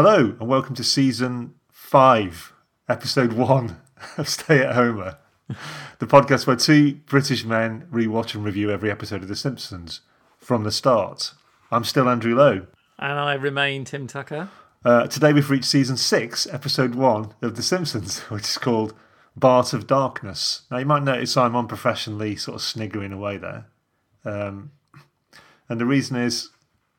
Hello, 0.00 0.36
and 0.38 0.48
welcome 0.48 0.76
to 0.76 0.84
season 0.84 1.54
five, 1.72 2.52
episode 2.88 3.32
one 3.32 3.80
of 4.16 4.28
Stay 4.28 4.64
at 4.64 4.76
Homer, 4.76 5.18
the 5.98 6.06
podcast 6.06 6.46
where 6.46 6.54
two 6.54 7.00
British 7.06 7.44
men 7.44 7.84
rewatch 7.90 8.32
and 8.32 8.44
review 8.44 8.70
every 8.70 8.92
episode 8.92 9.22
of 9.22 9.28
The 9.28 9.34
Simpsons 9.34 10.02
from 10.38 10.62
the 10.62 10.70
start. 10.70 11.34
I'm 11.72 11.82
still 11.82 12.08
Andrew 12.08 12.36
Lowe. 12.36 12.68
And 12.96 13.18
I 13.18 13.34
remain 13.34 13.84
Tim 13.84 14.06
Tucker. 14.06 14.50
Uh, 14.84 15.08
today 15.08 15.32
we've 15.32 15.50
reached 15.50 15.64
season 15.64 15.96
six, 15.96 16.46
episode 16.46 16.94
one 16.94 17.34
of 17.42 17.56
The 17.56 17.62
Simpsons, 17.64 18.20
which 18.28 18.44
is 18.44 18.56
called 18.56 18.94
Bart 19.34 19.72
of 19.72 19.88
Darkness. 19.88 20.62
Now 20.70 20.78
you 20.78 20.86
might 20.86 21.02
notice 21.02 21.36
I'm 21.36 21.56
unprofessionally 21.56 22.36
sort 22.36 22.54
of 22.54 22.62
sniggering 22.62 23.12
away 23.12 23.36
there. 23.36 23.66
Um, 24.24 24.70
and 25.68 25.80
the 25.80 25.86
reason 25.86 26.16
is 26.16 26.50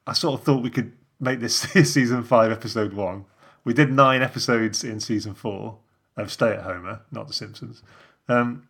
I 0.06 0.12
sort 0.12 0.38
of 0.38 0.46
thought 0.46 0.64
we 0.64 0.70
could 0.70 0.99
make 1.20 1.40
this 1.40 1.58
season 1.92 2.24
five, 2.24 2.52
episode 2.52 2.94
one. 2.94 3.26
We 3.64 3.74
did 3.74 3.92
nine 3.92 4.22
episodes 4.22 4.84
in 4.84 5.00
season 5.00 5.34
four 5.34 5.78
of 6.18 6.32
Stay 6.32 6.54
at 6.54 6.62
Homer, 6.64 7.02
not 7.12 7.28
The 7.28 7.34
Simpsons. 7.34 7.84
Um, 8.28 8.68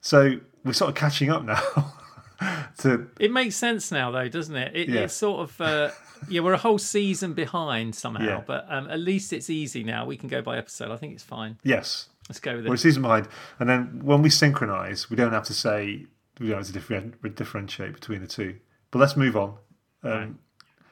so 0.00 0.38
we're 0.64 0.72
sort 0.72 0.90
of 0.90 0.94
catching 0.94 1.30
up 1.30 1.44
now. 1.44 1.94
to 2.78 3.08
It 3.20 3.32
makes 3.32 3.56
sense 3.56 3.90
now, 3.92 4.10
though, 4.10 4.28
doesn't 4.28 4.54
it? 4.56 4.74
it 4.76 4.88
Yeah. 4.88 5.00
It's 5.02 5.14
sort 5.14 5.40
of, 5.48 5.60
uh, 5.60 5.90
yeah, 6.28 6.40
we're 6.40 6.52
a 6.52 6.58
whole 6.58 6.78
season 6.78 7.32
behind 7.32 7.94
somehow, 7.94 8.24
Yeah. 8.24 8.42
but 8.46 8.66
um, 8.68 8.88
at 8.90 9.00
least 9.00 9.32
it's 9.32 9.50
easy 9.50 9.84
now. 9.84 10.04
We 10.06 10.16
can 10.16 10.28
go 10.28 10.42
by 10.42 10.58
episode. 10.58 10.90
I 10.90 10.96
think 10.96 11.14
it's 11.14 11.22
fine. 11.22 11.58
yes, 11.62 12.08
Let's 12.28 12.40
go 12.40 12.56
with 12.56 12.66
we're 12.66 12.74
a 12.74 12.78
season 12.78 13.02
behind, 13.02 13.28
and 13.60 13.68
then 13.68 14.00
when 14.02 14.22
we 14.22 14.30
synchronise, 14.30 15.10
we 15.10 15.16
don't 15.16 15.32
have 15.32 15.44
to 15.44 15.52
say 15.52 16.06
we 16.40 16.48
don't 16.48 16.64
have 16.64 16.72
to 16.72 17.28
differentiate 17.28 17.92
between 17.92 18.22
the 18.22 18.26
two. 18.26 18.56
But 18.90 19.00
let's 19.00 19.14
move 19.16 19.36
on. 19.36 19.56
Um, 20.02 20.38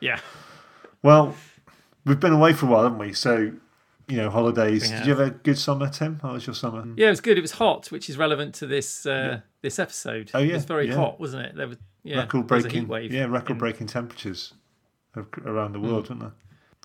Yeah. 0.01 0.21
Well, 1.03 1.35
we've 2.05 2.21
been 2.21 2.33
away 2.33 2.53
for 2.53 2.67
a 2.67 2.69
while, 2.71 2.83
haven't 2.85 2.99
we? 2.99 3.13
So, 3.13 3.53
you 4.09 4.17
know, 4.17 4.31
holidays. 4.31 4.83
We 4.91 4.97
Did 4.99 5.07
you 5.07 5.15
have 5.17 5.27
a 5.27 5.31
good 5.31 5.59
summer, 5.59 5.89
Tim? 5.89 6.19
How 6.23 6.33
was 6.35 6.47
your 6.47 6.55
summer? 6.55 6.85
Yeah, 6.97 7.09
it 7.09 7.11
was 7.11 7.21
good. 7.21 7.39
It 7.39 7.43
was 7.43 7.53
hot, 7.53 7.91
which 7.91 8.09
is 8.09 8.17
relevant 8.17 8.55
to 8.57 8.67
this 8.67 9.05
uh, 9.07 9.41
this 9.63 9.79
episode. 9.79 10.31
Oh, 10.35 10.39
yeah, 10.39 10.51
It 10.51 10.55
was 10.55 10.65
very 10.65 10.89
yeah. 10.89 10.95
hot, 10.97 11.19
wasn't 11.21 11.47
it? 11.47 11.57
There 11.57 11.69
was, 11.69 11.79
yeah, 12.05 12.19
record 12.21 12.49
there 12.49 12.57
was 12.57 12.65
a 12.65 12.69
breaking, 12.69 12.89
wave. 12.89 13.13
yeah, 13.13 13.25
record 13.25 13.53
in- 13.53 13.59
breaking 13.59 13.87
temperatures 13.89 14.55
around 15.45 15.73
the 15.73 15.79
Hmm. 15.79 15.87
world, 15.87 16.09
weren't 16.09 16.21
there? 16.21 16.33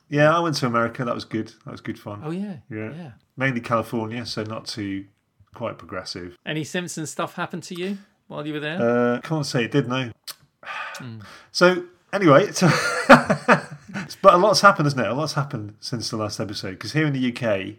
Yeah, 0.10 0.36
I 0.36 0.40
went 0.40 0.56
to 0.58 0.66
America. 0.68 1.04
That 1.04 1.16
was 1.16 1.26
good. 1.26 1.54
That 1.66 1.72
was 1.72 1.82
good 1.82 2.00
fun. 2.00 2.22
Oh, 2.24 2.32
yeah. 2.32 2.58
Yeah. 2.70 2.94
Yeah. 2.94 3.12
Mainly 3.36 3.60
California, 3.62 4.26
so 4.26 4.44
not 4.44 4.66
too 4.66 5.06
quite 5.54 5.78
progressive. 5.78 6.38
Any 6.46 6.64
Simpsons 6.64 7.10
stuff 7.10 7.36
happened 7.36 7.64
to 7.64 7.76
you 7.76 7.98
while 8.28 8.46
you 8.48 8.54
were 8.54 8.60
there? 8.60 8.80
Uh, 9.16 9.20
can't 9.22 9.46
say 9.46 9.66
it 9.66 9.72
did, 9.72 9.88
no. 9.90 10.12
Hmm. 10.64 11.20
So 11.52 11.84
anyway, 12.14 12.52
so 12.54 12.68
but 14.16 14.34
a 14.34 14.38
lot's 14.38 14.62
happened, 14.62 14.86
hasn't 14.86 15.06
it? 15.06 15.10
A 15.10 15.14
lot's 15.14 15.34
happened 15.34 15.76
since 15.80 16.10
the 16.10 16.18
last 16.18 16.40
episode. 16.40 16.72
Because 16.72 16.94
here 16.94 17.06
in 17.06 17.14
the 17.14 17.36
UK, 17.36 17.76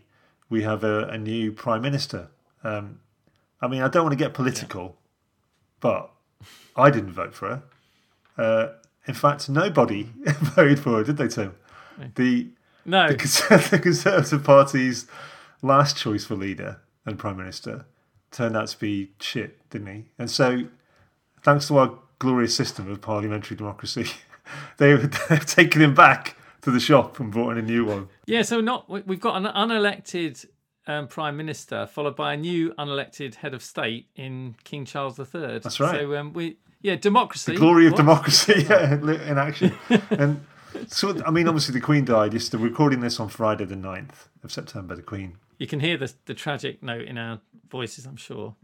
we 0.49 0.63
have 0.63 0.85
a, 0.85 1.05
a 1.05 1.19
new 1.19 1.53
prime 1.53 1.83
minister. 1.83 2.29
Um, 2.63 3.01
I 3.61 3.69
mean, 3.69 3.83
I 3.83 3.89
don't 3.89 4.05
want 4.05 4.13
to 4.13 4.25
get 4.25 4.35
political, 4.35 4.97
but 5.81 6.11
I 6.77 6.91
didn't 6.91 7.13
vote 7.13 7.35
for 7.35 7.49
her. 7.49 7.63
Uh, 8.37 8.73
in 9.07 9.15
fact, 9.15 9.49
nobody 9.49 10.03
voted 10.27 10.81
for 10.81 10.99
her, 10.99 11.05
did 11.05 11.17
they, 11.17 11.29
Tim? 11.29 11.55
The 12.15 12.49
no. 12.85 13.09
the, 13.09 13.69
the 13.71 13.79
Conservative 13.79 14.45
Party's 14.45 15.07
last 15.63 15.97
choice 15.97 16.25
for 16.25 16.37
leader 16.37 16.81
and 17.05 17.19
prime 17.19 17.37
minister 17.37 17.87
turned 18.31 18.57
out 18.57 18.69
to 18.69 18.79
be 18.79 19.13
shit, 19.21 19.69
didn't 19.71 19.89
he? 19.89 20.05
And 20.19 20.31
so, 20.31 20.65
thanks 21.43 21.69
to 21.69 21.79
our 21.79 21.99
glorious 22.19 22.55
system 22.55 22.91
of 22.91 23.01
parliamentary 23.01 23.57
democracy, 23.57 24.07
they, 24.79 24.95
they've 25.29 25.47
taken 25.47 25.83
him 25.83 25.95
back 25.95 26.37
to 26.63 26.71
the 26.71 26.81
shop 26.81 27.21
and 27.21 27.31
brought 27.31 27.53
in 27.53 27.59
a 27.59 27.63
new 27.63 27.85
one. 27.85 28.09
Yeah, 28.27 28.43
so 28.43 28.61
not 28.61 28.89
we- 28.91 29.03
we've 29.03 29.21
got 29.21 29.37
an 29.37 29.45
unelected 29.45 30.45
um, 30.87 31.07
prime 31.07 31.37
minister 31.37 31.87
followed 31.87 32.17
by 32.17 32.35
a 32.35 32.37
new 32.37 32.73
unelected 32.75 33.37
head 33.37 33.55
of 33.55 33.63
state 33.63 34.09
in 34.17 34.57
King 34.65 34.85
Charles 34.85 35.19
III. 35.19 35.59
That's 35.61 35.79
right. 35.81 36.01
So 36.01 36.17
um, 36.17 36.33
we 36.33 36.57
yeah 36.81 36.97
democracy. 36.97 37.53
The 37.53 37.59
Glory 37.59 37.87
of 37.87 37.93
What? 37.93 37.99
democracy 37.99 38.65
yeah, 38.69 38.95
in 38.95 39.39
action. 39.39 39.75
and 40.11 40.45
so, 40.87 41.21
I 41.25 41.31
mean, 41.31 41.49
obviously, 41.49 41.73
the 41.75 41.81
Queen 41.81 42.05
died. 42.05 42.33
Just 42.33 42.55
we're 42.55 42.61
recording 42.61 43.01
this 43.01 43.19
on 43.19 43.29
Friday, 43.29 43.65
the 43.65 43.75
9th 43.75 44.27
of 44.45 44.53
September. 44.53 44.95
The 44.95 45.03
Queen. 45.03 45.37
You 45.59 45.67
can 45.67 45.81
hear 45.81 45.97
the 45.97 46.13
the 46.27 46.35
tragic 46.35 46.83
note 46.83 47.03
in 47.07 47.19
our 47.19 47.41
voices, 47.71 48.07
I'm 48.07 48.17
sure. 48.17 48.55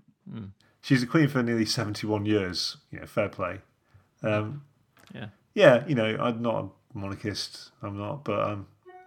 She's 0.80 1.00
the 1.00 1.06
Queen 1.06 1.28
for 1.28 1.42
nearly 1.42 1.64
71 1.66 2.24
years. 2.26 2.76
You 2.90 3.00
know, 3.00 3.06
fair 3.06 3.28
play. 3.28 3.60
Um, 4.22 4.62
Yeah. 5.14 5.26
Yeah, 5.54 5.84
you 5.86 5.94
know, 5.94 6.16
I'm 6.20 6.42
not 6.42 6.64
a 6.64 6.68
monarchist. 6.98 7.70
I'm 7.82 7.96
not, 7.96 8.24
but 8.24 8.40
um, 8.40 8.66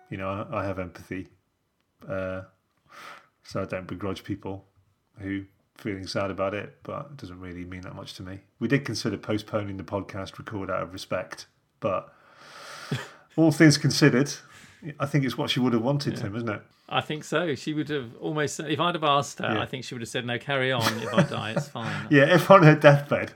you 0.10 0.18
know, 0.18 0.48
I, 0.52 0.62
I 0.62 0.66
have 0.66 0.80
empathy. 0.80 1.28
Uh, 2.08 2.44
so 3.44 3.62
I 3.62 3.66
don't 3.66 3.88
begrudge 3.88 4.24
people 4.24 4.66
who 5.20 5.46
feeling 5.76 6.08
sad 6.08 6.32
about 6.32 6.54
it, 6.54 6.76
but 6.84 7.08
it 7.12 7.18
doesn't 7.18 7.40
really 7.40 7.64
mean 7.64 7.82
that 7.82 7.96
much 7.96 8.14
to 8.16 8.24
me. 8.24 8.40
We 8.60 8.68
did 8.68 8.84
consider 8.84 9.18
postponing 9.18 9.78
the 9.78 9.84
podcast 9.84 10.38
record 10.38 10.70
out 10.72 10.82
of 10.82 10.94
respect, 10.94 11.48
but 11.80 12.14
all 13.36 13.52
things 13.52 13.78
considered, 13.78 14.32
I 15.00 15.06
think 15.06 15.24
it's 15.24 15.38
what 15.38 15.50
she 15.50 15.60
would 15.60 15.74
have 15.74 15.84
wanted, 15.84 16.18
Tim, 16.18 16.36
isn't 16.36 16.50
it? 16.50 16.62
I 16.90 17.02
think 17.02 17.24
so. 17.24 17.54
She 17.56 17.74
would 17.74 17.90
have 17.90 18.16
almost 18.20 18.60
if 18.62 18.80
I'd 18.80 18.96
have 18.96 19.04
asked 19.04 19.40
her, 19.40 19.54
Yeah. 19.56 19.62
I 19.62 19.66
think 19.66 19.84
she 19.84 19.94
would 19.94 20.02
have 20.02 20.10
said, 20.10 20.26
"No, 20.26 20.40
carry 20.40 20.72
on. 20.72 20.82
If 21.00 21.14
I 21.14 21.24
die, 21.24 21.52
it's 21.58 21.68
fine." 21.68 22.08
Yeah, 22.10 22.34
if 22.34 22.50
on 22.50 22.64
her 22.64 22.76
deathbed 22.76 23.34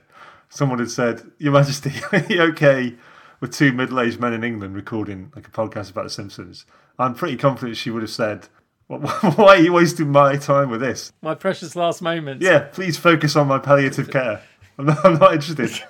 someone 0.51 0.79
had 0.79 0.91
said, 0.91 1.23
Your 1.39 1.53
Majesty, 1.53 1.94
are 2.12 2.25
you 2.29 2.41
okay 2.44 2.95
with 3.39 3.51
two 3.51 3.72
middle 3.72 4.00
aged 4.00 4.19
men 4.19 4.34
in 4.34 4.44
England 4.44 4.75
recording 4.75 5.31
like 5.35 5.47
a 5.47 5.51
podcast 5.51 5.89
about 5.89 6.03
The 6.03 6.12
Simpsons? 6.12 6.66
I'm 7.00 7.16
pretty 7.16 7.38
confident 7.38 7.78
she 7.78 7.89
would 7.89 8.03
have 8.03 8.12
said, 8.12 8.47
Why 8.88 9.56
are 9.56 9.57
you 9.57 9.73
wasting 9.73 10.12
my 10.12 10.35
time 10.35 10.69
with 10.69 10.81
this? 10.81 11.12
My 11.22 11.34
precious 11.34 11.75
last 11.75 12.01
moments. 12.01 12.45
Yeah, 12.45 12.59
please 12.59 12.97
focus 12.97 13.35
on 13.35 13.47
my 13.47 13.57
palliative 13.57 14.12
care. 14.12 14.44
I'm 14.78 14.85
not, 14.85 15.06
I'm 15.06 15.17
not 15.17 15.34
interested 15.34 15.81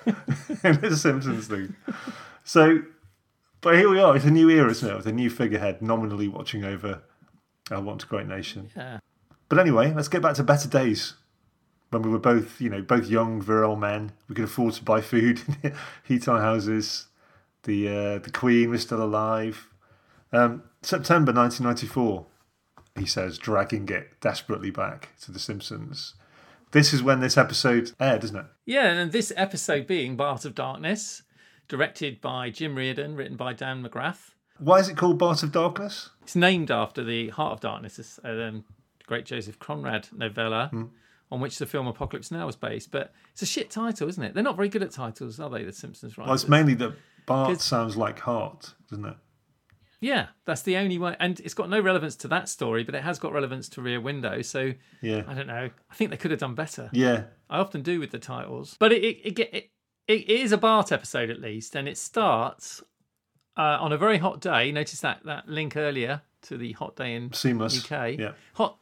in 0.64 0.80
this 0.80 1.02
Simpsons 1.02 1.48
thing. 1.48 1.74
So, 2.44 2.82
but 3.60 3.76
here 3.76 3.90
we 3.90 4.00
are. 4.00 4.16
It's 4.16 4.24
a 4.24 4.30
new 4.30 4.48
era, 4.48 4.70
isn't 4.70 4.88
it? 4.88 4.96
With 4.96 5.06
a 5.06 5.12
new 5.12 5.30
figurehead 5.30 5.82
nominally 5.82 6.28
watching 6.28 6.64
over 6.64 7.02
our 7.70 7.80
once 7.80 8.04
great 8.04 8.26
nation. 8.26 8.70
Yeah. 8.76 8.98
But 9.48 9.58
anyway, 9.58 9.92
let's 9.92 10.08
get 10.08 10.22
back 10.22 10.34
to 10.36 10.42
better 10.42 10.68
days 10.68 11.14
when 11.92 12.02
we 12.02 12.10
were 12.10 12.18
both, 12.18 12.58
you 12.60 12.70
know, 12.70 12.80
both 12.80 13.06
young, 13.06 13.40
virile 13.40 13.76
men. 13.76 14.12
We 14.26 14.34
could 14.34 14.46
afford 14.46 14.74
to 14.74 14.82
buy 14.82 15.02
food, 15.02 15.42
heat 16.04 16.26
our 16.26 16.40
houses. 16.40 17.06
The 17.64 17.88
uh, 17.88 18.18
the 18.18 18.30
Queen 18.32 18.70
was 18.70 18.82
still 18.82 19.02
alive. 19.02 19.68
Um, 20.32 20.62
September 20.80 21.32
1994, 21.32 22.24
he 22.98 23.06
says, 23.06 23.36
dragging 23.36 23.88
it 23.90 24.18
desperately 24.20 24.70
back 24.70 25.10
to 25.20 25.30
The 25.30 25.38
Simpsons. 25.38 26.14
This 26.70 26.94
is 26.94 27.02
when 27.02 27.20
this 27.20 27.36
episode 27.36 27.92
aired, 28.00 28.24
isn't 28.24 28.36
it? 28.36 28.46
Yeah, 28.64 28.86
and 28.86 29.12
this 29.12 29.30
episode 29.36 29.86
being 29.86 30.16
Bart 30.16 30.46
of 30.46 30.54
Darkness, 30.54 31.22
directed 31.68 32.22
by 32.22 32.48
Jim 32.48 32.74
Reardon, 32.74 33.14
written 33.14 33.36
by 33.36 33.52
Dan 33.52 33.84
McGrath. 33.84 34.30
Why 34.58 34.78
is 34.78 34.88
it 34.88 34.96
called 34.96 35.18
Bart 35.18 35.42
of 35.42 35.52
Darkness? 35.52 36.08
It's 36.22 36.34
named 36.34 36.70
after 36.70 37.04
the 37.04 37.28
Heart 37.28 37.52
of 37.52 37.60
Darkness, 37.60 38.18
uh, 38.24 38.28
um, 38.28 38.64
great 39.06 39.26
Joseph 39.26 39.58
Conrad 39.58 40.08
novella, 40.12 40.70
on 41.32 41.40
which 41.40 41.58
the 41.58 41.66
film 41.66 41.86
Apocalypse 41.88 42.30
Now 42.30 42.46
is 42.46 42.54
based. 42.56 42.92
But 42.92 43.12
it's 43.32 43.42
a 43.42 43.46
shit 43.46 43.70
title, 43.70 44.08
isn't 44.08 44.22
it? 44.22 44.34
They're 44.34 44.42
not 44.44 44.54
very 44.56 44.68
good 44.68 44.82
at 44.82 44.92
titles, 44.92 45.40
are 45.40 45.50
they? 45.50 45.64
The 45.64 45.72
Simpsons 45.72 46.16
writers. 46.16 46.28
Well, 46.28 46.34
it's 46.34 46.48
mainly 46.48 46.74
that 46.74 46.92
Bart 47.26 47.60
sounds 47.60 47.96
like 47.96 48.20
heart, 48.20 48.74
doesn't 48.90 49.04
it? 49.06 49.16
yeah, 50.00 50.26
that's 50.44 50.62
the 50.62 50.76
only 50.76 50.98
way, 50.98 51.14
and 51.20 51.38
it's 51.40 51.54
got 51.54 51.70
no 51.70 51.78
relevance 51.80 52.16
to 52.16 52.28
that 52.28 52.48
story, 52.48 52.82
but 52.82 52.94
it 52.96 53.02
has 53.04 53.20
got 53.20 53.32
relevance 53.32 53.68
to 53.70 53.80
Rear 53.80 54.00
Window. 54.00 54.42
So 54.42 54.72
Yeah. 55.00 55.22
I 55.28 55.34
don't 55.34 55.46
know. 55.46 55.70
I 55.90 55.94
think 55.94 56.10
they 56.10 56.16
could 56.16 56.32
have 56.32 56.40
done 56.40 56.54
better. 56.56 56.90
Yeah. 56.92 57.24
I 57.48 57.58
often 57.60 57.82
do 57.82 58.00
with 58.00 58.10
the 58.10 58.18
titles, 58.18 58.76
but 58.78 58.92
it 58.92 59.02
it 59.04 59.38
it, 59.38 59.48
it, 59.54 59.70
it 60.08 60.28
is 60.28 60.52
a 60.52 60.58
Bart 60.58 60.90
episode 60.92 61.30
at 61.30 61.40
least, 61.40 61.74
and 61.76 61.86
it 61.88 61.96
starts 61.96 62.82
uh, 63.56 63.78
on 63.80 63.92
a 63.92 63.96
very 63.96 64.18
hot 64.18 64.40
day. 64.40 64.72
Notice 64.72 65.00
that 65.00 65.24
that 65.24 65.48
link 65.48 65.76
earlier 65.76 66.22
to 66.42 66.58
the 66.58 66.72
hot 66.72 66.96
day 66.96 67.14
in 67.14 67.32
Seamless. 67.32 67.84
UK. 67.84 68.18
Yeah. 68.18 68.32
Hot 68.54 68.76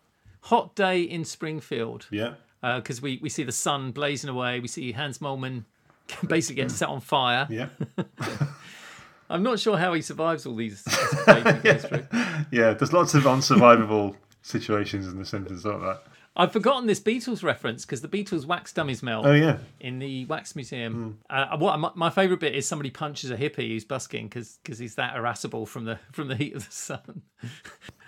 hot 0.45 0.75
day 0.75 1.03
in 1.03 1.23
Springfield 1.27 2.07
Yeah. 2.11 2.35
Because 2.63 3.01
we 3.01 3.19
we 3.23 3.29
see 3.29 3.43
the 3.45 3.53
sun 3.53 3.93
blazing 3.93 4.31
away. 4.31 4.61
We 4.61 4.69
see 4.69 4.93
Hans 4.93 5.19
Moleman 5.19 5.65
basically 6.27 6.63
get 6.63 6.71
set 6.71 6.89
on 6.89 7.01
fire. 7.01 7.47
Yeah. 7.51 7.69
I'm 9.31 9.43
not 9.45 9.61
sure 9.61 9.79
how 9.79 9.93
he 9.93 10.03
survives 10.03 10.45
all 10.45 10.57
these. 10.57 10.85
escapades 10.87 11.57
he 11.57 11.63
goes 11.63 11.85
through. 11.85 12.07
Yeah. 12.51 12.73
There's 12.75 12.93
lots 12.93 13.15
of 13.15 13.23
unsurvivable 13.25 14.17
situations 14.43 15.07
in 15.07 15.19
The 15.19 15.25
Simpsons, 15.25 15.65
aren't 15.65 15.83
there? 15.83 15.99
I've 16.37 16.53
forgotten 16.53 16.87
this 16.87 17.01
Beatles 17.01 17.43
reference 17.43 17.85
because 17.85 18.03
the 18.03 18.09
Beatles 18.09 18.45
wax 18.47 18.73
dummies 18.73 19.03
melt 19.03 19.27
Oh, 19.27 19.33
yeah. 19.33 19.59
in 19.81 19.99
the 19.99 20.25
wax 20.27 20.55
museum. 20.57 21.19
Hmm. 21.29 21.37
Uh, 21.37 21.57
what 21.59 21.79
my, 21.79 21.91
my 21.95 22.11
favourite 22.11 22.41
bit 22.41 22.55
is 22.55 22.67
somebody 22.67 22.91
punches 22.91 23.31
a 23.31 23.37
hippie 23.37 23.69
who's 23.69 23.85
busking 23.85 24.29
because 24.29 24.59
he's 24.79 24.95
that 24.95 25.17
irascible 25.17 25.67
from 25.67 25.85
the 25.85 25.99
from 26.13 26.29
the 26.29 26.37
heat 26.37 26.55
of 26.55 26.67
the 26.67 26.73
sun. 26.73 27.23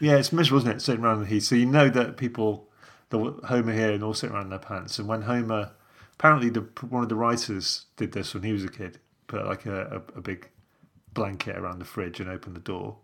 Yeah, 0.00 0.16
it's 0.16 0.32
miserable, 0.32 0.58
isn't 0.60 0.76
it? 0.76 0.82
Sitting 0.82 1.04
around 1.04 1.16
in 1.16 1.22
the 1.24 1.28
heat. 1.28 1.40
So 1.42 1.56
you 1.56 1.66
know 1.66 1.88
that 1.90 2.16
people, 2.16 2.68
the 3.12 3.46
Homer 3.46 3.72
here, 3.72 3.92
and 3.92 4.02
all 4.02 4.14
sitting 4.14 4.34
around 4.34 4.44
in 4.44 4.50
their 4.50 4.58
pants. 4.58 4.98
And 4.98 5.06
when 5.06 5.22
Homer, 5.22 5.70
apparently, 6.14 6.50
the 6.50 6.62
one 6.88 7.04
of 7.04 7.08
the 7.08 7.14
writers 7.16 7.86
did 7.96 8.10
this 8.12 8.34
when 8.34 8.42
he 8.42 8.52
was 8.52 8.64
a 8.64 8.68
kid, 8.68 8.98
put 9.28 9.46
like 9.46 9.64
a, 9.66 10.02
a, 10.14 10.18
a 10.18 10.20
big 10.20 10.48
blanket 11.14 11.56
around 11.56 11.78
the 11.78 11.84
fridge 11.84 12.18
and 12.20 12.28
opened 12.28 12.56
the 12.56 12.60
door. 12.60 12.96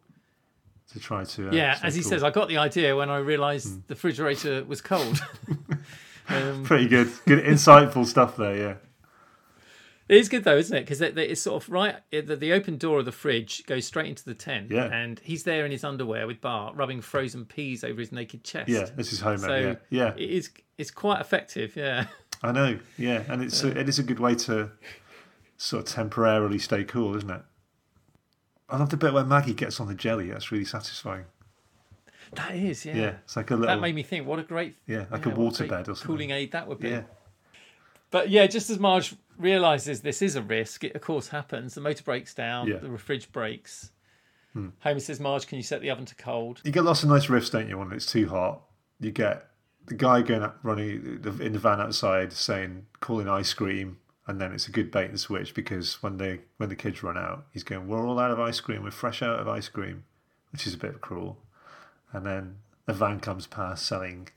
to 0.93 0.99
try 0.99 1.23
to. 1.25 1.51
Uh, 1.51 1.53
Yeah, 1.53 1.79
as 1.83 1.95
he 1.95 2.01
cool. 2.03 2.11
says, 2.11 2.23
I 2.25 2.31
got 2.31 2.49
the 2.49 2.57
idea 2.59 2.97
when 2.97 3.11
I 3.11 3.19
realised 3.19 3.69
Hmm. 3.69 3.81
the 3.89 3.95
refrigerator 3.95 4.65
was 4.65 4.81
cold. 4.81 5.21
um, 6.29 6.65
Pretty 6.65 6.89
good, 6.89 7.11
good, 7.27 7.45
insightful 7.45 8.07
stuff 8.07 8.37
there. 8.37 8.57
Yeah, 8.57 8.75
it 10.09 10.17
is 10.17 10.29
good 10.29 10.45
though, 10.45 10.57
isn't 10.57 10.77
it? 10.77 10.81
Because 10.81 11.01
it's 11.01 11.41
sort 11.41 11.63
of 11.63 11.69
right. 11.69 11.97
The, 12.11 12.53
open 12.53 12.79
door 12.79 12.99
of 13.01 13.05
the 13.05 13.13
fridge 13.13 13.65
goes 13.67 13.87
straight 13.87 14.07
into 14.07 14.25
the 14.25 14.35
tent, 14.35 14.71
Yeah. 14.71 14.85
and 14.85 15.21
he's 15.21 15.45
there 15.45 15.65
in 15.65 15.71
his 15.71 15.85
underwear 15.85 16.27
with 16.27 16.41
Bart, 16.41 16.75
rubbing 16.77 17.01
frozen 17.01 17.45
peas 17.45 17.85
over 17.85 18.01
his 18.01 18.13
naked 18.13 18.45
chest. 18.45 18.69
yeah. 18.69 18.89
This 18.97 19.13
is 19.13 19.21
Homer. 19.21 19.39
So 19.39 19.57
yeah, 19.57 19.75
yeah. 19.91 20.15
it 20.17 20.31
is. 20.31 20.51
It's 20.79 20.91
quite 20.91 21.21
effective. 21.21 21.77
Yeah. 21.77 22.07
I 22.43 22.53
know. 22.53 22.79
Yeah, 22.97 23.23
and 23.29 23.43
it's 23.43 23.63
a, 23.65 23.79
it 23.79 23.89
is 23.89 23.99
a 23.99 24.03
good 24.03 24.21
way 24.21 24.35
to 24.37 24.71
sort 25.57 25.89
of 25.89 25.93
temporarily 25.93 26.59
stay 26.59 26.85
cool, 26.85 27.17
isn't 27.17 27.31
it? 27.31 27.43
I 28.69 28.77
love 28.77 28.91
the 28.91 28.97
bit 28.97 29.13
where 29.13 29.25
Maggie 29.25 29.55
gets 29.55 29.81
on 29.81 29.89
the 29.89 29.95
jelly. 29.95 30.31
That's 30.31 30.53
really 30.53 30.65
satisfying. 30.65 31.25
That 32.35 32.55
is. 32.55 32.85
Yeah. 32.85 32.95
Yeah, 32.97 33.13
it's 33.25 33.37
like 33.37 33.51
a 33.51 33.57
little. 33.57 33.75
That 33.75 33.81
made 33.81 33.95
me 33.95 34.03
think. 34.03 34.27
What 34.27 34.39
a 34.39 34.43
great. 34.43 34.77
yeah, 34.87 35.07
like 35.11 35.25
yeah, 35.25 35.33
a 35.33 35.37
waterbed 35.37 35.83
or 35.83 35.85
something. 35.95 36.07
Cooling 36.07 36.31
aid 36.31 36.53
that 36.53 36.69
would 36.69 36.79
be. 36.79 36.91
Yeah, 36.91 37.03
But 38.11 38.31
yeah, 38.31 38.47
just 38.47 38.71
as 38.71 38.79
Marge 38.79 39.15
realizes 39.37 40.01
this 40.01 40.23
is 40.23 40.37
a 40.37 40.43
risk, 40.43 40.85
it 40.85 40.95
of 40.95 41.03
course 41.03 41.29
happens. 41.29 41.75
The 41.75 41.81
motor 41.81 42.03
breaks 42.03 42.35
down. 42.35 42.69
Yeah. 42.69 42.79
Hmm. 42.79 42.93
The 42.93 42.99
fridge 42.99 43.31
breaks. 43.33 43.91
Homer 44.81 45.01
says, 45.01 45.21
"Marge, 45.21 45.47
can 45.47 45.57
you 45.57 45.63
set 45.63 45.81
the 45.83 45.91
oven 45.91 46.05
to 46.07 46.15
cold?" 46.17 46.61
you 46.65 46.73
get 46.73 46.85
lots 46.85 47.03
of 47.03 47.09
nice 47.09 47.27
riffs, 47.27 47.51
don't 47.51 47.69
you? 47.69 47.79
When 47.79 47.93
it's 47.93 48.11
too 48.11 48.29
hot, 48.29 48.63
you 48.99 49.11
get 49.11 49.51
the 49.87 49.95
guy 49.95 50.23
going 50.23 50.43
up, 50.43 50.59
running 50.63 51.21
in 51.41 51.53
the 51.53 51.59
van 51.59 51.81
outside, 51.81 52.33
saying, 52.33 52.87
calling 53.01 53.29
ice 53.29 53.55
cream, 53.55 53.99
and 54.27 54.41
then 54.41 54.53
it's 54.53 54.69
a 54.69 54.73
good 54.73 54.91
bait 54.91 55.09
and 55.09 55.19
switch 55.21 55.55
because 55.55 56.03
when 56.03 56.19
they 56.19 56.41
when 56.57 56.69
the 56.69 56.77
kids 56.77 57.03
run 57.03 57.17
out, 57.17 57.47
he's 57.53 57.63
going, 57.63 57.89
"We're 57.89 58.07
all 58.07 58.19
out 58.19 58.31
of 58.31 58.41
ice 58.41 58.61
cream. 58.61 58.83
We're 58.83 58.91
fresh 58.91 59.23
out 59.23 59.39
of 59.39 59.49
ice 59.49 59.69
cream," 59.69 60.05
which 60.51 60.67
is 60.67 60.75
a 60.75 60.79
bit 60.79 61.01
cruel. 61.01 61.39
And 62.13 62.27
then 62.27 62.57
a 62.87 62.93
van 62.93 63.21
comes 63.21 63.47
past 63.47 63.87
selling, 63.87 64.29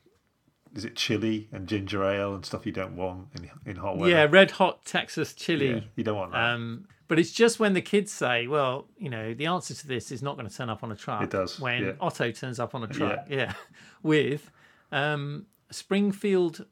is 0.75 0.85
it 0.85 0.95
chili 0.95 1.49
and 1.51 1.67
ginger 1.67 2.03
ale 2.03 2.33
and 2.33 2.45
stuff 2.45 2.65
you 2.65 2.71
don't 2.71 2.95
want 2.95 3.27
in 3.35 3.49
in 3.65 3.75
hot 3.77 3.97
weather? 3.97 4.11
Yeah, 4.11 4.27
red 4.29 4.51
hot 4.51 4.85
Texas 4.85 5.33
chili. 5.33 5.69
Yeah, 5.71 5.79
you 5.95 6.03
don't 6.03 6.17
want 6.17 6.31
that. 6.31 6.53
Um, 6.53 6.87
but 7.07 7.19
it's 7.19 7.31
just 7.31 7.59
when 7.59 7.73
the 7.73 7.81
kids 7.81 8.11
say, 8.11 8.47
"Well, 8.47 8.87
you 8.97 9.09
know, 9.09 9.33
the 9.33 9.47
answer 9.47 9.73
to 9.73 9.87
this 9.87 10.11
is 10.11 10.21
not 10.21 10.37
going 10.37 10.47
to 10.47 10.55
turn 10.55 10.69
up 10.69 10.83
on 10.83 10.91
a 10.91 10.95
truck." 10.95 11.23
It 11.23 11.29
does, 11.31 11.59
When 11.59 11.83
yeah. 11.83 11.91
Otto 11.99 12.31
turns 12.31 12.59
up 12.59 12.73
on 12.73 12.83
a 12.83 12.87
truck, 12.87 13.25
yeah, 13.29 13.53
with 14.03 14.49
um, 14.91 15.45
Springfield 15.71 16.65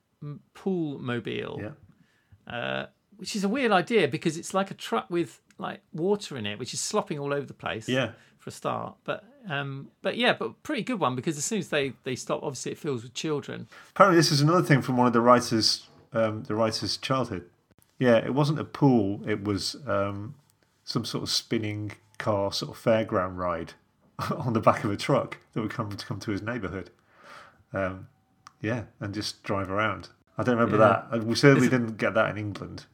pool 0.53 0.99
mobile, 0.99 1.59
yeah, 1.61 2.53
uh, 2.53 2.85
which 3.17 3.35
is 3.35 3.43
a 3.43 3.49
weird 3.49 3.71
idea 3.71 4.07
because 4.07 4.37
it's 4.37 4.53
like 4.53 4.71
a 4.71 4.75
truck 4.75 5.09
with 5.09 5.41
like 5.57 5.81
water 5.91 6.37
in 6.37 6.45
it, 6.45 6.57
which 6.57 6.73
is 6.73 6.79
slopping 6.79 7.19
all 7.19 7.33
over 7.33 7.45
the 7.45 7.53
place. 7.53 7.89
yeah. 7.89 8.11
For 8.37 8.51
a 8.51 8.53
start, 8.53 8.95
but 9.03 9.25
um, 9.47 9.89
but 10.01 10.17
yeah, 10.17 10.33
but 10.33 10.61
pretty 10.63 10.83
good 10.83 10.99
one 10.99 11.15
because 11.15 11.37
as 11.37 11.45
soon 11.45 11.59
as 11.59 11.69
they 11.69 11.93
they 12.03 12.15
stop, 12.15 12.41
obviously 12.43 12.71
it 12.73 12.77
fills 12.77 13.03
with 13.03 13.13
children. 13.13 13.67
Apparently, 13.91 14.17
this 14.17 14.31
is 14.31 14.41
another 14.41 14.63
thing 14.63 14.81
from 14.81 14.97
one 14.97 15.07
of 15.07 15.13
the 15.13 15.21
writers, 15.21 15.87
um, 16.13 16.43
the 16.43 16.55
writer's 16.55 16.97
childhood. 16.97 17.45
Yeah, 17.97 18.17
it 18.17 18.33
wasn't 18.33 18.59
a 18.59 18.63
pool; 18.65 19.21
it 19.27 19.43
was 19.43 19.75
um, 19.87 20.35
some 20.83 21.05
sort 21.05 21.23
of 21.23 21.29
spinning 21.29 21.93
car, 22.17 22.51
sort 22.51 22.75
of 22.75 22.83
fairground 22.83 23.37
ride 23.37 23.73
on 24.37 24.53
the 24.53 24.59
back 24.61 24.83
of 24.83 24.91
a 24.91 24.97
truck 24.97 25.37
that 25.53 25.61
would 25.61 25.71
come 25.71 25.89
to 25.95 26.05
come 26.05 26.19
to 26.21 26.31
his 26.31 26.41
neighbourhood. 26.41 26.89
Um, 27.73 28.07
yeah, 28.61 28.83
and 28.99 29.13
just 29.13 29.43
drive 29.43 29.69
around. 29.69 30.09
I 30.37 30.43
don't 30.43 30.57
remember 30.57 30.77
Yeah. 30.77 31.05
that. 31.11 31.23
We 31.25 31.35
certainly 31.35 31.69
didn't 31.69 31.97
get 31.97 32.13
that 32.13 32.29
in 32.31 32.37
England. 32.37 32.85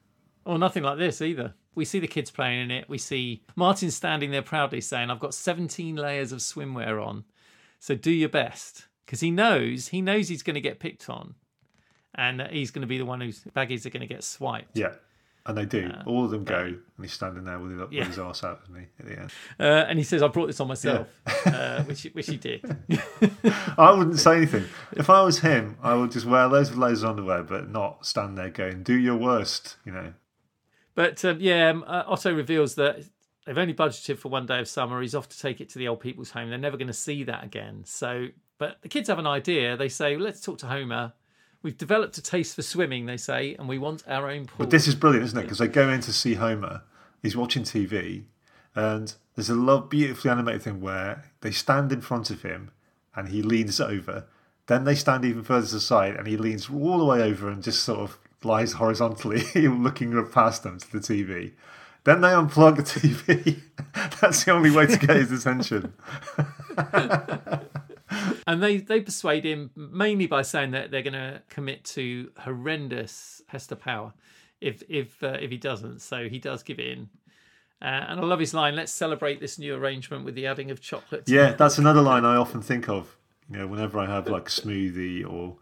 Or 0.45 0.57
nothing 0.59 0.83
like 0.83 0.97
this 0.97 1.21
either. 1.21 1.53
We 1.75 1.85
see 1.85 1.99
the 1.99 2.07
kids 2.07 2.31
playing 2.31 2.61
in 2.61 2.71
it. 2.71 2.87
We 2.89 2.97
see 2.97 3.43
Martin 3.55 3.91
standing 3.91 4.31
there 4.31 4.41
proudly 4.41 4.81
saying, 4.81 5.09
I've 5.11 5.19
got 5.19 5.33
17 5.33 5.95
layers 5.95 6.31
of 6.31 6.39
swimwear 6.39 7.05
on. 7.05 7.25
So 7.79 7.95
do 7.95 8.11
your 8.11 8.29
best. 8.29 8.85
Because 9.05 9.19
he 9.19 9.29
knows, 9.29 9.89
he 9.89 10.01
knows 10.01 10.29
he's 10.29 10.41
going 10.41 10.55
to 10.55 10.61
get 10.61 10.79
picked 10.79 11.09
on. 11.09 11.35
And 12.15 12.39
that 12.39 12.51
he's 12.53 12.71
going 12.71 12.81
to 12.81 12.87
be 12.87 12.97
the 12.97 13.05
one 13.05 13.19
whose 13.21 13.41
baggies 13.55 13.85
are 13.85 13.89
going 13.89 14.01
to 14.01 14.07
get 14.07 14.23
swiped. 14.23 14.77
Yeah, 14.77 14.93
and 15.45 15.57
they 15.57 15.65
do. 15.65 15.91
All 16.05 16.23
of 16.23 16.31
them 16.31 16.45
go, 16.45 16.59
and 16.63 16.79
he's 17.01 17.11
standing 17.11 17.43
there 17.43 17.59
with, 17.59 17.71
his- 17.71 17.89
with 17.89 18.07
his 18.07 18.17
arse 18.19 18.43
out, 18.45 18.61
isn't 18.63 18.79
he? 18.79 18.85
At 18.99 19.05
the 19.05 19.19
end. 19.19 19.31
Uh, 19.59 19.85
and 19.89 19.99
he 19.99 20.03
says, 20.05 20.23
I 20.23 20.27
brought 20.29 20.47
this 20.47 20.61
on 20.61 20.69
myself, 20.69 21.07
uh, 21.45 21.83
which, 21.83 22.03
he- 22.03 22.09
which 22.09 22.27
he 22.27 22.37
did. 22.37 22.63
I 23.77 23.91
wouldn't 23.91 24.17
say 24.19 24.37
anything. 24.37 24.63
If 24.93 25.09
I 25.09 25.21
was 25.23 25.39
him, 25.39 25.77
I 25.83 25.93
would 25.93 26.11
just 26.11 26.25
wear 26.25 26.47
loads 26.47 26.69
of 26.69 26.77
layers 26.77 27.03
of 27.03 27.09
underwear, 27.11 27.43
but 27.43 27.69
not 27.69 28.05
stand 28.05 28.37
there 28.37 28.49
going, 28.49 28.81
"Do 28.83 28.93
your 28.95 29.17
worst," 29.17 29.75
you 29.85 29.91
know. 29.91 30.13
But 30.95 31.23
um, 31.25 31.37
yeah, 31.39 31.69
um, 31.69 31.83
uh, 31.85 32.03
Otto 32.07 32.33
reveals 32.33 32.75
that 32.75 33.03
they've 33.45 33.57
only 33.57 33.73
budgeted 33.73 34.17
for 34.17 34.29
one 34.29 34.45
day 34.45 34.59
of 34.59 34.67
summer. 34.67 35.01
He's 35.01 35.13
off 35.13 35.29
to 35.29 35.39
take 35.39 35.61
it 35.61 35.69
to 35.69 35.79
the 35.79 35.87
old 35.87 35.99
people's 35.99 36.31
home. 36.31 36.49
They're 36.49 36.57
never 36.57 36.77
going 36.77 36.87
to 36.87 36.93
see 36.93 37.23
that 37.25 37.43
again. 37.43 37.83
So, 37.85 38.27
but 38.57 38.77
the 38.81 38.89
kids 38.89 39.09
have 39.09 39.19
an 39.19 39.27
idea. 39.27 39.77
They 39.77 39.89
say, 39.89 40.17
"Let's 40.17 40.41
talk 40.41 40.57
to 40.59 40.67
Homer." 40.67 41.13
We've 41.61 41.77
developed 41.77 42.17
a 42.19 42.21
taste 42.21 42.55
for 42.55 42.61
swimming, 42.61 43.07
they 43.07 43.17
say, 43.17 43.55
and 43.55 43.67
we 43.67 43.79
want 43.79 44.03
our 44.07 44.29
own 44.29 44.45
pool. 44.45 44.57
But 44.59 44.69
this 44.69 44.87
is 44.87 44.93
brilliant, 44.93 45.25
isn't 45.25 45.39
it? 45.39 45.43
Because 45.43 45.57
they 45.57 45.67
go 45.67 45.89
in 45.89 45.99
to 46.01 46.13
see 46.13 46.35
Homer. 46.35 46.83
He's 47.23 47.35
watching 47.35 47.63
TV, 47.63 48.25
and 48.75 49.11
there's 49.35 49.49
a 49.49 49.55
love, 49.55 49.89
beautifully 49.89 50.29
animated 50.29 50.61
thing 50.61 50.79
where 50.79 51.31
they 51.41 51.49
stand 51.49 51.91
in 51.91 52.01
front 52.01 52.29
of 52.29 52.43
him, 52.43 52.69
and 53.15 53.29
he 53.29 53.41
leans 53.41 53.79
over. 53.81 54.25
Then 54.67 54.83
they 54.83 54.93
stand 54.93 55.25
even 55.25 55.43
further 55.43 55.65
to 55.65 55.73
the 55.73 55.79
side, 55.79 56.15
and 56.15 56.27
he 56.27 56.37
leans 56.37 56.69
all 56.69 56.99
the 56.99 57.05
way 57.05 57.23
over 57.23 57.49
and 57.49 57.63
just 57.63 57.83
sort 57.83 57.99
of 57.99 58.19
lies 58.45 58.73
horizontally, 58.73 59.43
looking 59.55 60.17
up 60.17 60.31
past 60.31 60.63
them 60.63 60.79
to 60.79 60.91
the 60.91 60.99
TV. 60.99 61.53
Then 62.05 62.21
they 62.21 62.29
unplug 62.29 62.77
the 62.77 62.83
TV. 62.83 63.61
That's 64.21 64.43
the 64.43 64.51
only 64.51 64.69
way 64.71 64.85
to 64.85 64.97
get 64.97 65.15
his 65.17 65.31
attention. 65.31 65.93
and 68.47 68.61
they 68.61 68.77
they 68.77 69.01
persuade 69.01 69.43
him 69.43 69.71
mainly 69.75 70.27
by 70.27 70.43
saying 70.43 70.71
that 70.71 70.91
they're 70.91 71.01
going 71.01 71.13
to 71.13 71.41
commit 71.49 71.83
to 71.83 72.31
horrendous 72.37 73.41
pester 73.47 73.75
power 73.75 74.13
if 74.61 74.83
if 74.87 75.23
uh, 75.23 75.37
if 75.41 75.49
he 75.49 75.57
doesn't. 75.57 75.99
So 75.99 76.29
he 76.29 76.37
does 76.37 76.61
give 76.61 76.79
in. 76.79 77.09
Uh, 77.81 78.05
and 78.07 78.19
I 78.19 78.23
love 78.23 78.39
his 78.39 78.53
line. 78.53 78.75
Let's 78.75 78.91
celebrate 78.91 79.39
this 79.39 79.59
new 79.59 79.75
arrangement 79.75 80.25
with 80.25 80.35
the 80.35 80.45
adding 80.45 80.71
of 80.71 80.81
chocolate. 80.81 81.23
Yeah, 81.27 81.53
that's 81.53 81.77
another 81.77 82.01
line 82.01 82.23
I 82.23 82.35
often 82.35 82.61
think 82.61 82.87
of. 82.87 83.17
You 83.49 83.59
know, 83.59 83.67
whenever 83.67 83.99
I 83.99 84.05
have 84.05 84.27
like 84.27 84.47
a 84.47 84.51
smoothie 84.51 85.27
or 85.27 85.57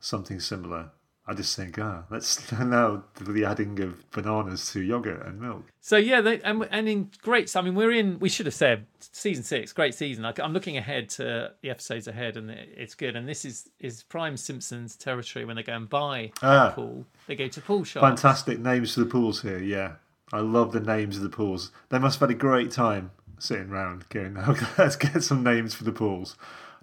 something 0.00 0.40
similar, 0.40 0.90
I 1.26 1.34
just 1.34 1.54
think, 1.54 1.78
ah, 1.78 2.04
let's 2.10 2.50
now 2.58 3.04
the 3.20 3.44
adding 3.44 3.78
of 3.80 4.10
bananas 4.10 4.72
to 4.72 4.80
yogurt 4.80 5.24
and 5.24 5.40
milk. 5.40 5.64
So 5.80 5.96
yeah, 5.96 6.20
they, 6.20 6.40
and 6.42 6.66
and 6.70 6.88
in 6.88 7.10
great. 7.22 7.54
I 7.54 7.60
mean, 7.60 7.74
we're 7.74 7.92
in. 7.92 8.18
We 8.18 8.28
should 8.28 8.46
have 8.46 8.54
said 8.54 8.86
season 8.98 9.44
six, 9.44 9.72
great 9.72 9.94
season. 9.94 10.24
I, 10.24 10.32
I'm 10.42 10.52
looking 10.52 10.76
ahead 10.76 11.08
to 11.10 11.52
the 11.62 11.70
episodes 11.70 12.08
ahead, 12.08 12.36
and 12.36 12.50
it's 12.50 12.94
good. 12.94 13.14
And 13.16 13.28
this 13.28 13.44
is 13.44 13.68
is 13.78 14.02
prime 14.02 14.36
Simpsons 14.36 14.96
territory 14.96 15.44
when 15.44 15.56
they 15.56 15.62
go 15.62 15.74
and 15.74 15.88
buy 15.88 16.32
Ah. 16.42 16.72
pool. 16.74 17.06
They 17.26 17.36
go 17.36 17.48
to 17.48 17.60
pool 17.60 17.84
shops. 17.84 18.02
Fantastic 18.04 18.58
names 18.58 18.94
for 18.94 19.00
the 19.00 19.06
pools 19.06 19.42
here. 19.42 19.60
Yeah, 19.60 19.92
I 20.32 20.40
love 20.40 20.72
the 20.72 20.80
names 20.80 21.16
of 21.16 21.22
the 21.22 21.28
pools. 21.28 21.70
They 21.90 21.98
must 21.98 22.18
have 22.18 22.28
had 22.28 22.36
a 22.36 22.38
great 22.38 22.70
time 22.72 23.12
sitting 23.38 23.70
round 23.70 24.08
going, 24.10 24.34
now 24.34 24.54
let's 24.78 24.96
get 24.96 25.22
some 25.22 25.42
names 25.42 25.74
for 25.74 25.84
the 25.84 25.92
pools. 25.92 26.36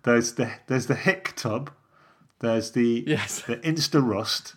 There's 0.03 0.33
the 0.33 0.51
there's 0.67 0.87
the 0.87 0.95
Hick 0.95 1.33
Tub. 1.35 1.71
There's 2.39 2.71
the 2.71 3.03
Yes. 3.07 3.41
the 3.41 3.57
Insta 3.57 4.05
Rust. 4.05 4.55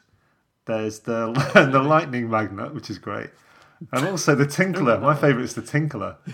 There's 0.67 1.01
the 1.01 1.33
the 1.73 1.83
Lightning 1.83 2.29
Magnet, 2.31 2.75
which 2.75 2.91
is 2.91 2.99
great. 2.99 3.31
And 3.93 4.07
also 4.07 4.35
the 4.35 4.45
Tinkler. 4.45 4.99
My 5.01 5.15
favourite 5.15 5.45
is 5.45 5.55
the 5.55 5.63
Tinkler. 5.63 6.17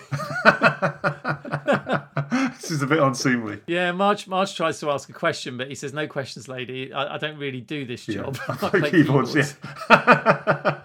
this 2.58 2.70
is 2.70 2.82
a 2.82 2.86
bit 2.86 2.98
unseemly. 2.98 3.60
Yeah, 3.66 3.92
Marge 3.92 4.26
Marge 4.26 4.54
tries 4.56 4.80
to 4.80 4.90
ask 4.90 5.08
a 5.08 5.12
question, 5.12 5.56
but 5.56 5.68
he 5.68 5.74
says, 5.74 5.92
"No 5.92 6.06
questions, 6.06 6.48
lady. 6.48 6.92
I, 6.92 7.14
I 7.14 7.18
don't 7.18 7.38
really 7.38 7.60
do 7.60 7.84
this 7.86 8.04
job. 8.06 8.38
I 8.48 8.56
play 8.56 8.90
Keyboards, 8.90 9.30
keyboards." 9.34 9.56
yeah. 9.90 10.80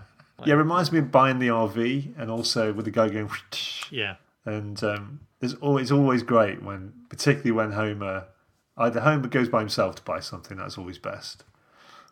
yeah, 0.45 0.53
it 0.53 0.57
reminds 0.57 0.91
me 0.91 0.99
of 0.99 1.11
buying 1.11 1.39
the 1.39 1.47
RV 1.47 2.13
and 2.19 2.29
also 2.29 2.73
with 2.73 2.85
the 2.85 2.91
guy 2.91 3.09
going 3.09 3.29
Yeah. 3.89 4.15
and 4.45 4.81
um, 4.83 5.19
there's 5.39 5.55
always 5.55 5.85
it's 5.85 5.91
always 5.91 6.23
great 6.23 6.61
when 6.63 6.93
particularly 7.09 7.51
when 7.51 7.71
Homer 7.71 8.25
either 8.77 9.01
Homer 9.01 9.27
goes 9.27 9.49
by 9.49 9.59
himself 9.59 9.95
to 9.95 10.01
buy 10.03 10.19
something, 10.19 10.57
that's 10.57 10.77
always 10.77 10.97
best. 10.97 11.43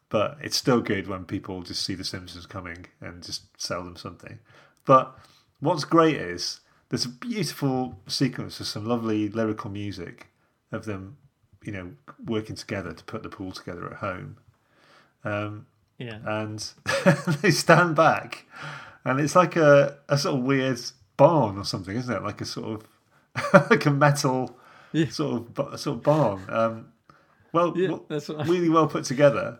But 0.10 0.38
it's 0.42 0.58
still 0.58 0.82
good 0.82 1.08
when 1.08 1.26
people 1.26 1.62
just 1.62 1.86
see 1.86 1.94
the 1.96 2.04
Simpsons 2.04 2.46
coming 2.46 2.88
and 3.00 3.22
just 3.24 3.44
sell 3.62 3.84
them 3.84 3.96
something. 3.96 4.40
But 4.86 5.16
what's 5.60 5.84
great 5.84 6.16
is 6.16 6.62
there's 6.90 7.06
a 7.06 7.10
beautiful 7.10 8.00
sequence 8.08 8.60
of 8.60 8.66
some 8.68 8.86
lovely 8.86 9.30
lyrical 9.30 9.70
music 9.70 10.28
of 10.72 10.86
them, 10.86 11.18
you 11.64 11.72
know, 11.72 11.92
working 12.26 12.56
together 12.56 12.94
to 12.94 13.04
put 13.04 13.22
the 13.24 13.30
pool 13.30 13.52
together 13.52 13.88
at 13.92 13.98
home. 13.98 14.38
Um, 15.24 15.68
Yeah. 16.00 16.20
and 16.26 16.60
they 17.42 17.52
stand 17.52 17.96
back, 17.96 18.46
and 19.06 19.20
it's 19.20 19.36
like 19.36 19.56
a, 19.56 19.98
a 20.08 20.18
sort 20.18 20.40
of 20.40 20.44
weird 20.44 20.80
barn 21.18 21.58
or 21.58 21.66
something, 21.66 21.96
isn't 21.96 22.16
it? 22.16 22.24
Like 22.24 22.42
a 22.42 22.46
sort 22.46 22.82
of 22.82 23.70
like 23.70 23.86
a 23.86 23.92
metal 23.92 24.58
Yeah. 24.92 25.10
sort 25.10 25.58
of 25.58 25.80
sort 25.80 25.98
of 25.98 26.04
barn. 26.04 26.42
Um, 26.50 26.86
well, 27.54 27.74
Yeah, 27.78 27.90
well, 28.10 28.46
really 28.46 28.70
well 28.70 28.88
put 28.88 29.04
together. 29.06 29.60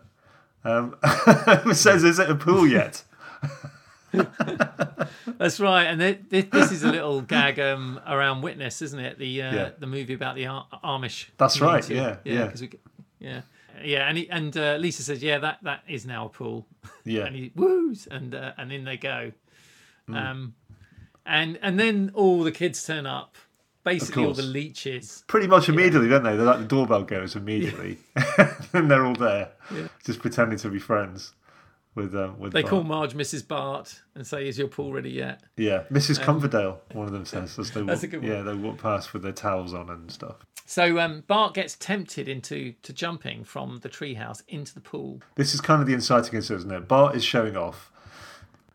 Um, 0.64 0.96
says, 1.72 2.04
"Is 2.04 2.18
it 2.18 2.28
a 2.30 2.34
pool 2.34 2.66
yet?" 2.66 3.02
That's 5.38 5.60
right, 5.60 5.84
and 5.84 6.00
th- 6.00 6.18
th- 6.30 6.50
this 6.50 6.72
is 6.72 6.82
a 6.82 6.90
little 6.90 7.20
gag 7.22 7.58
um, 7.60 8.00
around 8.06 8.42
Witness, 8.42 8.82
isn't 8.82 8.98
it? 8.98 9.18
The 9.18 9.42
uh, 9.42 9.54
Yeah. 9.54 9.70
the 9.78 9.86
movie 9.86 10.14
about 10.14 10.34
the 10.34 10.46
Ar- 10.46 10.66
Amish. 10.84 11.26
That's 11.38 11.60
right, 11.60 11.88
yeah, 11.88 12.16
yeah. 12.24 12.52
we, 12.60 12.70
yeah, 13.20 13.40
yeah, 13.82 14.08
and 14.08 14.18
he, 14.18 14.28
and 14.30 14.56
uh, 14.56 14.76
Lisa 14.80 15.02
says, 15.02 15.22
"Yeah, 15.22 15.38
that 15.38 15.58
that 15.62 15.82
is 15.88 16.04
now 16.06 16.26
a 16.26 16.28
pool," 16.28 16.66
Yeah. 17.04 17.24
and 17.26 17.36
he 17.36 17.52
woos, 17.54 18.06
and 18.10 18.34
uh, 18.34 18.52
and 18.58 18.72
in 18.72 18.84
they 18.84 18.96
go, 18.96 19.32
Hmm. 20.06 20.14
um, 20.16 20.54
and 21.24 21.58
and 21.62 21.78
then 21.78 22.10
all 22.14 22.42
the 22.42 22.52
kids 22.52 22.84
turn 22.84 23.06
up, 23.06 23.36
basically 23.84 24.24
all 24.24 24.34
the 24.34 24.42
leeches. 24.42 25.24
Pretty 25.26 25.46
much 25.46 25.68
immediately, 25.68 26.08
don't 26.08 26.22
they? 26.22 26.36
They're 26.36 26.46
like 26.46 26.58
the 26.60 26.64
doorbell 26.64 27.02
goes 27.04 27.36
immediately, 27.36 27.98
and 28.72 28.90
they're 28.90 29.04
all 29.06 29.14
there, 29.14 29.50
just 30.04 30.20
pretending 30.20 30.58
to 30.58 30.68
be 30.68 30.78
friends 30.78 31.32
with 31.94 32.14
um, 32.14 32.38
with. 32.38 32.52
They 32.52 32.62
Bart. 32.62 32.70
call 32.70 32.82
Marge 32.84 33.14
Mrs. 33.14 33.46
Bart 33.46 34.02
and 34.14 34.26
say, 34.26 34.46
"Is 34.48 34.58
your 34.58 34.68
pool 34.68 34.92
ready 34.92 35.10
yet?" 35.10 35.42
Yeah, 35.56 35.84
Mrs. 35.90 36.20
Coverdale. 36.20 36.80
One 36.92 37.06
of 37.06 37.12
them 37.12 37.24
says 37.24 37.58
as 37.58 37.70
they 37.70 37.82
That's 37.84 38.02
walk, 38.02 38.04
a 38.04 38.06
good 38.08 38.22
one. 38.22 38.30
Yeah, 38.30 38.42
they 38.42 38.54
walk 38.54 38.78
past 38.78 39.12
with 39.12 39.22
their 39.22 39.32
towels 39.32 39.74
on 39.74 39.90
and 39.90 40.10
stuff. 40.10 40.36
So 40.66 41.00
um, 41.00 41.24
Bart 41.26 41.54
gets 41.54 41.74
tempted 41.74 42.28
into 42.28 42.74
to 42.82 42.92
jumping 42.92 43.42
from 43.42 43.78
the 43.78 43.88
treehouse 43.88 44.42
into 44.46 44.72
the 44.72 44.80
pool. 44.80 45.20
This 45.34 45.52
is 45.52 45.60
kind 45.60 45.80
of 45.80 45.88
the 45.88 45.94
inciting 45.94 46.34
incident, 46.34 46.60
isn't 46.66 46.72
it? 46.72 46.88
Bart 46.88 47.16
is 47.16 47.24
showing 47.24 47.56
off, 47.56 47.90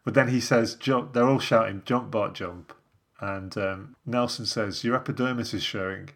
but 0.03 0.13
then 0.13 0.27
he 0.27 0.41
says, 0.41 0.75
"Jump!" 0.75 1.13
They're 1.13 1.29
all 1.29 1.39
shouting, 1.39 1.83
"Jump, 1.85 2.11
Bart, 2.11 2.33
jump!" 2.33 2.73
And 3.19 3.57
um, 3.57 3.95
Nelson 4.05 4.45
says, 4.45 4.83
"Your 4.83 4.95
epidermis 4.95 5.53
is 5.53 5.63
showing." 5.63 6.09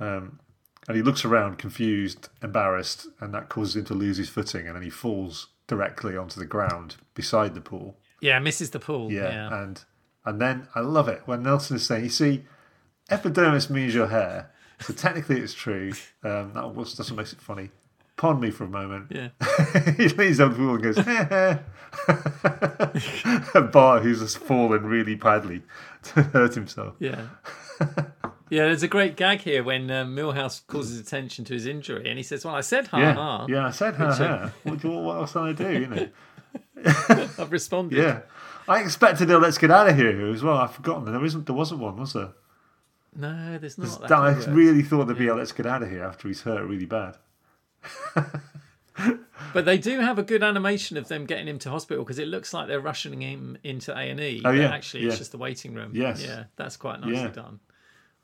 Um, 0.00 0.40
and 0.86 0.96
he 0.96 1.02
looks 1.02 1.24
around, 1.24 1.58
confused, 1.58 2.28
embarrassed, 2.42 3.08
and 3.20 3.34
that 3.34 3.50
causes 3.50 3.76
him 3.76 3.84
to 3.86 3.94
lose 3.94 4.16
his 4.16 4.30
footing, 4.30 4.66
and 4.66 4.74
then 4.74 4.82
he 4.82 4.90
falls 4.90 5.48
directly 5.66 6.16
onto 6.16 6.40
the 6.40 6.46
ground 6.46 6.96
beside 7.14 7.54
the 7.54 7.60
pool. 7.60 7.98
Yeah, 8.20 8.38
misses 8.38 8.70
the 8.70 8.80
pool. 8.80 9.12
Yeah, 9.12 9.30
Yeah, 9.30 9.62
and 9.62 9.84
and 10.24 10.40
then 10.40 10.68
I 10.74 10.80
love 10.80 11.08
it 11.08 11.22
when 11.26 11.42
Nelson 11.42 11.76
is 11.76 11.86
saying, 11.86 12.04
"You 12.04 12.10
see, 12.10 12.44
epidermis 13.10 13.70
means 13.70 13.94
your 13.94 14.08
hair, 14.08 14.50
so 14.80 14.92
technically 14.94 15.40
it's 15.40 15.54
true." 15.54 15.92
Um, 16.24 16.52
that 16.54 16.74
was, 16.74 16.96
that's 16.96 17.10
what 17.10 17.18
makes 17.18 17.32
it 17.32 17.40
funny. 17.40 17.70
Pardon 18.18 18.42
me 18.42 18.50
for 18.50 18.64
a 18.64 18.68
moment. 18.68 19.06
yeah. 19.10 19.28
he 19.96 20.08
leans 20.08 20.40
over 20.40 20.52
the 20.52 20.58
pool 20.58 20.74
and 20.74 20.82
goes, 20.82 20.98
and 23.54 23.72
Bart, 23.72 24.02
who's 24.02 24.20
just 24.20 24.38
fallen 24.38 24.84
really 24.84 25.14
badly 25.14 25.62
to 26.02 26.22
hurt 26.24 26.54
himself. 26.54 26.94
Yeah. 26.98 27.22
Yeah, 28.50 28.64
there's 28.64 28.82
a 28.82 28.88
great 28.88 29.16
gag 29.16 29.40
here 29.40 29.62
when 29.62 29.90
um, 29.90 30.16
Milhouse 30.16 30.66
calls 30.66 30.88
his 30.88 30.98
attention 30.98 31.44
to 31.46 31.54
his 31.54 31.66
injury, 31.66 32.08
and 32.08 32.16
he 32.16 32.22
says, 32.22 32.44
"Well, 32.46 32.54
I 32.54 32.62
said 32.62 32.86
ha 32.88 32.98
Yeah, 32.98 33.12
ha. 33.12 33.46
yeah. 33.48 33.66
I 33.66 33.70
said, 33.70 33.94
"Ha 33.96 34.04
uh, 34.06 34.14
ha." 34.16 34.52
What, 34.62 34.80
do- 34.80 34.88
what 34.90 35.16
else 35.18 35.32
can 35.32 35.42
I 35.42 35.52
do? 35.52 35.72
You 35.80 35.86
know. 35.86 36.08
I've 37.38 37.52
responded." 37.52 37.98
Yeah. 37.98 38.20
I 38.66 38.80
expected 38.80 39.30
a 39.30 39.38
"Let's 39.38 39.58
get 39.58 39.70
out 39.70 39.88
of 39.90 39.96
here" 39.96 40.32
as 40.32 40.42
well. 40.42 40.56
I've 40.56 40.72
forgotten. 40.74 41.04
There 41.12 41.24
isn't. 41.24 41.44
There 41.46 41.54
wasn't 41.54 41.80
one, 41.82 41.98
was 41.98 42.14
there? 42.14 42.30
No, 43.14 43.58
there's 43.58 43.76
not. 43.76 44.08
That 44.08 44.12
I 44.12 44.30
really 44.46 44.82
thought 44.82 45.04
there'd 45.08 45.18
be 45.18 45.28
a 45.28 45.34
"Let's 45.34 45.52
get 45.52 45.66
out 45.66 45.82
of 45.82 45.90
here" 45.90 46.04
after 46.04 46.26
he's 46.26 46.40
hurt 46.40 46.64
really 46.66 46.86
bad. 46.86 47.16
But 49.54 49.64
they 49.64 49.78
do 49.78 50.00
have 50.00 50.18
a 50.18 50.22
good 50.22 50.42
animation 50.42 50.96
of 50.96 51.08
them 51.08 51.24
getting 51.24 51.46
him 51.48 51.58
to 51.60 51.70
hospital 51.70 52.04
because 52.04 52.18
it 52.18 52.28
looks 52.28 52.52
like 52.52 52.68
they're 52.68 52.80
rushing 52.80 53.20
him 53.20 53.56
into 53.64 53.92
A 53.96 54.10
and 54.10 54.20
E. 54.20 54.42
Oh, 54.44 54.50
yeah, 54.50 54.68
actually, 54.68 55.04
yeah. 55.04 55.08
it's 55.10 55.18
just 55.18 55.32
the 55.32 55.38
waiting 55.38 55.72
room. 55.72 55.92
Yes. 55.94 56.22
yeah, 56.22 56.44
that's 56.56 56.76
quite 56.76 57.00
nicely 57.00 57.14
Yeah. 57.14 57.28
done. 57.28 57.60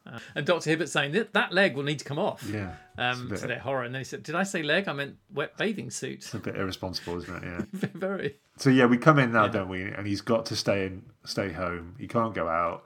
Uh, 0.07 0.19
and 0.35 0.45
Doctor 0.45 0.69
Hibbert 0.69 0.91
saying 0.91 1.13
that 1.13 1.33
that 1.33 1.51
leg 1.53 1.77
will 1.77 1.83
need 1.83 1.99
to 2.01 2.05
come 2.05 2.19
off. 2.19 2.47
Yeah. 2.47 2.75
Um, 2.99 3.33
a 3.33 3.39
to 3.39 3.47
their 3.47 3.59
horror, 3.59 3.85
and 3.85 3.95
they 3.95 4.05
said, 4.05 4.23
"Did 4.23 4.35
I 4.35 4.43
say 4.43 4.63
leg? 4.63 4.87
I 4.87 4.93
meant 4.93 5.17
wet 5.33 5.57
bathing 5.57 5.91
suit." 5.91 6.17
It's 6.19 6.35
a 6.35 6.39
bit 6.39 6.57
irresponsible, 6.57 7.17
isn't 7.23 7.43
it? 7.43 7.43
Yeah. 7.73 7.89
Very. 7.95 8.37
So 8.59 8.69
yeah, 8.69 8.85
we 8.85 8.99
come 8.99 9.19
in 9.19 9.33
now, 9.33 9.49
don't 9.49 9.71
we? 9.71 9.83
And 9.85 10.07
he's 10.07 10.21
got 10.21 10.45
to 10.47 10.57
stay 10.57 10.85
in, 10.85 11.05
stay 11.25 11.53
home. 11.53 11.95
He 11.99 12.07
can't 12.07 12.35
go 12.35 12.49
out. 12.49 12.85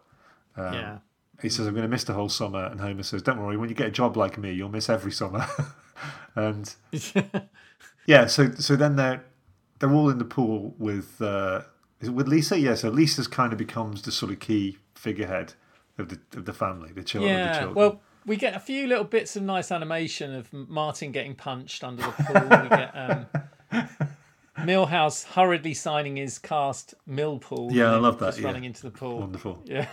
Um, 0.57 0.75
yeah. 0.75 0.99
He 1.40 1.49
says, 1.49 1.66
"I'm 1.66 1.75
going 1.75 1.83
to 1.83 1.88
miss 1.88 2.04
the 2.04 2.14
whole 2.14 2.28
summer." 2.28 2.64
And 2.66 2.80
Homer 2.80 3.02
says, 3.02 3.23
"Don't 3.23 3.38
worry. 3.40 3.57
When 3.57 3.68
you 3.68 3.75
get 3.75 3.87
a 3.88 3.90
job 3.92 4.16
like 4.16 4.38
me, 4.38 4.52
you'll 4.52 4.68
miss 4.71 4.88
every 4.88 5.12
summer." 5.12 5.47
and 6.35 6.75
yeah, 8.07 8.26
so 8.26 8.52
so 8.52 8.76
then 8.76 8.97
they're 8.97 9.25
they're 9.78 9.92
all 9.92 10.09
in 10.11 10.18
the 10.18 10.25
pool 10.25 10.75
with 10.78 11.21
uh, 11.23 11.62
is 12.00 12.09
it 12.09 12.12
with 12.12 12.28
Lisa. 12.28 12.59
Yeah, 12.59 12.75
so 12.75 12.88
Lisa's 12.88 13.28
kind 13.28 13.52
of 13.52 13.59
becomes 13.59 14.02
the 14.02 14.12
sort 14.12 14.33
of 14.33 14.40
key 14.40 14.78
figurehead 14.95 15.54
of 15.99 16.09
the 16.09 16.18
of 16.37 16.45
the 16.45 16.52
family, 16.52 16.92
the 16.92 17.02
children. 17.04 17.33
of 17.35 17.38
the 17.40 17.45
Yeah, 17.45 17.59
children. 17.59 17.75
well, 17.75 18.00
we 18.26 18.37
get 18.37 18.54
a 18.54 18.61
few 18.61 18.87
little 18.87 19.04
bits 19.04 19.37
of 19.37 19.42
nice 19.42 19.71
animation 19.73 20.35
of 20.35 20.52
Martin 20.52 21.12
getting 21.12 21.35
punched 21.35 21.83
under 21.85 22.02
the 22.02 22.11
pool. 22.12 22.42
we 22.62 22.68
get 22.68 22.92
um, 22.95 23.26
Milhouse 24.59 25.25
hurriedly 25.25 25.73
signing 25.75 26.16
his 26.16 26.38
cast 26.38 26.95
Millpool. 27.09 27.73
Yeah, 27.73 27.92
I 27.92 27.97
love 27.97 28.18
that, 28.18 28.26
Just 28.30 28.40
yeah. 28.40 28.47
running 28.47 28.64
into 28.64 28.83
the 28.83 28.90
pool. 28.90 29.21
wonderful. 29.21 29.62
Yeah, 29.64 29.87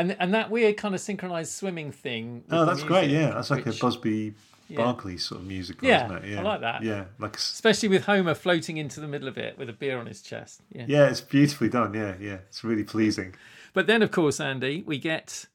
and 0.00 0.16
and 0.18 0.34
that 0.34 0.50
weird 0.50 0.76
kind 0.76 0.94
of 0.94 1.00
synchronized 1.00 1.52
swimming 1.52 1.92
thing. 1.92 2.44
Oh, 2.50 2.64
that's 2.64 2.82
great. 2.82 3.10
Yeah, 3.10 3.30
that's 3.30 3.50
like 3.50 3.64
which- 3.64 3.76
a 3.78 3.80
Busby 3.80 4.34
Berkeley 4.74 5.18
sort 5.18 5.40
of 5.40 5.46
musical, 5.48 5.88
Yeah, 5.88 6.06
isn't 6.06 6.24
it? 6.24 6.38
I 6.38 6.42
like 6.42 6.60
that. 6.60 6.82
Yeah, 6.84 7.04
like 7.18 7.34
s- 7.34 7.52
Especially 7.54 7.88
with 7.88 8.04
Homer 8.04 8.34
floating 8.34 8.76
into 8.76 9.00
the 9.00 9.08
middle 9.08 9.26
of 9.26 9.36
it 9.36 9.58
with 9.58 9.68
a 9.68 9.72
beer 9.72 9.98
on 9.98 10.06
his 10.06 10.22
chest. 10.22 10.60
Yeah. 10.72 10.84
yeah, 10.86 11.06
it's 11.08 11.20
beautifully 11.20 11.68
done. 11.68 11.92
Yeah, 11.94 12.14
yeah, 12.20 12.38
it's 12.48 12.62
really 12.62 12.84
pleasing. 12.84 13.34
But 13.72 13.86
then, 13.88 14.00
of 14.02 14.10
course, 14.12 14.38
Andy, 14.40 14.82
we 14.86 14.98
get 14.98 15.46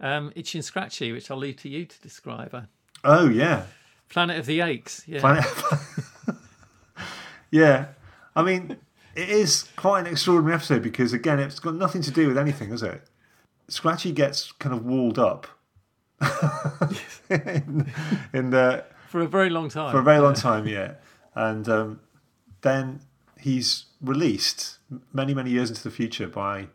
um, 0.00 0.32
Itchy 0.34 0.58
and 0.58 0.64
Scratchy, 0.64 1.12
which 1.12 1.30
I'll 1.30 1.36
leave 1.36 1.56
to 1.62 1.68
you 1.68 1.84
to 1.84 2.00
describe. 2.00 2.66
Oh 3.04 3.28
yeah, 3.28 3.66
Planet 4.08 4.36
of 4.38 4.46
the 4.46 4.60
Aches. 4.60 5.04
Yeah. 5.06 5.20
Planet. 5.20 5.44
yeah, 7.50 7.86
I 8.34 8.42
mean, 8.42 8.76
it 9.14 9.28
is 9.28 9.68
quite 9.76 10.00
an 10.00 10.06
extraordinary 10.08 10.54
episode 10.56 10.82
because 10.82 11.12
again, 11.12 11.38
it's 11.38 11.60
got 11.60 11.74
nothing 11.76 12.02
to 12.02 12.10
do 12.10 12.26
with 12.28 12.38
anything, 12.38 12.70
has 12.70 12.82
it? 12.82 13.02
Scratchy 13.68 14.12
gets 14.12 14.52
kind 14.52 14.74
of 14.74 14.84
walled 14.86 15.18
up 15.18 15.46
in, 17.30 17.92
in 18.32 18.50
the 18.50 18.84
For 19.08 19.20
a 19.20 19.26
very 19.28 19.50
long 19.50 19.68
time. 19.68 19.92
for 19.92 19.98
a 20.00 20.02
very 20.02 20.18
long 20.20 20.34
time, 20.34 20.66
yeah, 20.66 20.94
and 21.34 21.68
um, 21.68 22.00
then 22.62 23.00
he's 23.38 23.86
released 24.00 24.78
many 25.12 25.34
many 25.34 25.50
years 25.50 25.68
into 25.70 25.82
the 25.82 25.90
future 25.90 26.26
by 26.28 26.68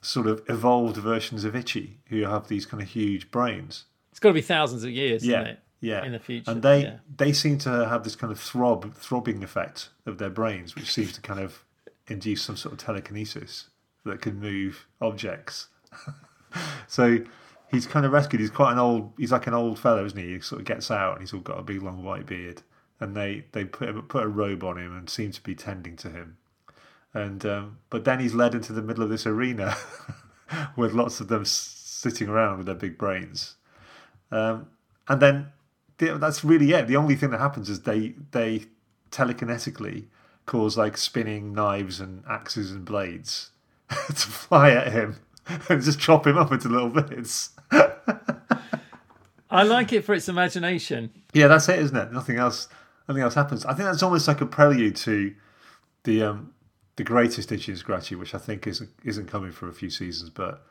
sort 0.00 0.26
of 0.26 0.42
evolved 0.48 0.96
versions 0.96 1.44
of 1.44 1.54
Itchy 1.56 1.98
who 2.08 2.22
have 2.22 2.48
these 2.48 2.66
kind 2.66 2.82
of 2.82 2.88
huge 2.90 3.30
brains. 3.30 3.84
It's 4.10 4.20
got 4.20 4.30
to 4.30 4.34
be 4.34 4.40
thousands 4.42 4.84
of 4.84 4.90
years, 4.90 5.26
Yeah, 5.26 5.40
isn't 5.40 5.46
it? 5.52 5.58
yeah. 5.80 6.04
In 6.04 6.12
the 6.12 6.18
future. 6.18 6.50
and 6.50 6.62
they 6.62 6.82
yeah. 6.82 6.96
they 7.16 7.32
seem 7.32 7.58
to 7.58 7.86
have 7.88 8.04
this 8.04 8.16
kind 8.16 8.32
of 8.32 8.38
throb 8.40 8.94
throbbing 8.94 9.42
effect 9.42 9.90
of 10.06 10.18
their 10.18 10.30
brains, 10.30 10.74
which 10.74 10.92
seems 10.92 11.12
to 11.14 11.20
kind 11.20 11.40
of 11.40 11.64
induce 12.08 12.42
some 12.42 12.56
sort 12.56 12.72
of 12.72 12.78
telekinesis 12.78 13.70
that 14.04 14.20
can 14.20 14.38
move 14.38 14.86
objects. 15.00 15.68
so 16.86 17.18
he's 17.70 17.86
kind 17.86 18.06
of 18.06 18.12
rescued. 18.12 18.40
He's 18.40 18.50
quite 18.50 18.72
an 18.72 18.78
old. 18.78 19.12
He's 19.18 19.32
like 19.32 19.46
an 19.46 19.54
old 19.54 19.78
fellow, 19.78 20.04
isn't 20.04 20.18
he? 20.18 20.34
He 20.34 20.40
sort 20.40 20.60
of 20.60 20.66
gets 20.66 20.90
out 20.90 21.12
and 21.12 21.20
he's 21.20 21.32
all 21.32 21.40
got 21.40 21.58
a 21.58 21.62
big 21.62 21.82
long 21.82 22.02
white 22.02 22.26
beard, 22.26 22.62
and 23.00 23.16
they 23.16 23.44
they 23.52 23.64
put 23.64 23.88
him, 23.88 24.00
put 24.02 24.24
a 24.24 24.28
robe 24.28 24.64
on 24.64 24.78
him 24.78 24.96
and 24.96 25.08
seem 25.08 25.32
to 25.32 25.42
be 25.42 25.54
tending 25.54 25.96
to 25.96 26.10
him. 26.10 26.38
And 27.14 27.44
um, 27.46 27.78
but 27.90 28.04
then 28.04 28.20
he's 28.20 28.34
led 28.34 28.54
into 28.54 28.72
the 28.72 28.82
middle 28.82 29.02
of 29.02 29.10
this 29.10 29.26
arena 29.26 29.76
with 30.76 30.92
lots 30.92 31.20
of 31.20 31.28
them 31.28 31.44
sitting 31.44 32.28
around 32.28 32.58
with 32.58 32.66
their 32.66 32.74
big 32.74 32.98
brains. 32.98 33.56
Um, 34.30 34.68
and 35.08 35.22
then 35.22 35.52
that's 35.98 36.44
really 36.44 36.72
it. 36.72 36.86
The 36.86 36.96
only 36.96 37.16
thing 37.16 37.30
that 37.30 37.40
happens 37.40 37.70
is 37.70 37.82
they 37.82 38.14
they 38.32 38.66
telekinetically 39.10 40.06
cause 40.44 40.76
like 40.76 40.96
spinning 40.96 41.52
knives 41.52 42.00
and 42.00 42.22
axes 42.28 42.70
and 42.70 42.84
blades 42.84 43.50
to 43.88 44.14
fly 44.14 44.70
at 44.70 44.92
him 44.92 45.16
and 45.68 45.82
just 45.82 45.98
chop 45.98 46.26
him 46.26 46.36
up 46.36 46.52
into 46.52 46.68
little 46.68 46.90
bits. 46.90 47.50
I 49.50 49.62
like 49.62 49.92
it 49.92 50.04
for 50.04 50.14
its 50.14 50.28
imagination. 50.28 51.10
Yeah, 51.32 51.46
that's 51.46 51.68
it, 51.68 51.78
isn't 51.78 51.96
it? 51.96 52.12
Nothing 52.12 52.36
else. 52.36 52.68
Nothing 53.08 53.22
else 53.22 53.34
happens. 53.34 53.64
I 53.64 53.74
think 53.74 53.88
that's 53.88 54.02
almost 54.02 54.26
like 54.26 54.40
a 54.40 54.46
prelude 54.46 54.96
to 54.96 55.34
the 56.02 56.22
um, 56.22 56.52
the 56.96 57.04
greatest 57.04 57.52
Itchy 57.52 57.72
and 57.72 57.78
Scratchy, 57.78 58.16
which 58.16 58.34
I 58.34 58.38
think 58.38 58.66
isn't 58.66 58.90
isn't 59.04 59.26
coming 59.26 59.52
for 59.52 59.68
a 59.68 59.72
few 59.72 59.90
seasons, 59.90 60.30
but 60.30 60.66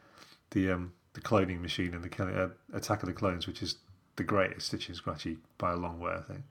the 0.51 0.71
um, 0.71 0.93
the 1.13 1.21
cloning 1.21 1.61
machine 1.61 1.93
and 1.93 2.03
the 2.03 2.23
uh, 2.23 2.49
Attack 2.75 3.03
of 3.03 3.07
the 3.07 3.13
Clones, 3.13 3.47
which 3.47 3.61
is 3.61 3.77
the 4.17 4.23
greatest 4.23 4.73
Itchy 4.73 4.87
and 4.87 4.97
Scratchy 4.97 5.37
by 5.57 5.71
a 5.71 5.77
long 5.77 5.99
way, 5.99 6.11
I 6.11 6.21
think. 6.21 6.41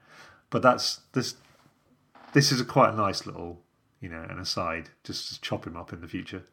But 0.49 0.63
that's 0.63 1.01
this. 1.13 1.35
This 2.33 2.51
is 2.51 2.61
a 2.61 2.65
quite 2.65 2.95
a 2.95 2.97
nice 2.97 3.27
little, 3.27 3.61
you 4.01 4.09
know, 4.09 4.23
an 4.23 4.39
aside. 4.39 4.91
Just 5.05 5.35
to 5.35 5.41
chop 5.43 5.67
him 5.67 5.77
up 5.77 5.93
in 5.93 6.01
the 6.01 6.09
future. 6.09 6.45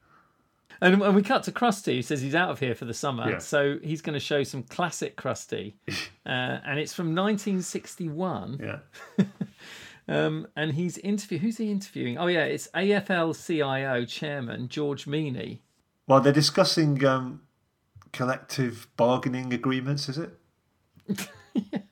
And 0.80 1.00
when 1.00 1.14
we 1.16 1.22
cut 1.22 1.44
to 1.44 1.52
Krusty, 1.52 1.96
who 1.98 2.02
says 2.02 2.22
he's 2.22 2.36
out 2.36 2.50
of 2.50 2.60
here 2.60 2.74
for 2.76 2.86
the 2.86 2.94
summer, 2.94 3.30
Yeah. 3.30 3.38
so 3.40 3.78
he's 3.84 4.02
going 4.02 4.14
to 4.14 4.20
show 4.20 4.44
some 4.44 4.64
classic 4.64 5.18
Krusty, 5.18 5.74
uh, 6.26 6.30
and 6.66 6.80
it's 6.80 6.94
from 6.94 7.14
1961. 7.16 8.60
Yeah, 8.62 9.26
Um, 10.08 10.48
and 10.56 10.74
he's 10.74 10.98
interview. 10.98 11.38
Who's 11.38 11.58
he 11.58 11.72
interviewing? 11.72 12.18
Oh 12.18 12.28
yeah, 12.28 12.44
it's 12.44 12.68
AFL-CIO 12.74 14.06
chairman 14.06 14.68
George 14.68 15.06
Meany. 15.08 15.62
well, 16.08 16.20
they're 16.20 16.34
discussing 16.34 17.06
um, 17.06 17.42
collective 18.12 18.88
bargaining 18.98 19.54
agreements. 19.54 20.10
Is 20.10 20.18
it? 20.18 20.38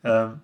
um, 0.04 0.42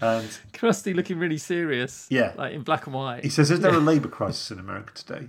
and 0.00 0.28
Krusty 0.52 0.94
looking 0.94 1.18
really 1.18 1.38
serious. 1.38 2.06
Yeah. 2.10 2.32
like 2.36 2.52
in 2.52 2.62
black 2.62 2.86
and 2.86 2.94
white. 2.94 3.22
He 3.22 3.30
says, 3.30 3.50
"Is 3.52 3.60
there 3.60 3.72
a 3.72 3.78
labour 3.78 4.08
crisis 4.08 4.50
in 4.50 4.58
America 4.58 4.92
today?" 4.94 5.28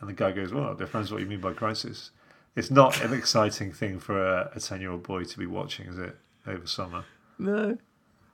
And 0.00 0.08
the 0.08 0.14
guy 0.14 0.32
goes, 0.32 0.52
"Well, 0.52 0.72
it 0.72 0.78
depends 0.78 1.10
what 1.10 1.20
you 1.20 1.26
mean 1.26 1.40
by 1.40 1.52
crisis." 1.52 2.10
It's 2.56 2.70
not 2.70 3.00
an 3.02 3.12
exciting 3.12 3.72
thing 3.72 3.98
for 4.00 4.20
a 4.20 4.58
ten-year-old 4.60 5.02
boy 5.02 5.24
to 5.24 5.38
be 5.38 5.46
watching, 5.46 5.86
is 5.86 5.98
it? 5.98 6.16
Over 6.46 6.66
summer. 6.66 7.04
No, 7.38 7.78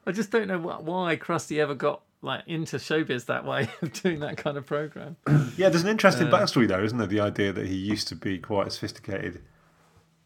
I 0.06 0.12
just 0.12 0.30
don't 0.30 0.48
know 0.48 0.58
why 0.58 1.16
Krusty 1.16 1.58
ever 1.58 1.74
got 1.74 2.02
like 2.22 2.42
into 2.46 2.76
showbiz 2.76 3.26
that 3.26 3.44
way 3.44 3.68
of 3.82 3.92
doing 3.92 4.20
that 4.20 4.36
kind 4.38 4.56
of 4.56 4.66
program. 4.66 5.16
Yeah, 5.56 5.68
there's 5.68 5.82
an 5.84 5.88
interesting 5.90 6.26
backstory 6.28 6.66
there, 6.66 6.82
isn't 6.82 6.98
there? 6.98 7.06
The 7.06 7.20
idea 7.20 7.52
that 7.52 7.66
he 7.66 7.74
used 7.76 8.08
to 8.08 8.16
be 8.16 8.38
quite 8.38 8.66
a 8.66 8.70
sophisticated 8.70 9.42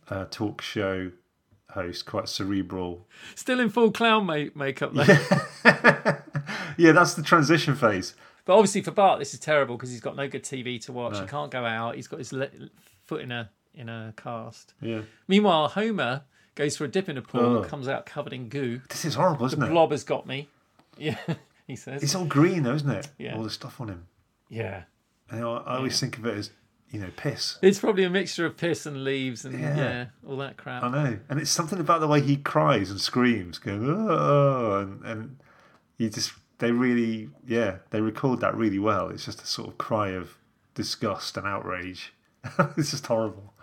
uh, 0.09 0.25
talk 0.30 0.62
show 0.62 1.11
host, 1.71 2.07
quite 2.07 2.28
cerebral. 2.30 3.07
Still 3.35 3.61
in 3.61 3.68
full 3.68 3.90
clown 3.90 4.25
ma- 4.26 4.45
makeup 4.54 4.92
though. 4.95 5.04
Yeah, 6.78 6.92
that's 6.92 7.14
the 7.14 7.23
transition 7.23 7.75
phase. 7.75 8.14
But 8.49 8.55
obviously 8.55 8.81
for 8.81 8.93
Bart, 8.93 9.19
this 9.19 9.35
is 9.35 9.40
terrible 9.40 9.76
because 9.76 9.90
he's 9.90 10.00
got 10.00 10.17
no 10.17 10.26
good 10.26 10.43
TV 10.43 10.81
to 10.87 10.93
watch. 10.93 11.21
He 11.21 11.26
can't 11.26 11.50
go 11.50 11.67
out. 11.67 11.97
He's 11.97 12.09
got 12.09 12.19
his 12.19 12.33
le- 12.33 12.49
foot 13.05 13.21
in 13.21 13.31
a 13.31 13.50
in 13.75 13.90
a 13.90 14.14
cast. 14.17 14.73
Yeah, 14.81 15.02
Meanwhile, 15.28 15.69
Homer 15.69 16.23
goes 16.55 16.75
for 16.78 16.87
a 16.87 16.88
dip 16.88 17.11
in 17.11 17.19
a 17.19 17.23
pool, 17.23 17.59
Oh. 17.59 17.62
comes 17.64 17.88
out 17.88 18.07
covered 18.07 18.33
in 18.33 18.49
goo. 18.49 18.81
this 18.88 19.05
is 19.05 19.17
horrible, 19.17 19.45
isn't 19.45 19.62
it? 19.62 19.69
Blob 19.69 19.90
has 19.90 20.02
got 20.02 20.26
me. 20.26 20.49
Yeah, 20.97 21.19
he 21.67 21.76
says. 21.76 22.02
It's 22.02 22.14
all 22.14 22.25
green, 22.25 22.62
though, 22.62 22.75
isn't 22.75 22.90
it? 22.90 23.09
Yeah. 23.19 23.37
All 23.37 23.43
the 23.43 23.50
stuff 23.50 23.83
on 23.83 23.88
him. 23.90 24.07
Yeah. 24.49 24.85
And 25.31 25.45
I, 25.45 25.47
I 25.47 25.76
always 25.76 26.00
think 26.00 26.17
of 26.17 26.25
it 26.25 26.35
as, 26.38 26.50
you 26.90 26.99
know, 27.00 27.11
piss. 27.19 27.59
It's 27.61 27.78
probably 27.78 28.05
a 28.05 28.11
mixture 28.11 28.47
of 28.47 28.57
piss 28.57 28.87
and 28.87 29.05
leaves 29.05 29.45
and 29.45 29.61
yeah, 29.61 29.76
Yeah. 29.76 30.05
all 30.26 30.38
that 30.38 30.57
crap. 30.57 30.83
I 30.83 30.88
know, 30.88 31.19
and 31.28 31.38
it's 31.38 31.50
something 31.50 31.78
about 31.78 32.00
the 32.00 32.09
way 32.09 32.23
he 32.23 32.38
cries 32.38 32.90
and 32.90 32.99
screams, 33.00 33.59
going 33.59 33.85
oh, 33.87 34.78
and 34.81 35.05
and 35.05 35.37
you 35.99 36.09
just 36.09 36.33
they 36.59 36.73
really, 36.73 37.31
yeah, 37.47 37.77
they 37.91 38.00
record 38.00 38.41
that 38.41 38.55
really 38.57 38.79
well. 38.79 39.09
It's 39.09 39.25
just 39.25 39.43
a 39.43 39.47
sort 39.47 39.69
of 39.69 39.79
cry 39.79 40.09
of 40.11 40.37
disgust 40.75 41.37
and 41.37 41.47
outrage. 41.47 42.12
it's 42.77 42.91
just 42.91 43.07
horrible. 43.07 43.55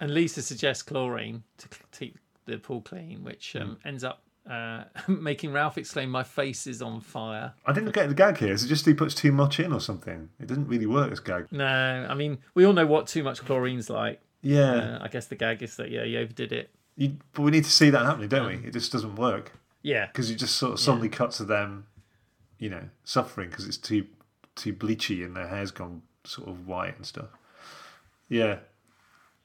And 0.00 0.12
Lisa 0.14 0.42
suggests 0.42 0.82
chlorine 0.82 1.42
to 1.58 1.68
keep 1.92 2.18
the 2.46 2.58
pool 2.58 2.80
clean, 2.80 3.22
which 3.22 3.54
um, 3.56 3.78
Hmm. 3.82 3.88
ends 3.88 4.04
up 4.04 4.22
uh, 4.50 4.84
making 5.08 5.52
Ralph 5.52 5.76
exclaim, 5.76 6.10
"My 6.10 6.22
face 6.22 6.66
is 6.66 6.80
on 6.80 7.00
fire." 7.02 7.52
I 7.66 7.72
didn't 7.72 7.92
get 7.92 8.08
the 8.08 8.14
gag 8.14 8.38
here. 8.38 8.52
Is 8.52 8.64
it 8.64 8.68
just 8.68 8.86
he 8.86 8.94
puts 8.94 9.14
too 9.14 9.30
much 9.32 9.60
in 9.60 9.72
or 9.72 9.80
something? 9.80 10.30
It 10.40 10.46
doesn't 10.46 10.66
really 10.66 10.86
work 10.86 11.12
as 11.12 11.20
gag. 11.20 11.46
No, 11.50 11.66
I 12.08 12.14
mean 12.14 12.38
we 12.54 12.64
all 12.64 12.72
know 12.72 12.86
what 12.86 13.06
too 13.06 13.22
much 13.22 13.40
chlorine's 13.44 13.90
like. 13.90 14.20
Yeah, 14.42 14.72
Uh, 14.72 14.98
I 15.02 15.08
guess 15.08 15.26
the 15.26 15.36
gag 15.36 15.62
is 15.62 15.76
that 15.76 15.90
yeah, 15.90 16.04
you 16.04 16.18
overdid 16.18 16.52
it. 16.52 16.70
you, 16.96 17.18
but 17.34 17.42
we 17.42 17.50
need 17.50 17.64
to 17.64 17.70
see 17.70 17.90
that 17.90 18.06
happening, 18.06 18.30
don't 18.30 18.46
we? 18.46 18.66
It 18.68 18.72
just 18.72 18.90
doesn't 18.90 19.16
work 19.16 19.52
Yeah, 19.82 20.06
because 20.06 20.30
you 20.30 20.36
just 20.36 20.56
sort 20.56 20.74
of 20.74 20.80
suddenly 20.80 21.08
cut 21.08 21.30
to 21.32 21.44
them, 21.44 21.86
you 22.58 22.68
know, 22.68 22.84
suffering 23.04 23.48
because 23.48 23.66
it's 23.66 23.78
too 23.78 24.06
too 24.54 24.74
bleachy 24.74 25.24
and 25.24 25.34
their 25.34 25.48
hair's 25.48 25.70
gone 25.70 26.02
sort 26.24 26.48
of 26.48 26.66
white 26.66 26.96
and 26.96 27.06
stuff. 27.06 27.28
Yeah, 28.28 28.58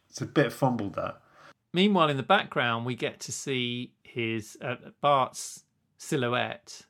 it's 0.09 0.21
a 0.21 0.25
bit 0.25 0.51
fumbled 0.51 0.95
that. 0.95 1.21
Meanwhile, 1.73 2.09
in 2.09 2.17
the 2.17 2.23
background, 2.23 2.85
we 2.85 2.95
get 2.95 3.19
to 3.21 3.31
see 3.31 3.93
his 4.03 4.57
uh, 4.61 4.75
Bart's 5.01 5.63
silhouette, 5.97 6.81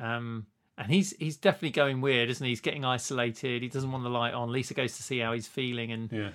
um, 0.00 0.46
and 0.78 0.90
he's 0.90 1.12
he's 1.18 1.36
definitely 1.36 1.70
going 1.70 2.00
weird, 2.00 2.30
isn't 2.30 2.44
he? 2.44 2.50
He's 2.50 2.60
getting 2.60 2.84
isolated. 2.84 3.62
He 3.62 3.68
doesn't 3.68 3.90
want 3.90 4.04
the 4.04 4.10
light 4.10 4.34
on. 4.34 4.50
Lisa 4.50 4.74
goes 4.74 4.96
to 4.96 5.02
see 5.02 5.18
how 5.18 5.32
he's 5.32 5.46
feeling, 5.46 5.92
and 5.92 6.10
Yeah. 6.12 6.30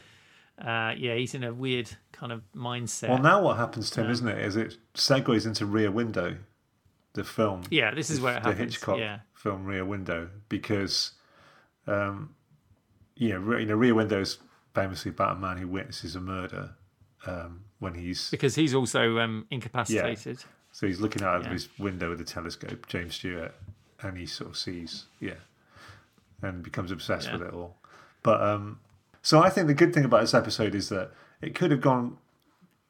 Uh, 0.59 0.93
yeah, 0.97 1.15
he's 1.15 1.33
in 1.35 1.43
a 1.43 1.53
weird 1.53 1.89
kind 2.11 2.31
of 2.31 2.41
mindset. 2.55 3.09
Well, 3.09 3.17
now 3.21 3.41
what 3.41 3.57
happens 3.57 3.89
to 3.91 4.03
him, 4.03 4.09
isn't 4.11 4.27
it? 4.27 4.37
Is 4.39 4.55
it 4.55 4.77
segues 4.93 5.45
into 5.45 5.65
Rear 5.65 5.91
Window, 5.91 6.37
the 7.13 7.23
film? 7.23 7.63
yeah, 7.69 7.93
this 7.93 8.09
is 8.09 8.19
where 8.21 8.37
it 8.37 8.43
the 8.43 8.49
happens. 8.49 8.73
Hitchcock 8.75 8.99
Yeah, 8.99 9.19
film 9.33 9.65
Rear 9.65 9.85
Window, 9.85 10.29
because, 10.49 11.11
um, 11.87 12.35
you 13.15 13.29
know, 13.39 13.57
you 13.57 13.65
know, 13.65 13.75
Rear 13.75 13.95
Window 13.95 14.21
is 14.21 14.37
famously 14.73 15.09
about 15.11 15.37
a 15.37 15.39
man 15.39 15.57
who 15.57 15.67
witnesses 15.67 16.15
a 16.15 16.21
murder 16.21 16.71
um, 17.25 17.63
when 17.79 17.93
he's 17.93 18.29
because 18.29 18.55
he's 18.55 18.73
also 18.75 19.19
um, 19.19 19.45
incapacitated. 19.51 20.43
so 20.71 20.85
he's 20.87 20.99
looking 20.99 21.23
out 21.23 21.37
of 21.37 21.43
Yeah. 21.43 21.53
his 21.53 21.69
window 21.79 22.09
with 22.09 22.21
a 22.21 22.25
telescope, 22.25 22.87
James 22.87 23.15
Stewart, 23.15 23.53
and 24.01 24.17
he 24.17 24.25
sort 24.25 24.49
of 24.51 24.57
sees, 24.57 25.05
yeah, 25.19 25.35
and 26.41 26.61
becomes 26.63 26.91
obsessed 26.91 27.27
Yeah. 27.27 27.37
with 27.37 27.47
it 27.49 27.53
all. 27.53 27.77
But 28.23 28.41
um, 28.41 28.79
so 29.25 29.41
I 29.41 29.49
think 29.49 29.65
the 29.65 29.73
good 29.73 29.91
thing 29.91 30.05
about 30.05 30.21
this 30.21 30.35
episode 30.35 30.75
is 30.75 30.89
that 30.89 31.09
it 31.41 31.55
could 31.55 31.71
have 31.71 31.81
gone 31.81 32.19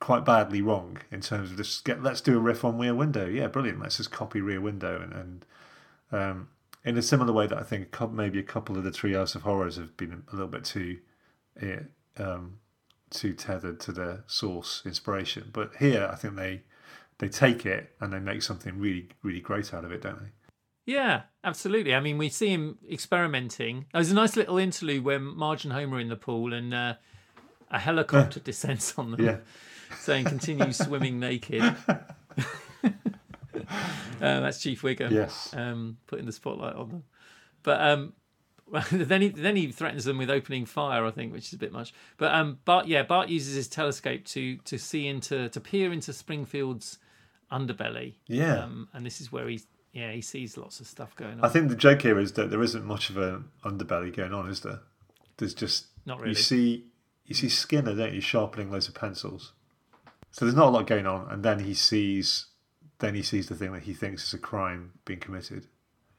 quite 0.01 0.25
badly 0.25 0.61
wrong 0.61 0.97
in 1.09 1.21
terms 1.21 1.49
of 1.49 1.55
just 1.55 1.85
get 1.85 2.03
let's 2.03 2.19
do 2.19 2.35
a 2.35 2.41
riff 2.41 2.65
on 2.65 2.77
Rear 2.77 2.93
Window. 2.93 3.25
Yeah, 3.25 3.47
brilliant. 3.47 3.79
Let's 3.79 3.95
just 3.95 4.11
copy 4.11 4.41
Rear 4.41 4.59
Window 4.59 5.01
and, 5.01 5.13
and 5.13 5.45
um, 6.11 6.49
in 6.83 6.97
a 6.97 7.01
similar 7.01 7.31
way 7.31 7.47
that 7.47 7.57
I 7.57 7.63
think 7.63 7.97
maybe 8.11 8.37
a 8.37 8.43
couple 8.43 8.75
of 8.77 8.83
the 8.83 8.91
Treehouse 8.91 9.33
of 9.33 9.43
Horrors 9.43 9.77
have 9.77 9.95
been 9.95 10.23
a 10.29 10.35
little 10.35 10.49
bit 10.49 10.65
too 10.65 10.97
eh, 11.61 11.79
um, 12.17 12.59
too 13.09 13.31
tethered 13.31 13.79
to 13.79 13.93
the 13.93 14.23
source 14.27 14.81
inspiration. 14.85 15.51
But 15.53 15.71
here, 15.79 16.09
I 16.11 16.15
think 16.15 16.35
they 16.35 16.63
they 17.19 17.29
take 17.29 17.65
it 17.65 17.95
and 18.01 18.11
they 18.11 18.19
make 18.19 18.41
something 18.41 18.77
really 18.77 19.07
really 19.23 19.39
great 19.39 19.73
out 19.73 19.85
of 19.85 19.93
it, 19.93 20.01
don't 20.01 20.21
they? 20.21 20.31
Yeah, 20.85 21.23
absolutely. 21.43 21.95
I 21.95 21.99
mean, 21.99 22.17
we 22.17 22.29
see 22.29 22.49
him 22.49 22.77
experimenting. 22.91 23.85
There's 23.93 24.11
a 24.11 24.15
nice 24.15 24.35
little 24.35 24.57
interlude 24.57 25.03
where 25.03 25.19
Marge 25.19 25.63
and 25.65 25.73
Homer 25.73 25.97
are 25.97 25.99
in 25.99 26.09
the 26.09 26.15
pool 26.15 26.53
and 26.53 26.73
uh, 26.73 26.93
a 27.71 27.79
helicopter 27.79 28.39
descends 28.39 28.93
on 28.97 29.11
them, 29.11 29.23
Yeah. 29.25 29.37
saying 29.99 30.25
"Continue 30.25 30.71
swimming 30.73 31.19
naked." 31.19 31.61
uh, 32.83 32.91
that's 34.19 34.61
Chief 34.61 34.81
Wiggum. 34.81 35.11
Yes. 35.11 35.53
um, 35.55 35.97
putting 36.07 36.25
the 36.25 36.31
spotlight 36.31 36.75
on 36.75 36.89
them. 36.89 37.03
But 37.63 37.81
um, 37.81 38.13
then 38.91 39.21
he 39.21 39.29
then 39.29 39.55
he 39.55 39.71
threatens 39.71 40.05
them 40.05 40.17
with 40.17 40.29
opening 40.29 40.65
fire, 40.65 41.05
I 41.05 41.11
think, 41.11 41.33
which 41.33 41.47
is 41.47 41.53
a 41.53 41.57
bit 41.57 41.71
much. 41.71 41.93
But 42.17 42.33
um, 42.33 42.59
Bart, 42.65 42.87
yeah, 42.87 43.03
Bart 43.03 43.29
uses 43.29 43.55
his 43.55 43.67
telescope 43.67 44.23
to 44.25 44.57
to 44.57 44.77
see 44.77 45.07
into 45.07 45.49
to 45.49 45.59
peer 45.59 45.91
into 45.91 46.13
Springfield's 46.13 46.99
underbelly. 47.51 48.15
Yeah. 48.27 48.63
um, 48.63 48.87
and 48.93 49.05
this 49.05 49.21
is 49.21 49.31
where 49.31 49.47
he's 49.47 49.65
yeah 49.95 50.11
he 50.11 50.21
sees 50.21 50.57
lots 50.57 50.79
of 50.79 50.85
stuff 50.85 51.15
going 51.15 51.39
on. 51.39 51.45
I 51.45 51.49
think 51.49 51.69
the 51.69 51.75
joke 51.75 52.03
here 52.03 52.19
is 52.19 52.33
that 52.33 52.51
there 52.51 52.61
isn't 52.61 52.85
much 52.85 53.09
of 53.09 53.17
an 53.17 53.45
underbelly 53.63 54.15
going 54.15 54.33
on, 54.33 54.47
is 54.47 54.59
there? 54.59 54.81
There's 55.37 55.55
just 55.55 55.87
Not 56.05 56.19
really. 56.19 56.31
You 56.31 56.35
see, 56.35 56.85
you 57.25 57.33
see 57.33 57.49
Skinner, 57.49 57.95
don't 57.95 58.13
you, 58.13 58.21
sharpening 58.21 58.69
loads 58.69 58.87
of 58.87 58.93
pencils. 58.93 59.53
So 60.31 60.45
there's 60.45 60.55
not 60.55 60.67
a 60.67 60.69
lot 60.69 60.85
going 60.85 61.07
on, 61.07 61.31
and 61.31 61.43
then 61.43 61.59
he 61.59 61.73
sees, 61.73 62.47
then 62.99 63.15
he 63.15 63.23
sees 63.23 63.47
the 63.47 63.55
thing 63.55 63.71
that 63.71 63.83
he 63.83 63.93
thinks 63.93 64.25
is 64.25 64.33
a 64.33 64.37
crime 64.37 64.91
being 65.05 65.19
committed. 65.19 65.67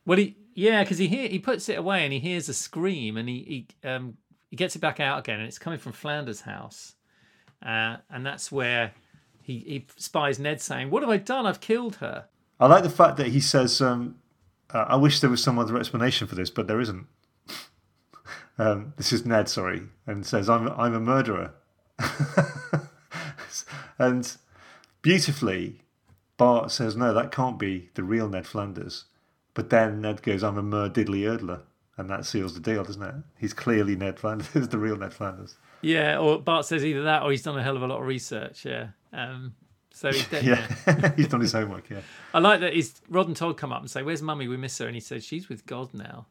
Well, 0.06 0.18
he 0.18 0.36
yeah, 0.54 0.82
because 0.82 0.96
he 0.96 1.08
hear 1.08 1.28
he 1.28 1.38
puts 1.38 1.68
it 1.68 1.78
away 1.78 2.04
and 2.04 2.12
he 2.12 2.18
hears 2.18 2.48
a 2.48 2.54
scream 2.54 3.18
and 3.18 3.28
he 3.28 3.68
he 3.82 3.88
um 3.88 4.16
he 4.48 4.56
gets 4.56 4.74
it 4.74 4.78
back 4.78 5.00
out 5.00 5.18
again 5.18 5.38
and 5.38 5.46
it's 5.46 5.58
coming 5.58 5.78
from 5.78 5.92
Flanders' 5.92 6.40
house, 6.42 6.94
uh, 7.62 7.98
and 8.08 8.24
that's 8.24 8.50
where 8.50 8.92
he 9.42 9.58
he 9.58 9.86
spies 9.96 10.38
Ned 10.38 10.62
saying, 10.62 10.90
"What 10.90 11.02
have 11.02 11.10
I 11.10 11.18
done? 11.18 11.44
I've 11.44 11.60
killed 11.60 11.96
her." 11.96 12.26
I 12.58 12.66
like 12.66 12.82
the 12.82 12.90
fact 12.90 13.16
that 13.18 13.28
he 13.28 13.40
says, 13.40 13.80
um, 13.80 14.16
uh, 14.72 14.86
"I 14.88 14.96
wish 14.96 15.20
there 15.20 15.30
was 15.30 15.42
some 15.42 15.58
other 15.58 15.76
explanation 15.76 16.26
for 16.26 16.34
this, 16.34 16.50
but 16.50 16.66
there 16.66 16.80
isn't." 16.80 17.06
um, 18.58 18.94
this 18.96 19.12
is 19.12 19.26
Ned, 19.26 19.48
sorry, 19.48 19.82
and 20.06 20.24
says, 20.24 20.48
"I'm 20.48 20.68
I'm 20.70 20.94
a 20.94 21.00
murderer," 21.00 21.54
and 23.98 24.36
beautifully, 25.02 25.80
Bart 26.36 26.70
says, 26.70 26.96
"No, 26.96 27.12
that 27.12 27.32
can't 27.32 27.58
be 27.58 27.90
the 27.94 28.04
real 28.04 28.28
Ned 28.28 28.46
Flanders." 28.46 29.04
But 29.54 29.70
then 29.70 30.00
Ned 30.00 30.22
goes, 30.22 30.42
"I'm 30.42 30.58
a 30.58 30.62
mur 30.62 30.90
erdler," 30.90 31.62
and 31.96 32.10
that 32.10 32.26
seals 32.26 32.54
the 32.54 32.60
deal, 32.60 32.84
doesn't 32.84 33.02
it? 33.02 33.14
He's 33.38 33.54
clearly 33.54 33.96
Ned 33.96 34.18
Flanders, 34.18 34.48
the 34.68 34.78
real 34.78 34.96
Ned 34.96 35.14
Flanders. 35.14 35.56
Yeah, 35.82 36.18
or 36.18 36.38
Bart 36.38 36.66
says 36.66 36.84
either 36.84 37.02
that 37.02 37.22
or 37.22 37.30
he's 37.30 37.42
done 37.42 37.58
a 37.58 37.62
hell 37.62 37.76
of 37.76 37.82
a 37.82 37.86
lot 37.86 38.00
of 38.00 38.06
research. 38.06 38.64
Yeah. 38.64 38.88
Um, 39.12 39.54
so 39.96 40.12
he's 40.12 40.26
de- 40.28 40.44
yeah. 40.44 41.12
He's 41.16 41.28
done 41.28 41.40
his 41.40 41.52
homework. 41.52 41.88
Yeah, 41.88 42.00
I 42.34 42.38
like 42.38 42.60
that. 42.60 42.74
His 42.74 43.00
Rod 43.08 43.28
and 43.28 43.36
Todd 43.36 43.56
come 43.56 43.72
up 43.72 43.80
and 43.80 43.90
say, 43.90 44.02
"Where's 44.02 44.20
Mummy? 44.20 44.46
We 44.46 44.58
miss 44.58 44.76
her." 44.78 44.86
And 44.86 44.94
he 44.94 45.00
says, 45.00 45.24
"She's 45.24 45.48
with 45.48 45.64
God 45.64 45.94
now." 45.94 46.26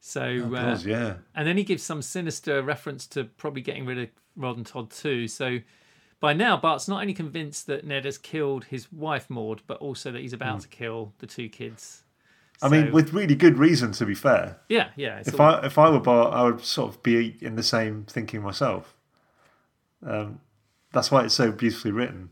So, 0.00 0.22
uh, 0.54 0.62
Does, 0.62 0.86
yeah. 0.86 1.14
and 1.34 1.46
then 1.48 1.56
he 1.56 1.64
gives 1.64 1.82
some 1.82 2.00
sinister 2.02 2.62
reference 2.62 3.08
to 3.08 3.24
probably 3.24 3.62
getting 3.62 3.84
rid 3.86 3.98
of 3.98 4.08
Rod 4.36 4.56
and 4.56 4.64
Todd 4.64 4.90
too. 4.90 5.26
So, 5.26 5.58
by 6.20 6.32
now, 6.32 6.56
Bart's 6.56 6.86
not 6.86 7.00
only 7.00 7.12
convinced 7.14 7.66
that 7.66 7.84
Ned 7.84 8.04
has 8.04 8.18
killed 8.18 8.66
his 8.66 8.92
wife 8.92 9.28
Maud, 9.28 9.62
but 9.66 9.78
also 9.78 10.12
that 10.12 10.20
he's 10.22 10.32
about 10.32 10.60
to 10.60 10.68
kill 10.68 11.12
the 11.18 11.26
two 11.26 11.48
kids. 11.48 12.04
I 12.62 12.68
mean, 12.68 12.92
with 12.92 13.12
really 13.12 13.34
good 13.34 13.58
reason, 13.58 13.90
to 13.92 14.06
be 14.06 14.14
fair. 14.14 14.58
yeah, 14.68 14.90
yeah. 14.96 15.22
If 15.26 15.40
all- 15.40 15.54
I 15.56 15.66
if 15.66 15.76
I 15.76 15.90
were 15.90 15.98
Bart, 16.00 16.32
I 16.32 16.44
would 16.44 16.60
sort 16.64 16.94
of 16.94 17.02
be 17.02 17.36
in 17.40 17.56
the 17.56 17.62
same 17.64 18.04
thinking 18.08 18.42
myself. 18.42 18.94
Um, 20.06 20.40
that's 20.92 21.10
why 21.10 21.24
it's 21.24 21.34
so 21.34 21.50
beautifully 21.50 21.90
written. 21.90 22.30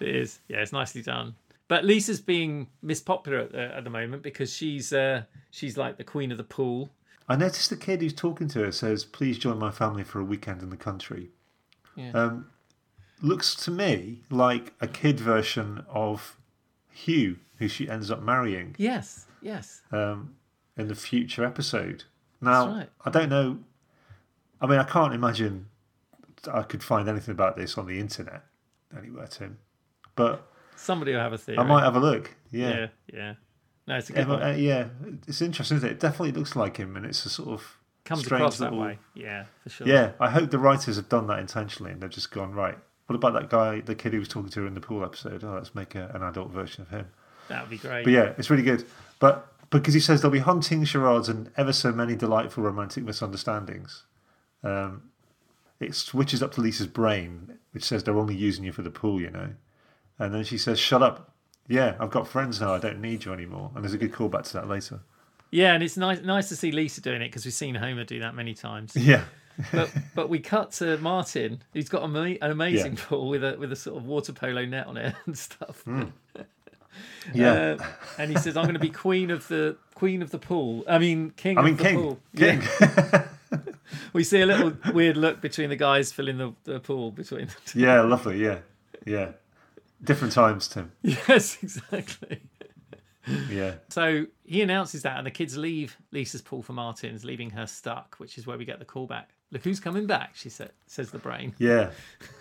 It 0.00 0.08
is. 0.08 0.40
Yeah, 0.48 0.58
it's 0.58 0.72
nicely 0.72 1.02
done. 1.02 1.34
But 1.68 1.84
Lisa's 1.84 2.20
being 2.20 2.68
Miss 2.82 3.00
Popular 3.00 3.38
at 3.38 3.52
the, 3.52 3.76
at 3.76 3.84
the 3.84 3.90
moment 3.90 4.22
because 4.22 4.52
she's 4.52 4.92
uh, 4.92 5.22
she's 5.50 5.76
like 5.76 5.96
the 5.96 6.04
queen 6.04 6.30
of 6.30 6.38
the 6.38 6.44
pool. 6.44 6.90
I 7.28 7.36
noticed 7.36 7.70
the 7.70 7.76
kid 7.76 8.02
who's 8.02 8.12
talking 8.12 8.48
to 8.48 8.60
her 8.64 8.72
says, 8.72 9.04
"Please 9.04 9.38
join 9.38 9.58
my 9.58 9.70
family 9.70 10.04
for 10.04 10.20
a 10.20 10.24
weekend 10.24 10.62
in 10.62 10.70
the 10.70 10.76
country." 10.76 11.30
Yeah. 11.96 12.12
Um, 12.12 12.50
looks 13.20 13.54
to 13.64 13.70
me 13.70 14.22
like 14.30 14.72
a 14.80 14.88
kid 14.88 15.20
version 15.20 15.84
of 15.88 16.36
Hugh, 16.90 17.36
who 17.56 17.68
she 17.68 17.88
ends 17.88 18.10
up 18.10 18.22
marrying 18.22 18.74
Yes, 18.78 19.26
yes. 19.40 19.82
um, 19.92 20.34
in 20.76 20.88
the 20.88 20.94
future 20.94 21.44
episode. 21.44 22.04
Now, 22.40 22.68
right. 22.68 22.88
I 23.04 23.10
don't 23.10 23.28
know 23.28 23.58
I 24.62 24.66
mean, 24.66 24.78
I 24.78 24.84
can't 24.84 25.12
imagine 25.12 25.66
I 26.50 26.62
could 26.62 26.84
find 26.84 27.08
anything 27.08 27.32
about 27.32 27.56
this 27.56 27.76
on 27.76 27.86
the 27.86 27.98
internet 27.98 28.44
anywhere, 28.96 29.26
Tim. 29.26 29.58
But 30.16 30.46
Somebody 30.76 31.12
will 31.12 31.20
have 31.20 31.32
a 31.32 31.38
theory. 31.38 31.58
I 31.58 31.62
might 31.62 31.84
have 31.84 31.96
a 31.96 32.00
look. 32.00 32.34
Yeah, 32.50 32.68
Yeah. 32.68 32.86
yeah. 33.12 33.34
No, 33.86 33.96
it's 33.96 34.10
a 34.10 34.12
Yeah, 34.12 34.18
good 34.20 34.28
one. 34.28 34.42
uh, 34.42 34.48
yeah, 34.52 34.86
it's 35.26 35.40
interesting, 35.42 35.76
isn't 35.78 35.88
it? 35.88 35.92
It 35.92 36.00
definitely 36.00 36.32
looks 36.32 36.54
like 36.56 36.76
him, 36.76 36.96
and 36.96 37.04
it's 37.06 37.24
a 37.26 37.30
sort 37.30 37.48
of 37.50 37.78
Comes 38.04 38.24
strange 38.24 38.40
across 38.40 38.58
that 38.58 38.72
way. 38.74 38.98
Yeah, 39.14 39.44
for 39.62 39.70
sure. 39.70 39.86
Yeah, 39.88 40.12
I 40.20 40.30
hope 40.30 40.50
the 40.50 40.58
writers 40.58 40.96
have 40.96 41.08
done 41.08 41.26
that 41.28 41.38
intentionally, 41.38 41.92
and 41.92 42.00
they've 42.00 42.10
just 42.10 42.30
gone 42.30 42.52
right. 42.52 42.78
What 43.06 43.16
about 43.16 43.32
that 43.34 43.50
guy, 43.50 43.80
the 43.80 43.94
kid 43.94 44.12
who 44.12 44.18
was 44.20 44.28
talking 44.28 44.50
to 44.50 44.60
her 44.62 44.66
in 44.66 44.74
the 44.74 44.80
pool 44.80 45.04
episode? 45.04 45.42
Oh, 45.44 45.54
let's 45.54 45.74
make 45.74 45.94
a, 45.94 46.10
an 46.14 46.22
adult 46.22 46.50
version 46.50 46.82
of 46.82 46.90
him. 46.90 47.06
That 47.48 47.62
would 47.62 47.70
be 47.70 47.78
great. 47.78 48.04
But 48.04 48.12
yeah, 48.12 48.32
it's 48.38 48.48
really 48.50 48.62
good. 48.62 48.84
But 49.18 49.52
because 49.70 49.94
he 49.94 50.00
says 50.00 50.20
there'll 50.20 50.32
be 50.32 50.38
hunting 50.38 50.84
charades 50.84 51.28
and 51.28 51.50
ever 51.56 51.72
so 51.72 51.90
many 51.92 52.14
delightful 52.14 52.62
romantic 52.62 53.04
misunderstandings, 53.04 54.04
um, 54.62 55.10
it 55.80 55.94
switches 55.94 56.42
up 56.42 56.52
to 56.52 56.60
Lisa's 56.60 56.86
brain, 56.86 57.58
which 57.72 57.82
says 57.84 58.04
they're 58.04 58.16
only 58.18 58.36
using 58.36 58.64
you 58.64 58.72
for 58.72 58.82
the 58.82 58.90
pool, 58.90 59.20
you 59.20 59.30
know. 59.30 59.50
And 60.22 60.32
then 60.34 60.44
she 60.44 60.56
says, 60.56 60.78
"Shut 60.78 61.02
up." 61.02 61.32
Yeah, 61.68 61.96
I've 61.98 62.10
got 62.10 62.28
friends 62.28 62.60
now. 62.60 62.74
I 62.74 62.78
don't 62.78 63.00
need 63.00 63.24
you 63.24 63.32
anymore. 63.32 63.70
And 63.74 63.82
there's 63.82 63.94
a 63.94 63.98
good 63.98 64.12
callback 64.12 64.44
to 64.44 64.52
that 64.54 64.68
later. 64.68 65.00
Yeah, 65.50 65.74
and 65.74 65.82
it's 65.82 65.96
nice 65.96 66.20
nice 66.22 66.48
to 66.48 66.56
see 66.56 66.70
Lisa 66.72 67.00
doing 67.00 67.22
it 67.22 67.26
because 67.28 67.44
we've 67.44 67.54
seen 67.54 67.74
Homer 67.74 68.04
do 68.04 68.20
that 68.20 68.34
many 68.34 68.54
times. 68.54 68.94
Yeah, 68.96 69.24
but 69.72 69.90
but 70.14 70.28
we 70.28 70.38
cut 70.38 70.72
to 70.72 70.96
Martin, 70.98 71.62
who's 71.72 71.88
got 71.88 72.02
a, 72.02 72.38
an 72.42 72.50
amazing 72.50 72.94
Yeah. 72.96 73.04
pool 73.04 73.28
with 73.28 73.42
a 73.44 73.56
with 73.58 73.72
a 73.72 73.76
sort 73.76 73.96
of 73.96 74.06
water 74.06 74.32
polo 74.32 74.64
net 74.64 74.86
on 74.86 74.96
it 74.96 75.14
and 75.26 75.36
stuff. 75.36 75.82
Hmm. 75.82 76.04
yeah. 77.34 77.52
Uh, 77.78 77.84
and 78.18 78.30
he 78.30 78.36
says, 78.38 78.56
"I'm 78.56 78.64
going 78.64 78.74
to 78.74 78.80
be 78.80 78.90
queen 78.90 79.30
of 79.30 79.48
the 79.48 79.76
queen 79.94 80.22
of 80.22 80.30
the 80.30 80.38
pool. 80.38 80.84
I 80.88 80.98
mean, 80.98 81.30
king. 81.36 81.58
I 81.58 81.62
mean, 81.62 81.72
of 81.72 81.78
the 81.78 81.84
King, 81.84 81.96
pool." 81.96 82.18
King. 82.36 82.62
Yeah. 82.80 83.26
We 84.14 84.24
see 84.24 84.40
a 84.40 84.46
little 84.46 84.72
weird 84.94 85.18
look 85.18 85.42
between 85.42 85.68
the 85.68 85.76
guys 85.76 86.12
filling 86.12 86.38
the, 86.38 86.54
the 86.64 86.80
pool 86.80 87.10
between. 87.10 87.48
Two. 87.66 87.80
yeah, 87.80 88.00
lovely. 88.00 88.42
Yeah, 88.42 88.58
yeah. 89.04 89.32
Different 90.04 90.32
times, 90.32 90.68
Tim. 90.68 90.92
Yes, 91.02 91.58
exactly. 91.62 92.40
Yeah, 93.48 93.74
So 93.88 94.26
he 94.44 94.62
announces 94.62 95.02
that, 95.02 95.16
and 95.16 95.24
the 95.24 95.30
kids 95.30 95.56
leave 95.56 95.96
Lisa's 96.10 96.42
pool 96.42 96.60
for 96.60 96.72
Martin's, 96.72 97.24
leaving 97.24 97.50
her 97.50 97.68
stuck, 97.68 98.16
which 98.18 98.36
is 98.36 98.48
where 98.48 98.58
we 98.58 98.64
get 98.64 98.80
the 98.80 98.84
callback. 98.84 99.26
Look 99.52 99.62
who's 99.62 99.78
coming 99.78 100.06
back, 100.06 100.34
she 100.34 100.48
said, 100.48 100.72
says 100.86 101.12
the 101.12 101.18
brain. 101.18 101.54
yeah. 101.58 101.90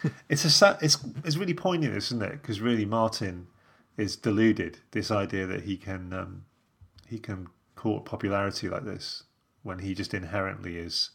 It's 0.30 0.44
a 0.44 0.50
sad, 0.50 0.78
it's 0.82 0.98
it's 1.24 1.38
really 1.38 1.54
poignant, 1.54 1.96
isn't 1.96 2.22
it? 2.22 2.42
Because 2.42 2.62
really, 2.62 2.86
Martin 2.86 3.46
is 3.98 4.16
deluded. 4.16 4.80
This 4.90 5.12
idea 5.12 5.46
that 5.46 5.64
he 5.64 5.78
can 5.78 6.14
um, 6.14 6.46
he 7.08 7.20
can 7.20 7.48
court 7.76 8.06
popularity 8.06 8.68
like 8.68 8.86
this 8.86 9.24
when 9.62 9.80
he 9.80 9.94
just 9.94 10.14
inherently 10.16 10.78
is 10.78 11.12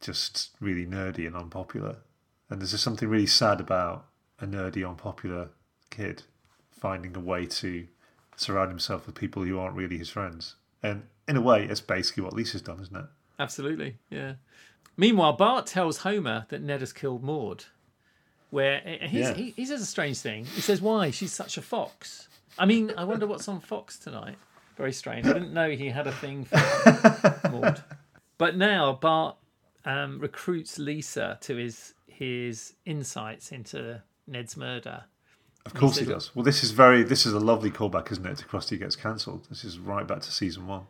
just 0.00 0.50
really 0.60 0.86
nerdy 0.86 1.26
and 1.26 1.36
unpopular. 1.36 1.98
And 2.50 2.60
there's 2.60 2.72
just 2.72 2.82
something 2.82 3.08
really 3.08 3.26
sad 3.26 3.60
about 3.60 4.06
a 4.40 4.46
nerdy, 4.46 4.88
unpopular 4.88 5.50
kid 5.90 6.22
finding 6.70 7.16
a 7.16 7.20
way 7.20 7.46
to 7.46 7.86
surround 8.36 8.70
himself 8.70 9.06
with 9.06 9.14
people 9.14 9.42
who 9.44 9.58
aren't 9.58 9.76
really 9.76 9.96
his 9.98 10.08
friends. 10.10 10.56
And 10.82 11.04
in 11.28 11.36
a 11.36 11.40
way, 11.40 11.64
it's 11.64 11.80
basically 11.80 12.22
what 12.24 12.32
Lisa's 12.34 12.62
done, 12.62 12.80
isn't 12.80 12.96
it? 12.96 13.06
Absolutely, 13.38 13.96
yeah. 14.10 14.34
Meanwhile, 14.96 15.34
Bart 15.34 15.66
tells 15.66 15.98
Homer 15.98 16.46
that 16.50 16.62
Ned 16.62 16.80
has 16.80 16.92
killed 16.92 17.22
Maud. 17.22 17.64
Where 18.50 18.82
uh, 18.86 19.06
he's, 19.08 19.20
Yeah. 19.28 19.34
he, 19.34 19.50
he 19.56 19.66
says 19.66 19.80
a 19.82 19.86
strange 19.86 20.18
thing. 20.18 20.44
He 20.44 20.60
says, 20.60 20.80
"Why? 20.80 21.10
She's 21.10 21.32
such 21.32 21.56
a 21.58 21.62
fox." 21.62 22.28
I 22.56 22.66
mean, 22.66 22.92
I 22.96 23.02
wonder 23.02 23.26
what's 23.26 23.48
on 23.48 23.60
Fox 23.60 23.98
tonight. 23.98 24.36
Very 24.76 24.92
strange. 24.92 25.26
I 25.26 25.32
didn't 25.32 25.52
know 25.52 25.70
he 25.70 25.88
had 25.88 26.06
a 26.06 26.12
thing 26.12 26.44
for 26.44 27.40
Maud. 27.50 27.82
But 28.38 28.56
now 28.56 28.92
Bart 28.92 29.36
um, 29.84 30.20
recruits 30.20 30.78
Lisa 30.78 31.38
to 31.42 31.56
his 31.56 31.94
his 32.06 32.74
insights 32.84 33.50
into 33.50 34.00
Ned's 34.26 34.56
murder. 34.56 35.04
Of 35.66 35.72
course 35.74 35.96
he 35.98 36.04
does. 36.04 36.34
Well, 36.34 36.44
this 36.44 36.62
is 36.62 36.72
very. 36.72 37.02
This 37.02 37.24
is 37.24 37.32
a 37.32 37.40
lovely 37.40 37.70
callback, 37.70 38.12
isn't 38.12 38.26
it? 38.26 38.36
To 38.38 38.44
Krusty 38.44 38.78
gets 38.78 38.96
cancelled. 38.96 39.46
This 39.48 39.64
is 39.64 39.78
right 39.78 40.06
back 40.06 40.20
to 40.20 40.30
season 40.32 40.66
one. 40.66 40.82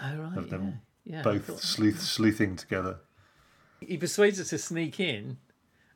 Oh 0.00 0.16
right, 0.16 0.36
Of 0.36 0.50
them 0.50 0.80
yeah, 1.04 1.16
yeah. 1.16 1.22
Both 1.22 1.60
sleuth 1.60 2.00
sleuthing 2.00 2.56
together. 2.56 2.98
he 3.80 3.96
persuades 3.96 4.38
her 4.38 4.44
to 4.44 4.58
sneak 4.58 5.00
in. 5.00 5.38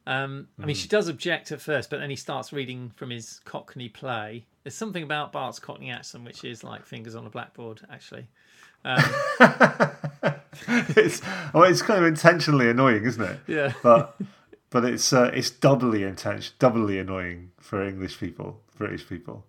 Um, 0.09 0.49
I 0.61 0.67
mean, 0.67 0.77
Hmm. 0.77 0.81
she 0.81 0.89
does 0.89 1.09
object 1.09 1.51
at 1.53 1.61
first, 1.61 1.91
but 1.91 1.99
then 1.99 2.11
he 2.11 2.17
starts 2.17 2.53
reading 2.53 2.91
from 2.97 3.11
his 3.11 3.41
Cockney 3.45 3.89
play. 3.89 4.47
There's 4.63 4.75
something 4.77 5.03
about 5.03 5.33
Bart's 5.33 5.59
Cockney 5.59 5.91
accent 5.91 6.25
which 6.25 6.45
is 6.45 6.63
like 6.65 6.85
fingers 6.87 7.15
on 7.17 7.27
a 7.27 7.31
blackboard, 7.31 7.81
actually. 7.91 8.29
it's 10.97 11.21
well, 11.53 11.65
it's 11.65 11.83
kind 11.83 12.01
of 12.01 12.07
intentionally 12.07 12.69
annoying, 12.71 13.05
isn't 13.05 13.23
it? 13.23 13.39
Yeah. 13.47 13.73
But 13.83 14.17
but 14.71 14.85
it's 14.85 15.13
uh, 15.13 15.31
it's 15.33 15.51
doubly 15.51 16.03
intense, 16.03 16.51
doubly 16.59 16.99
annoying 16.99 17.53
for 17.61 17.83
English 17.85 18.19
people, 18.19 18.63
British 18.77 19.09
people, 19.09 19.47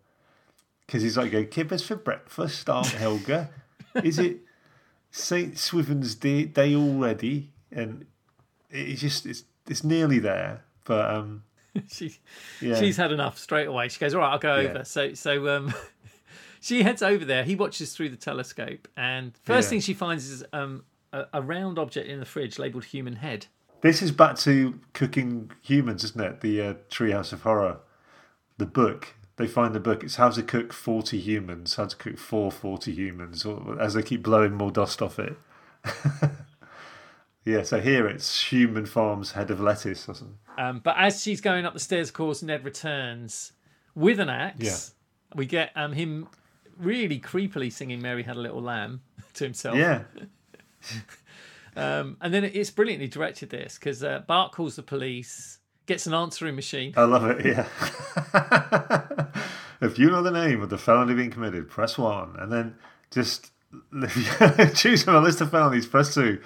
because 0.85 1.03
he's 1.03 1.17
like, 1.17 1.31
"Go 1.31 1.43
kippers 1.43 1.83
for 1.85 1.95
breakfast, 1.95 2.69
Aunt 2.69 2.93
Helga. 2.97 3.49
Is 4.03 4.19
it 4.19 4.37
Saint 5.11 5.57
Swithin's 5.57 6.15
day, 6.15 6.45
day 6.45 6.75
already?" 6.75 7.51
And 7.71 8.05
it's 8.69 9.01
just 9.01 9.25
it's 9.25 9.43
it's 9.67 9.83
nearly 9.83 10.19
there, 10.19 10.63
but 10.85 11.09
um, 11.09 11.43
she 11.89 12.17
yeah, 12.61 12.79
she's 12.79 12.97
had 12.97 13.11
enough 13.11 13.37
straight 13.37 13.67
away. 13.67 13.89
She 13.89 13.99
goes, 13.99 14.13
"All 14.13 14.21
right, 14.21 14.31
I'll 14.31 14.39
go 14.39 14.55
Yeah. 14.55 14.69
over." 14.69 14.83
So 14.85 15.13
so 15.13 15.47
um, 15.55 15.73
she 16.61 16.83
heads 16.83 17.01
over 17.01 17.25
there. 17.25 17.43
He 17.43 17.55
watches 17.55 17.93
through 17.93 18.09
the 18.09 18.17
telescope, 18.17 18.87
and 18.95 19.33
first 19.43 19.67
Yeah. 19.67 19.69
thing 19.71 19.81
she 19.81 19.93
finds 19.93 20.29
is 20.29 20.43
um, 20.53 20.83
a, 21.11 21.25
a 21.33 21.41
round 21.41 21.79
object 21.79 22.07
in 22.07 22.19
the 22.19 22.25
fridge 22.25 22.59
labeled 22.59 22.85
"human 22.85 23.17
head." 23.17 23.47
This 23.81 24.01
is 24.01 24.11
back 24.11 24.37
to 24.39 24.79
cooking 24.93 25.51
humans, 25.61 26.03
isn't 26.03 26.21
it? 26.21 26.41
The 26.41 26.61
uh, 26.61 26.73
Treehouse 26.89 27.31
of 27.31 27.43
Horror, 27.43 27.79
the 28.57 28.65
book. 28.65 29.13
They 29.35 29.45
find 29.45 29.75
the 29.75 29.79
book. 29.79 30.03
It's 30.03 30.15
how 30.15 30.29
to 30.29 30.41
cook 30.41 30.73
forty 30.73 31.19
humans, 31.19 31.75
how 31.75 31.85
to 31.85 31.95
cook 31.95 32.17
for 32.17 32.51
forty 32.51 32.91
humans, 32.91 33.45
or, 33.45 33.79
as 33.79 33.93
they 33.93 34.01
keep 34.01 34.23
blowing 34.23 34.55
more 34.55 34.71
dust 34.71 35.01
off 35.01 35.19
it. 35.19 35.37
yeah, 37.45 37.61
so 37.61 37.79
here 37.79 38.07
it's 38.07 38.45
human 38.45 38.87
farms 38.87 39.33
head 39.33 39.51
of 39.51 39.59
lettuce 39.59 40.09
or 40.09 40.15
something. 40.15 40.37
Um, 40.57 40.79
but 40.79 40.95
as 40.97 41.21
she's 41.21 41.39
going 41.39 41.65
up 41.67 41.73
the 41.73 41.79
stairs, 41.79 42.07
of 42.07 42.15
course, 42.15 42.41
Ned 42.41 42.65
returns 42.65 43.53
with 43.93 44.19
an 44.19 44.29
axe. 44.29 44.57
Yeah. 44.59 45.37
We 45.37 45.45
get 45.45 45.71
um, 45.75 45.93
him 45.93 46.29
really 46.79 47.19
creepily 47.19 47.71
singing 47.71 48.01
"Mary 48.01 48.23
Had 48.23 48.37
a 48.37 48.39
Little 48.39 48.61
Lamb" 48.61 49.01
to 49.35 49.43
himself. 49.43 49.77
Yeah, 49.77 50.03
Um, 51.77 52.17
and 52.21 52.33
then 52.33 52.43
it's 52.43 52.71
brilliantly 52.71 53.07
directed 53.07 53.51
this 53.51 53.77
because 53.77 54.03
uh, 54.03 54.23
Bart 54.25 54.51
calls 54.51 54.75
the 54.75 54.83
police, 54.83 55.59
gets 55.85 56.07
an 56.07 56.13
answering 56.13 56.55
machine. 56.55 56.93
I 56.97 57.03
love 57.03 57.23
it. 57.25 57.45
Yeah. 57.45 57.67
if 59.81 59.99
you 59.99 60.09
know 60.09 60.23
the 60.23 60.31
name 60.31 60.61
of 60.63 60.69
the 60.69 60.77
felony 60.77 61.13
being 61.13 61.29
committed, 61.29 61.69
press 61.69 61.97
one, 61.97 62.35
and 62.39 62.51
then 62.51 62.75
just 63.11 63.51
choose 64.75 65.03
from 65.03 65.15
a 65.15 65.21
list 65.21 65.39
of 65.41 65.51
felonies, 65.51 65.85
press 65.85 66.15
two, 66.15 66.41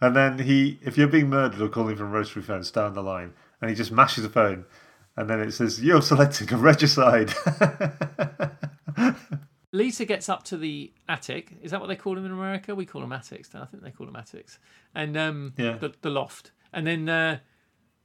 and 0.00 0.14
then 0.14 0.38
he, 0.38 0.78
if 0.82 0.96
you're 0.96 1.08
being 1.08 1.28
murdered 1.28 1.60
or 1.60 1.68
calling 1.68 1.96
from 1.96 2.12
rotary 2.12 2.42
phones 2.42 2.70
down 2.70 2.94
the 2.94 3.02
line, 3.02 3.32
and 3.60 3.70
he 3.70 3.76
just 3.76 3.90
mashes 3.90 4.22
the 4.22 4.30
phone, 4.30 4.66
and 5.16 5.28
then 5.28 5.40
it 5.40 5.50
says 5.52 5.82
you're 5.82 6.02
selected 6.02 6.52
a 6.52 6.56
regicide. 6.56 7.34
Lisa 9.72 10.04
gets 10.04 10.28
up 10.28 10.42
to 10.44 10.56
the 10.56 10.92
attic. 11.08 11.52
Is 11.62 11.70
that 11.72 11.80
what 11.80 11.88
they 11.88 11.96
call 11.96 12.14
them 12.14 12.24
in 12.24 12.32
America? 12.32 12.74
We 12.74 12.86
call 12.86 13.00
them 13.02 13.12
attics. 13.12 13.54
I 13.54 13.64
think 13.66 13.82
they 13.82 13.90
call 13.90 14.06
them 14.06 14.16
attics. 14.16 14.58
And 14.94 15.16
um, 15.16 15.54
Yeah. 15.56 15.76
the, 15.76 15.92
the 16.02 16.10
loft. 16.10 16.52
And 16.72 16.86
then 16.86 17.08
uh, 17.08 17.38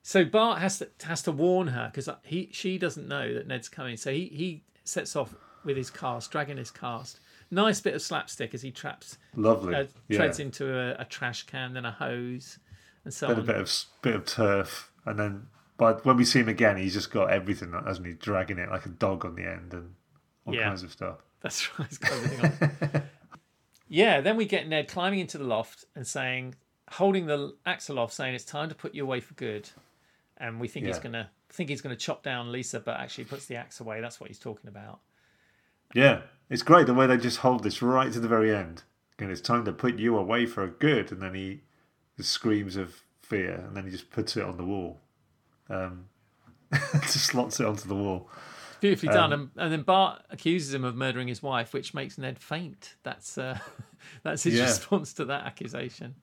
so 0.02 0.26
Bart 0.26 0.60
has 0.60 0.80
to 0.80 0.90
has 1.06 1.22
to 1.24 1.32
warn 1.32 1.68
her 1.68 1.90
because 1.94 2.10
he 2.24 2.50
she 2.52 2.78
doesn't 2.78 3.08
know 3.08 3.34
that 3.34 3.48
Ned's 3.48 3.70
coming. 3.70 3.98
So 3.98 4.12
he 4.12 4.26
he 4.34 4.64
sets 4.84 5.16
off 5.16 5.36
with 5.64 5.78
his 5.78 5.90
cast, 5.90 6.32
dragging 6.32 6.58
his 6.58 6.72
cast. 6.72 7.20
Nice 7.52 7.82
bit 7.82 7.94
of 7.94 8.02
slapstick 8.02 8.54
as 8.54 8.62
he 8.62 8.72
traps 8.72 9.18
Lovely. 9.36 9.76
uh, 9.76 9.86
yeah. 10.08 10.18
treads 10.20 10.40
into 10.40 10.74
a, 10.74 11.02
a 11.02 11.06
trash 11.06 11.44
can, 11.44 11.74
then 11.74 11.84
a 11.86 11.92
hose, 11.92 12.58
and 13.04 13.14
so 13.14 13.28
Then 13.28 13.40
a 13.40 13.44
bit 13.44 13.56
of 13.58 13.72
bit 14.02 14.16
of 14.16 14.26
turf, 14.26 14.92
and 15.06 15.20
then 15.20 15.48
but 15.78 16.06
when 16.06 16.16
we 16.16 16.24
see 16.26 16.40
him 16.40 16.48
again, 16.50 16.78
he's 16.78 16.94
just 16.94 17.12
got 17.12 17.30
everything, 17.30 17.74
hasn't 17.86 18.08
he? 18.08 18.14
Dragging 18.14 18.58
it 18.58 18.70
like 18.70 18.86
a 18.86 18.90
dog 18.90 19.26
on 19.26 19.36
the 19.36 19.44
end 19.46 19.74
and 19.74 19.94
all 20.46 20.56
Yeah. 20.56 20.70
kinds 20.70 20.82
of 20.84 20.92
stuff. 20.92 21.18
That's 21.42 21.70
right. 21.80 21.88
It's 21.88 21.98
got 21.98 22.12
everything 22.14 22.70
on. 22.94 23.04
yeah, 23.88 24.22
then 24.22 24.38
we 24.38 24.46
get 24.46 24.68
Ned 24.68 24.88
climbing 24.88 25.20
into 25.20 25.38
the 25.38 25.44
loft 25.44 25.86
and 25.96 26.06
saying, 26.06 26.56
holding 26.92 27.26
the 27.26 27.56
axe 27.66 27.90
aloft, 27.90 28.14
saying 28.14 28.36
it's 28.36 28.46
time 28.46 28.70
to 28.70 28.76
put 28.76 28.94
you 28.94 29.04
away 29.04 29.20
for 29.20 29.34
good. 29.36 29.70
And 30.38 30.60
we 30.60 30.68
think 30.68 30.88
he's 30.88 31.00
gonna 31.00 31.30
think 31.50 31.70
he's 31.70 31.82
gonna 31.82 31.96
chop 31.96 32.24
down 32.24 32.52
Lisa, 32.52 32.80
but 32.80 33.00
actually 33.00 33.26
puts 33.26 33.46
the 33.46 33.56
axe 33.56 33.80
away. 33.80 34.02
That's 34.02 34.20
what 34.20 34.30
he's 34.30 34.40
talking 34.40 34.68
about. 34.68 35.00
Yeah, 35.94 36.22
it's 36.50 36.64
great 36.64 36.88
the 36.88 36.94
way 36.94 37.06
they 37.06 37.18
just 37.18 37.40
hold 37.40 37.64
this 37.64 37.82
right 37.82 38.12
to 38.12 38.20
the 38.20 38.28
very 38.28 38.56
end. 38.56 38.84
And 39.20 39.30
it's 39.30 39.42
time 39.42 39.66
to 39.66 39.72
put 39.72 40.00
you 40.00 40.18
away 40.18 40.48
for 40.48 40.66
good, 40.68 41.12
and 41.12 41.22
then 41.22 41.36
he 41.36 41.62
screams 42.20 42.76
of 42.76 43.02
fear, 43.22 43.64
and 43.68 43.76
then 43.76 43.86
he 43.86 43.92
just 43.92 44.10
puts 44.10 44.36
it 44.36 44.44
on 44.44 44.58
the 44.58 44.64
wall. 44.64 45.00
Um, 45.70 46.06
just 47.02 47.26
slots 47.26 47.60
it 47.60 47.66
onto 47.66 47.88
the 47.88 47.96
wall. 47.96 48.30
Beautifully 48.82 49.10
done. 49.14 49.32
Um, 49.32 49.40
And, 49.56 49.64
and 49.64 49.72
then 49.74 49.82
Bart 49.84 50.24
accuses 50.30 50.74
him 50.74 50.84
of 50.84 50.96
murdering 50.96 51.28
his 51.30 51.42
wife, 51.42 51.74
which 51.74 51.94
makes 51.94 52.18
Ned 52.18 52.38
faint. 52.40 52.96
That's 53.04 53.38
uh, 53.38 53.58
that's 54.24 54.44
his 54.44 54.56
Yeah. 54.56 54.64
response 54.66 55.14
to 55.14 55.26
that 55.26 55.46
accusation. 55.46 56.16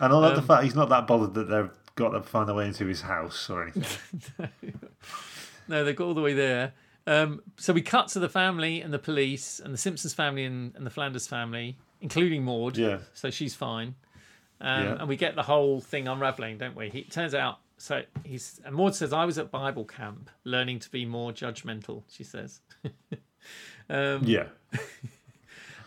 And 0.00 0.12
I 0.12 0.16
love 0.16 0.32
Um, 0.32 0.36
the 0.36 0.42
fact 0.42 0.64
he's 0.64 0.74
not 0.74 0.88
that 0.88 1.06
bothered 1.06 1.34
that 1.34 1.44
they've 1.48 1.70
got 1.94 2.10
to 2.10 2.22
find 2.22 2.48
their 2.48 2.54
way 2.56 2.66
into 2.66 2.86
his 2.86 3.02
house 3.02 3.48
or 3.50 3.62
anything. 3.68 4.50
No, 5.68 5.84
they 5.84 5.92
got 5.92 6.04
all 6.06 6.14
the 6.14 6.20
way 6.22 6.34
there. 6.34 6.72
Um, 7.06 7.42
so 7.56 7.72
we 7.72 7.82
cut 7.82 8.08
to 8.08 8.18
the 8.18 8.28
family 8.28 8.80
and 8.80 8.92
the 8.92 8.98
police 8.98 9.60
and 9.60 9.72
the 9.72 9.78
Simpsons 9.78 10.14
family 10.14 10.44
and, 10.44 10.74
and 10.76 10.84
the 10.86 10.90
Flanders 10.90 11.26
family, 11.26 11.76
including 12.00 12.44
Maud. 12.44 12.76
Yeah. 12.76 12.98
So 13.14 13.30
she's 13.30 13.54
fine. 13.54 13.94
Um, 14.60 14.84
Yeah. 14.84 14.96
And 15.00 15.08
we 15.08 15.16
get 15.16 15.34
the 15.34 15.42
whole 15.42 15.80
thing 15.80 16.06
unraveling, 16.08 16.58
don't 16.58 16.76
we? 16.76 16.90
He 16.90 17.00
it 17.00 17.10
turns 17.10 17.34
out. 17.34 17.58
So 17.78 18.02
he's 18.24 18.60
and 18.64 18.74
Maud 18.74 18.94
says, 18.94 19.12
"I 19.12 19.24
was 19.24 19.38
at 19.38 19.50
Bible 19.50 19.84
camp, 19.84 20.30
learning 20.44 20.80
to 20.80 20.90
be 20.90 21.04
more 21.04 21.32
judgmental." 21.32 22.02
She 22.08 22.24
says. 22.24 22.60
um, 23.90 24.22
yeah. 24.24 24.48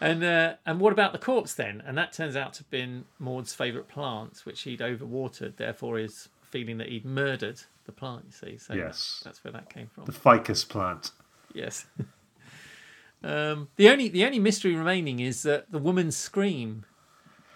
And 0.02 0.24
uh, 0.24 0.56
and 0.66 0.80
what 0.80 0.92
about 0.92 1.14
the 1.14 1.20
corpse 1.20 1.54
then? 1.54 1.84
And 1.86 1.96
that 1.96 2.12
turns 2.12 2.36
out 2.36 2.54
to 2.54 2.62
have 2.62 2.70
been 2.72 3.06
Maud's 3.20 3.54
favourite 3.54 3.88
plant, 3.88 4.40
which 4.46 4.64
he'd 4.64 4.80
overwatered. 4.80 5.58
Therefore, 5.58 6.00
is 6.00 6.28
feeling 6.42 6.80
that 6.80 6.90
he'd 6.90 7.06
murdered 7.06 7.62
the 7.86 7.92
plant. 7.92 8.26
You 8.26 8.32
see, 8.32 8.58
so 8.58 8.74
Yes. 8.74 9.22
that's 9.24 9.44
where 9.44 9.52
that 9.52 9.70
came 9.70 9.88
from. 9.88 10.06
The 10.06 10.12
ficus 10.12 10.66
plant. 10.66 11.12
Yes. 11.54 11.86
um, 13.24 13.70
the 13.76 13.90
only 13.90 14.10
the 14.10 14.26
only 14.26 14.40
mystery 14.40 14.76
remaining 14.76 15.20
is 15.20 15.44
that 15.44 15.72
the 15.72 15.78
woman's 15.78 16.18
scream, 16.18 16.84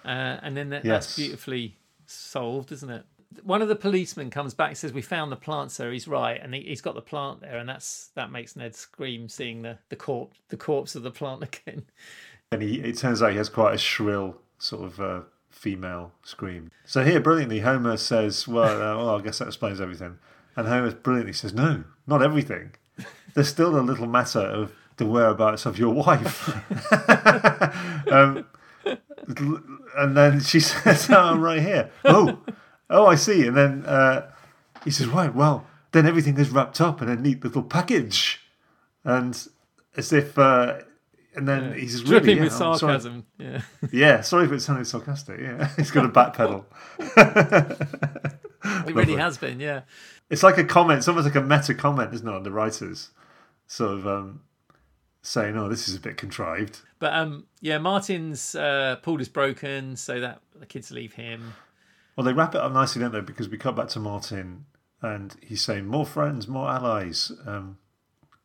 uh, 0.06 0.38
and 0.43 0.56
then 0.56 0.69
that, 0.69 0.84
that's 0.84 1.15
beautifully 1.15 1.78
solved, 2.06 2.71
isn't 2.71 2.91
it? 2.91 3.06
One 3.43 3.62
of 3.62 3.67
the 3.67 3.76
policemen 3.76 4.30
comes 4.30 4.54
back 4.54 4.69
and 4.69 4.78
says, 4.78 4.93
"We 4.93 5.02
found 5.02 5.32
the 5.32 5.38
plant, 5.38 5.71
sir." 5.71 5.91
He's 5.91 6.08
right, 6.08 6.39
and 6.41 6.54
he, 6.54 6.62
he's 6.62 6.82
got 6.82 6.95
the 6.95 7.02
plant 7.02 7.41
there, 7.41 7.58
and 7.58 7.67
that's 7.67 8.10
that 8.15 8.32
makes 8.32 8.56
Ned 8.56 8.76
scream, 8.76 9.30
seeing 9.30 9.62
the 9.62 9.78
the 9.89 9.95
corpse 9.95 10.38
the 10.50 10.58
corpse 10.58 10.95
of 10.95 11.04
the 11.04 11.12
plant 11.12 11.43
again. 11.65 11.86
And 12.52 12.62
he, 12.62 12.80
it 12.80 12.98
turns 12.98 13.21
out 13.21 13.32
he 13.32 13.38
has 13.38 13.50
quite 13.50 13.74
a 13.74 13.78
shrill 13.78 14.38
sort 14.58 14.84
of 14.84 15.00
uh, 15.00 15.21
female 15.50 16.12
scream. 16.24 16.71
So 16.86 17.04
here, 17.04 17.19
brilliantly, 17.19 17.62
Homer 17.62 17.98
says, 17.98 18.48
well, 18.48 18.82
uh, 18.82 18.98
well, 18.98 19.19
I 19.19 19.21
guess 19.21 19.39
that 19.39 19.48
explains 19.48 19.82
everything. 19.82 20.19
And 20.56 20.67
Homer 20.67 20.91
brilliantly 20.91 21.34
says, 21.34 21.54
no, 21.54 21.84
not 22.06 22.21
everything. 22.21 22.71
There's 23.34 23.50
still 23.50 23.78
a 23.78 23.82
little 23.82 24.08
matter 24.08 24.39
of 24.39 24.74
the 24.98 25.06
whereabouts 25.06 25.65
of 25.65 25.78
your 25.78 25.93
wife. 25.93 26.50
um, 28.12 28.45
and 29.98 30.15
then 30.15 30.39
she 30.39 30.60
says, 30.62 31.10
oh, 31.10 31.17
I'm 31.17 31.41
right 31.41 31.62
here. 31.62 31.91
Oh, 32.06 32.39
oh, 32.89 33.06
I 33.06 33.15
see. 33.15 33.48
And 33.48 33.56
then 33.56 33.86
uh, 33.86 34.32
he 34.84 34.91
says, 34.91 35.08
right, 35.08 35.34
well, 35.34 35.65
then 35.91 36.06
everything 36.06 36.38
is 36.38 36.50
wrapped 36.50 36.82
up 36.82 37.02
in 37.02 37.10
a 37.10 37.15
neat 37.15 37.43
little 37.43 37.63
package. 37.63 38.41
And 39.04 39.48
as 39.95 40.13
if... 40.13 40.38
Uh, 40.38 40.80
and 41.36 41.48
then 41.48 41.74
he 41.74 41.88
says, 41.88 42.04
really, 42.04 42.19
dripping 42.19 42.38
yeah, 42.38 42.43
with 42.43 42.54
I'm 42.54 42.58
sorry." 42.58 42.78
sarcasm. 42.78 43.26
Yeah, 43.38 43.62
Yeah, 43.91 44.21
sorry 44.21 44.45
if 44.45 44.52
it 44.54 44.62
sounded 44.62 44.88
sarcastic. 44.88 45.39
Yeah, 45.39 45.69
he's 45.76 45.91
got 45.91 46.06
a 46.06 46.10
backpedal. 46.10 46.63
it 48.88 48.95
really 48.95 49.15
has 49.17 49.38
been. 49.38 49.60
Yeah, 49.60 49.82
It's 50.30 50.43
like 50.43 50.58
a 50.58 50.63
comment. 50.63 51.00
It's 51.00 51.08
almost 51.08 51.26
like 51.26 51.36
a 51.36 51.41
meta 51.41 51.74
comment, 51.74 52.13
isn't 52.13 52.28
it, 52.28 52.34
on 52.34 52.43
the 52.43 52.52
writers? 52.52 53.10
Sort 53.67 53.91
of 53.95 54.08
um, 54.08 54.41
saying, 55.24 55.58
"Oh, 55.58 55.67
this 55.67 55.89
is 55.89 55.95
a 55.95 56.00
bit 56.00 56.17
contrived." 56.17 56.80
but 57.00 57.13
um, 57.13 57.45
yeah, 57.60 57.80
Martin's 57.80 58.56
uh, 58.56 58.98
pool 59.02 59.19
is 59.19 59.28
broken, 59.28 59.95
so 59.95 60.19
that 60.19 60.39
the 60.58 60.65
kids 60.65 60.91
leave 60.91 61.13
him. 61.13 61.54
Well, 62.15 62.23
they 62.23 62.34
wrap 62.34 62.56
it 62.56 62.62
up 62.62 62.71
nicely, 62.71 63.01
don't 63.01 63.12
they? 63.12 63.21
Because 63.21 63.49
we 63.49 63.58
cut 63.58 63.75
back 63.75 63.89
to 63.89 63.99
Martin, 63.99 64.65
and 65.01 65.36
he's 65.41 65.62
saying, 65.62 65.86
"More 65.86 66.06
friends, 66.06 66.47
more 66.47 66.69
allies," 66.69 67.32
um, 67.45 67.78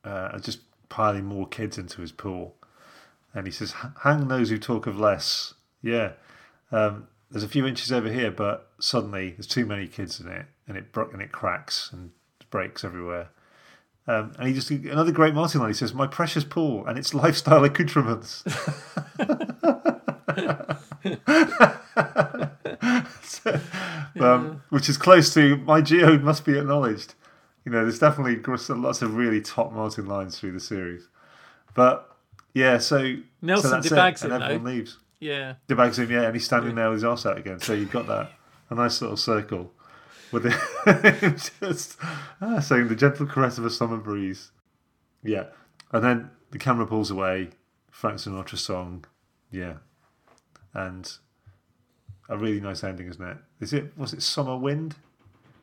uh, 0.05 0.39
just 0.41 0.61
piling 0.89 1.25
more 1.25 1.47
kids 1.47 1.79
into 1.79 2.01
his 2.01 2.13
pool. 2.13 2.57
And 3.33 3.47
he 3.47 3.53
says, 3.53 3.75
"Hang 4.03 4.29
those 4.29 4.51
who 4.51 4.59
talk 4.59 4.87
of 4.87 4.99
less." 4.99 5.55
Yeah, 5.83 6.13
um, 6.73 7.07
there's 7.31 7.45
a 7.45 7.49
few 7.49 7.67
inches 7.67 7.93
over 7.93 8.11
here, 8.11 8.31
but 8.33 8.71
suddenly 8.81 9.31
there's 9.31 9.47
too 9.47 9.67
many 9.67 9.87
kids 9.87 10.21
in 10.21 10.29
it, 10.29 10.47
and 10.67 10.77
it 10.77 10.93
bro- 10.93 11.11
and 11.11 11.23
it 11.23 11.31
cracks 11.31 11.91
and 11.93 12.11
breaks 12.51 12.83
everywhere. 12.85 13.29
Um, 14.09 14.33
and 14.39 14.49
he 14.49 14.55
just 14.55 14.71
another 14.71 15.13
great 15.13 15.35
Martin 15.35 15.61
line. 15.61 15.71
He 15.71 15.75
says, 15.75 15.95
"My 15.95 16.09
precious 16.09 16.43
pool 16.43 16.85
and 16.87 16.99
its 16.99 17.15
lifestyle 17.15 17.65
accoutrements." 17.71 18.43
So, 24.17 24.35
um, 24.35 24.63
which 24.71 24.89
is 24.89 24.97
close 24.97 25.33
to 25.35 25.57
my 25.59 25.81
geode 25.81 26.23
must 26.23 26.45
be 26.45 26.59
acknowledged. 26.59 27.15
You 27.65 27.71
know, 27.71 27.83
there's 27.83 28.01
definitely 28.01 28.37
lots 28.75 29.03
of 29.03 29.15
really 29.15 29.41
top 29.41 29.73
Martin 29.73 30.07
lines 30.07 30.39
through 30.39 30.51
the 30.53 30.61
series, 30.61 31.07
but 31.75 32.17
yeah. 32.55 32.79
So 32.79 33.17
Nelson 33.41 33.71
so 33.71 33.77
that's 33.77 33.87
it, 33.87 33.91
debags 33.91 34.23
and 34.25 34.33
him, 34.33 34.43
everyone 34.43 34.65
though. 34.65 34.71
leaves. 34.71 34.99
Yeah, 35.21 35.55
Debags 35.69 35.99
him, 35.99 36.11
yeah, 36.11 36.23
and 36.23 36.35
he's 36.35 36.45
standing 36.45 36.75
there 36.75 36.89
with 36.89 36.97
his 36.97 37.05
arse 37.05 37.25
out 37.27 37.39
again. 37.39 37.61
So 37.61 37.75
you've 37.75 37.93
got 37.93 38.07
that 38.09 38.33
a 38.71 38.75
nice 38.75 39.01
little 39.03 39.17
circle 39.17 39.73
with 40.33 40.47
it 40.47 41.53
just 41.61 41.97
ah, 42.41 42.61
saying 42.61 42.89
the 42.89 42.97
gentle 42.97 43.27
caress 43.27 43.59
of 43.59 43.65
a 43.65 43.71
summer 43.71 43.99
breeze. 43.99 44.51
Yeah, 45.23 45.47
and 45.93 46.03
then 46.03 46.31
the 46.51 46.59
camera 46.59 46.87
pulls 46.87 47.11
away. 47.11 47.51
Frank 47.91 48.19
Sinatra 48.19 48.57
song, 48.57 49.05
yeah, 49.51 49.75
and 50.73 51.13
a 52.31 52.39
really 52.39 52.61
nice 52.61 52.83
ending, 52.83 53.09
isn't 53.09 53.23
it? 53.23 53.37
Is 53.61 53.73
it 53.75 53.93
was 53.99 54.13
it 54.15 54.23
Summer 54.23 54.57
Wind? 54.57 54.97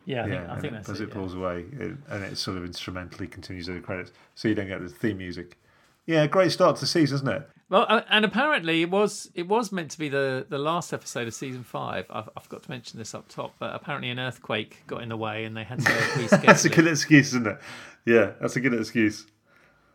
yeah, 0.05 0.21
I 0.21 0.23
think, 0.29 0.33
yeah, 0.35 0.53
I 0.53 0.59
think 0.59 0.65
it- 0.65 0.75
that's 0.75 0.89
as 0.89 0.99
it. 1.01 1.03
it 1.05 1.07
yeah. 1.09 1.13
pulls 1.15 1.33
away, 1.33 1.65
it, 1.79 1.97
and 2.09 2.23
it 2.23 2.37
sort 2.37 2.57
of 2.57 2.63
instrumentally 2.65 3.27
continues 3.27 3.65
the 3.65 3.79
credits, 3.79 4.11
so 4.35 4.47
you 4.47 4.55
don't 4.55 4.67
get 4.67 4.81
the 4.81 4.89
theme 4.89 5.17
music. 5.17 5.57
Yeah, 6.05 6.25
great 6.27 6.51
start 6.51 6.75
to 6.77 6.81
the 6.81 6.87
season, 6.87 7.15
isn't 7.15 7.27
it? 7.27 7.49
Well, 7.69 7.85
uh, 7.89 8.01
and 8.09 8.23
apparently 8.23 8.81
it 8.81 8.89
was 8.89 9.29
it 9.35 9.47
was 9.49 9.73
meant 9.73 9.91
to 9.91 9.99
be 9.99 10.07
the 10.07 10.45
the 10.47 10.57
last 10.57 10.93
episode 10.93 11.27
of 11.27 11.33
season 11.33 11.63
five. 11.63 12.05
I've, 12.09 12.29
I 12.37 12.39
forgot 12.39 12.63
to 12.63 12.69
mention 12.69 12.97
this 12.97 13.13
up 13.13 13.27
top, 13.27 13.55
but 13.59 13.75
apparently 13.75 14.09
an 14.09 14.19
earthquake 14.19 14.83
got 14.87 15.03
in 15.03 15.09
the 15.09 15.17
way 15.17 15.43
and 15.43 15.57
they 15.57 15.65
had 15.65 15.79
to 15.79 15.85
reschedule. 15.91 16.45
That's 16.45 16.63
a 16.63 16.69
good 16.69 16.87
excuse, 16.87 17.27
isn't 17.27 17.45
it? 17.47 17.59
Yeah, 18.05 18.31
that's 18.39 18.55
a 18.55 18.61
good 18.61 18.73
excuse. 18.73 19.25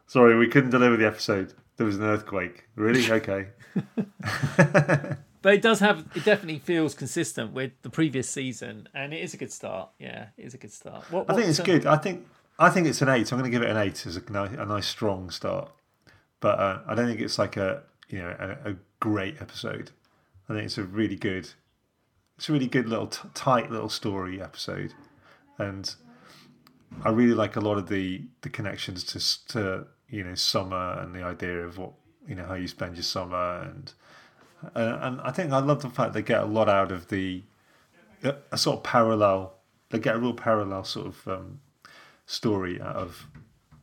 Sorry, 0.07 0.37
we 0.37 0.49
couldn't 0.49 0.69
deliver 0.69 0.99
the 0.99 1.07
episode. 1.07 1.55
There 1.79 1.87
was 1.87 1.97
an 1.97 2.03
earthquake. 2.05 2.65
Really? 2.77 3.11
Okay. 3.11 3.47
But 5.43 5.55
it 5.55 5.63
does 5.63 5.81
have 5.81 6.07
it 6.15 6.25
definitely 6.25 6.61
feels 6.61 6.95
consistent 6.95 7.53
with 7.53 7.73
the 7.83 7.91
previous 7.91 8.31
season, 8.31 8.89
and 8.95 9.13
it 9.13 9.21
is 9.21 9.35
a 9.35 9.37
good 9.37 9.53
start. 9.53 9.91
Yeah, 9.99 10.27
it 10.37 10.45
is 10.45 10.55
a 10.55 10.59
good 10.59 10.73
start. 10.73 11.11
What, 11.11 11.29
I 11.29 11.35
think 11.35 11.49
it's 11.49 11.61
uh, 11.61 11.65
good. 11.65 11.85
I 11.85 11.97
think 11.97 12.27
I 12.59 12.71
think 12.71 12.87
it's 12.87 13.03
an 13.03 13.09
eight. 13.09 13.33
I'm 13.33 13.39
going 13.39 13.51
to 13.51 13.55
give 13.55 13.63
it 13.63 13.71
an 13.71 13.77
eight 13.77 14.07
as 14.07 14.17
a 14.17 14.33
nice, 14.33 14.53
a 14.53 14.65
nice 14.65 14.87
strong 14.87 15.31
start. 15.31 15.71
But 16.41 16.59
uh, 16.59 16.81
I 16.87 16.95
don't 16.95 17.07
think 17.07 17.21
it's 17.21 17.39
like 17.39 17.57
a 17.57 17.83
you 18.09 18.19
know 18.19 18.35
a, 18.39 18.71
a 18.71 18.77
great 19.01 19.41
episode. 19.41 19.91
I 20.49 20.55
think 20.55 20.67
it's 20.67 20.79
a 20.79 20.85
really 20.85 21.17
good, 21.17 21.49
it's 22.37 22.49
a 22.49 22.53
really 22.53 22.67
good 22.67 22.89
little 22.89 23.09
t- 23.09 23.29
tight 23.35 23.71
little 23.71 23.89
story 23.89 24.41
episode, 24.41 24.95
and 25.59 25.95
I 27.05 27.11
really 27.11 27.35
like 27.35 27.57
a 27.57 27.61
lot 27.61 27.79
of 27.79 27.89
the 27.89 28.23
the 28.43 28.51
connections 28.51 29.03
to 29.05 29.53
to 29.53 29.87
you 30.09 30.23
know 30.23 30.35
summer 30.35 31.01
and 31.01 31.15
the 31.15 31.23
idea 31.23 31.65
of 31.65 31.79
what 31.79 31.93
you 32.29 32.35
know 32.35 32.45
how 32.45 32.55
you 32.55 32.69
spend 32.69 32.97
your 32.97 33.03
summer 33.03 33.63
and 33.63 33.93
uh, 34.75 34.99
and 35.03 35.21
I 35.21 35.31
think 35.31 35.53
I 35.53 35.59
love 35.59 35.83
the 35.83 35.91
fact 35.91 36.13
they 36.13 36.23
get 36.23 36.43
a 36.43 36.47
lot 36.47 36.69
out 36.69 36.93
of 36.93 37.09
the 37.09 37.43
a, 38.23 38.37
a 38.53 38.59
sort 38.59 38.79
of 38.79 38.83
parallel. 38.83 39.55
They 39.91 39.99
get 39.99 40.17
a 40.17 40.19
real 40.19 40.35
parallel 40.35 40.85
sort 40.85 41.07
of 41.09 41.29
um, 41.29 41.61
story 42.27 42.81
out 42.81 42.97
of 42.97 43.27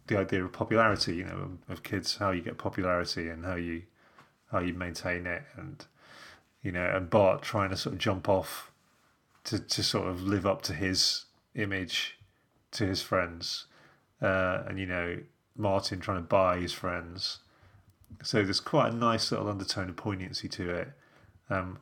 the 0.08 0.18
idea 0.18 0.44
of 0.44 0.52
popularity. 0.52 1.16
You 1.18 1.26
know, 1.26 1.50
of, 1.68 1.72
of 1.74 1.84
kids, 1.84 2.18
how 2.18 2.32
you 2.32 2.42
get 2.42 2.58
popularity 2.58 3.30
and 3.30 3.46
how 3.46 3.56
you 3.56 3.84
how 4.52 4.60
you 4.60 4.74
maintain 4.74 5.28
it, 5.28 5.44
and 5.56 5.86
you 6.64 6.72
know, 6.72 6.86
and 6.86 7.10
Bart 7.10 7.42
trying 7.42 7.70
to 7.70 7.78
sort 7.78 7.94
of 7.94 8.00
jump 8.00 8.28
off 8.28 8.72
to 9.46 9.60
to 9.60 9.84
sort 9.84 10.08
of 10.08 10.24
live 10.24 10.46
up 10.46 10.62
to 10.64 10.74
his 10.74 11.26
image 11.56 12.18
to 12.72 12.86
his 12.86 13.02
friends, 13.02 13.66
uh, 14.22 14.64
and 14.68 14.80
you 14.80 14.86
know, 14.86 15.20
Martin 15.56 16.00
trying 16.00 16.18
to 16.18 16.28
buy 16.28 16.60
his 16.60 16.74
friends. 16.74 17.40
So 18.24 18.44
there's 18.44 18.60
quite 18.60 18.94
a 18.94 18.96
nice 18.96 19.32
little 19.32 19.50
undertone 19.50 19.90
of 19.90 19.96
poignancy 19.96 20.48
to 20.50 20.70
it. 20.70 20.90
Um, 21.50 21.80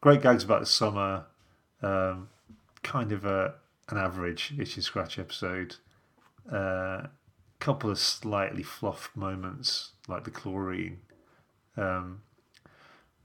great 0.00 0.22
gags 0.22 0.44
about 0.44 0.60
the 0.60 0.66
summer. 0.66 1.24
Um, 1.82 2.28
kind 2.82 3.12
of 3.12 3.24
a 3.24 3.54
an 3.88 3.98
average 3.98 4.54
itchy 4.58 4.80
scratch 4.80 5.18
episode. 5.18 5.76
A 6.50 6.56
uh, 6.56 7.06
couple 7.58 7.90
of 7.90 7.98
slightly 7.98 8.62
fluff 8.62 9.10
moments 9.14 9.92
like 10.08 10.24
the 10.24 10.30
chlorine. 10.30 10.98
Um, 11.76 12.22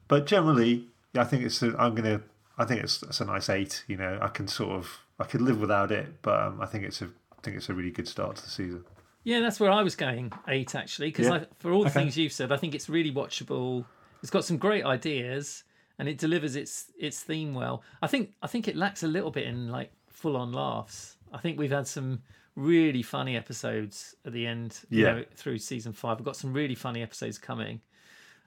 but 0.07 0.25
generally, 0.25 0.87
I 1.15 1.23
think 1.23 1.43
it's. 1.43 1.61
A, 1.61 1.75
I'm 1.77 1.95
gonna. 1.95 2.21
I 2.57 2.65
think 2.65 2.83
it's, 2.83 3.03
it's 3.03 3.21
a 3.21 3.25
nice 3.25 3.49
eight. 3.49 3.83
You 3.87 3.97
know, 3.97 4.19
I 4.21 4.27
can 4.27 4.47
sort 4.47 4.71
of. 4.71 4.99
I 5.19 5.23
could 5.23 5.41
live 5.41 5.59
without 5.59 5.91
it, 5.91 6.21
but 6.21 6.39
um, 6.39 6.61
I 6.61 6.65
think 6.65 6.83
it's 6.83 7.01
a. 7.01 7.05
I 7.05 7.41
think 7.41 7.57
it's 7.57 7.69
a 7.69 7.73
really 7.73 7.91
good 7.91 8.07
start 8.07 8.37
to 8.37 8.43
the 8.43 8.49
season. 8.49 8.83
Yeah, 9.25 9.39
that's 9.41 9.59
where 9.59 9.71
I 9.71 9.83
was 9.83 9.95
going. 9.95 10.31
Eight 10.47 10.75
actually, 10.75 11.07
because 11.09 11.27
Yeah. 11.27 11.45
for 11.59 11.71
all 11.73 11.83
the 11.83 11.89
Okay. 11.89 11.99
things 12.01 12.17
you've 12.17 12.31
said, 12.31 12.51
I 12.51 12.57
think 12.57 12.73
it's 12.75 12.87
really 12.87 13.11
watchable. 13.11 13.85
It's 14.21 14.29
got 14.31 14.45
some 14.45 14.57
great 14.57 14.85
ideas, 14.85 15.63
and 15.99 16.07
it 16.07 16.17
delivers 16.17 16.55
its 16.55 16.91
its 16.97 17.21
theme 17.21 17.53
well. 17.53 17.83
I 18.01 18.07
think 18.07 18.33
I 18.41 18.47
think 18.47 18.67
it 18.67 18.75
lacks 18.75 19.03
a 19.03 19.07
little 19.07 19.31
bit 19.31 19.45
in 19.47 19.69
like 19.69 19.91
full 20.07 20.37
on 20.37 20.53
laughs. 20.53 21.17
I 21.33 21.39
think 21.39 21.59
we've 21.59 21.71
had 21.71 21.87
some 21.87 22.21
really 22.55 23.01
funny 23.01 23.35
episodes 23.35 24.15
at 24.25 24.31
the 24.31 24.45
end. 24.47 24.79
You 24.89 25.03
know, 25.03 25.25
through 25.35 25.57
season 25.57 25.91
five, 25.91 26.17
we've 26.19 26.25
got 26.25 26.37
some 26.37 26.53
really 26.53 26.75
funny 26.75 27.01
episodes 27.01 27.37
coming. 27.37 27.81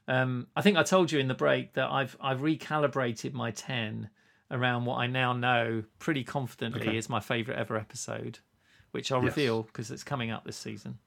Um, 0.06 0.46
I 0.56 0.62
think 0.62 0.78
I 0.78 0.82
told 0.84 1.12
you 1.12 1.18
in 1.18 1.28
the 1.28 1.34
break 1.34 1.74
that 1.74 1.90
I've 1.90 2.16
I've 2.20 2.40
recalibrated 2.40 3.32
my 3.34 3.50
ten 3.50 4.10
around 4.50 4.84
what 4.86 4.96
I 4.96 5.06
now 5.06 5.32
know 5.34 5.84
pretty 5.98 6.24
confidently 6.24 6.80
Okay. 6.88 6.96
is 6.96 7.08
my 7.10 7.20
favourite 7.20 7.58
ever 7.58 7.76
episode, 7.76 8.38
which 8.92 9.12
I'll 9.12 9.22
Yes. 9.22 9.36
reveal 9.36 9.62
because 9.64 9.90
it's 9.90 10.04
coming 10.04 10.30
up 10.30 10.44
this 10.44 10.56
season. 10.56 10.98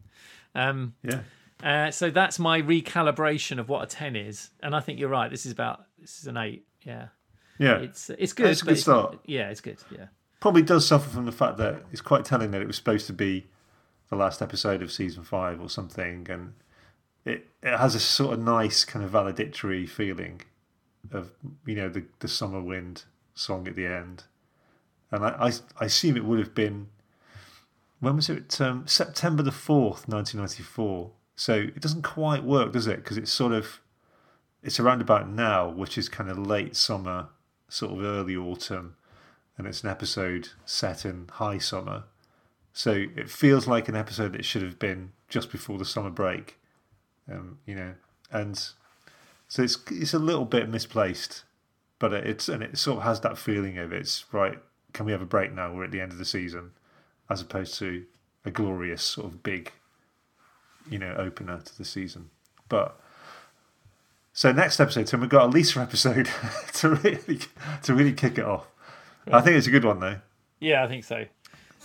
Um, 0.56 0.94
Yeah. 1.04 1.22
uh, 1.64 1.92
so 1.92 2.10
that's 2.10 2.40
my 2.40 2.62
recalibration 2.62 3.60
of 3.60 3.70
what 3.70 3.84
a 3.84 3.88
ten 3.88 4.16
is, 4.16 4.50
and 4.62 4.76
I 4.76 4.80
think 4.80 5.00
you're 5.00 5.10
right. 5.10 5.30
This 5.32 5.46
is 5.46 5.52
about 5.52 5.86
this 6.00 6.20
is 6.20 6.28
an 6.28 6.38
eight. 6.38 6.66
Yeah, 6.84 7.08
Yeah. 7.58 7.78
it's 7.78 8.10
it's 8.10 8.34
good. 8.34 8.48
It's 8.48 8.62
a 8.62 8.66
good 8.66 8.78
start. 8.78 9.20
Yeah, 9.26 9.50
it's 9.50 9.62
good. 9.62 9.78
Yeah, 9.92 10.08
Probably 10.40 10.62
does 10.64 10.88
suffer 10.88 11.10
from 11.10 11.26
the 11.26 11.32
fact 11.32 11.58
that 11.58 11.84
it's 11.92 12.02
quite 12.02 12.26
telling 12.26 12.52
that 12.52 12.62
it 12.62 12.68
was 12.68 12.76
supposed 12.76 13.08
to 13.08 13.14
be 13.14 13.48
the 14.10 14.16
last 14.16 14.42
episode 14.42 14.82
of 14.82 14.92
season 14.92 15.24
five 15.24 15.62
or 15.62 15.70
something, 15.70 16.28
and 16.30 16.54
it 17.26 17.48
it 17.62 17.78
has 17.78 17.96
a 17.96 18.00
sort 18.00 18.34
of 18.34 18.40
nice 18.40 18.84
kind 18.84 19.06
of 19.06 19.12
valedictory 19.12 19.86
feeling 19.86 20.42
of 21.12 21.32
you 21.66 21.76
know 21.76 21.88
the 21.90 22.06
the 22.20 22.28
summer 22.28 22.62
wind 22.62 23.06
song 23.36 23.68
at 23.68 23.76
the 23.76 23.86
end, 23.86 24.24
and 25.12 25.24
I 25.24 25.30
I, 25.48 25.52
I 25.80 25.86
assume 25.86 26.18
it 26.18 26.26
would 26.26 26.40
have 26.40 26.54
been 26.56 26.88
when 28.02 28.18
was 28.18 28.30
it 28.30 28.60
um, 28.60 28.86
September 28.86 29.42
the 29.42 29.52
fourth, 29.52 30.08
nineteen 30.10 30.42
ninety 30.42 30.64
four. 30.64 31.12
So 31.36 31.54
it 31.56 31.80
doesn't 31.80 32.04
quite 32.04 32.44
work, 32.44 32.74
does 32.74 32.88
it? 32.88 32.98
Because 32.98 33.18
it's 33.18 33.32
sort 33.32 33.54
of 33.54 33.80
it's 34.62 34.80
around 34.80 35.02
about 35.02 35.30
now, 35.30 35.70
which 35.70 35.98
is 35.98 36.10
kind 36.10 36.30
of 36.30 36.38
late 36.38 36.76
summer, 36.76 37.30
sort 37.70 37.94
of 37.94 38.04
early 38.04 38.36
autumn, 38.36 38.96
and 39.58 39.66
it's 39.66 39.84
an 39.84 39.90
episode 39.90 40.50
set 40.66 41.06
in 41.06 41.30
high 41.34 41.58
summer. 41.58 42.04
So 42.74 43.06
it 43.16 43.30
feels 43.30 43.68
like 43.68 43.88
an 43.88 43.96
episode 43.96 44.34
that 44.34 44.46
should 44.46 44.62
have 44.62 44.80
been 44.80 45.14
just 45.30 45.52
before 45.52 45.78
the 45.78 45.86
summer 45.86 46.10
break, 46.10 46.60
um, 47.32 47.60
you 47.66 47.76
know, 47.76 47.94
and 48.32 48.58
so 49.48 49.64
it's 49.64 49.78
it's 49.90 50.14
a 50.14 50.20
little 50.20 50.46
bit 50.46 50.70
misplaced, 50.70 51.44
but 52.00 52.14
it's 52.14 52.48
and 52.50 52.64
it 52.64 52.78
sort 52.78 52.98
of 52.98 53.04
has 53.04 53.22
that 53.22 53.38
feeling 53.38 53.78
of 53.78 53.92
it's 53.92 54.26
right. 54.32 54.60
Can 54.94 55.06
we 55.06 55.12
have 55.12 55.22
a 55.22 55.26
break 55.26 55.54
now? 55.54 55.74
We're 55.74 55.86
at 55.86 55.92
the 55.92 56.02
end 56.02 56.12
of 56.12 56.18
the 56.18 56.26
season, 56.26 56.72
as 57.32 57.42
opposed 57.42 57.76
to 57.80 58.04
a 58.46 58.52
glorious 58.52 59.02
sort 59.04 59.28
of 59.28 59.44
big, 59.44 59.72
you 60.90 60.98
know, 61.00 61.14
opener 61.18 61.60
to 61.62 61.78
the 61.78 61.86
season. 61.86 62.30
But 62.70 63.00
so 64.34 64.52
next 64.52 64.80
episode, 64.80 65.08
Tim, 65.08 65.22
we've 65.22 65.30
got 65.30 65.46
a 65.46 65.48
Lisa 65.50 65.80
episode 65.80 66.30
to 66.74 66.90
really 66.96 67.40
to 67.84 67.94
really 67.94 68.14
kick 68.14 68.38
it 68.38 68.46
off. 68.46 68.68
I 69.32 69.42
think 69.42 69.56
it's 69.58 69.68
a 69.68 69.72
good 69.72 69.86
one 69.86 70.00
though. 70.00 70.18
yeah, 70.60 70.84
I 70.84 70.88
think 70.88 71.04
so. 71.04 71.26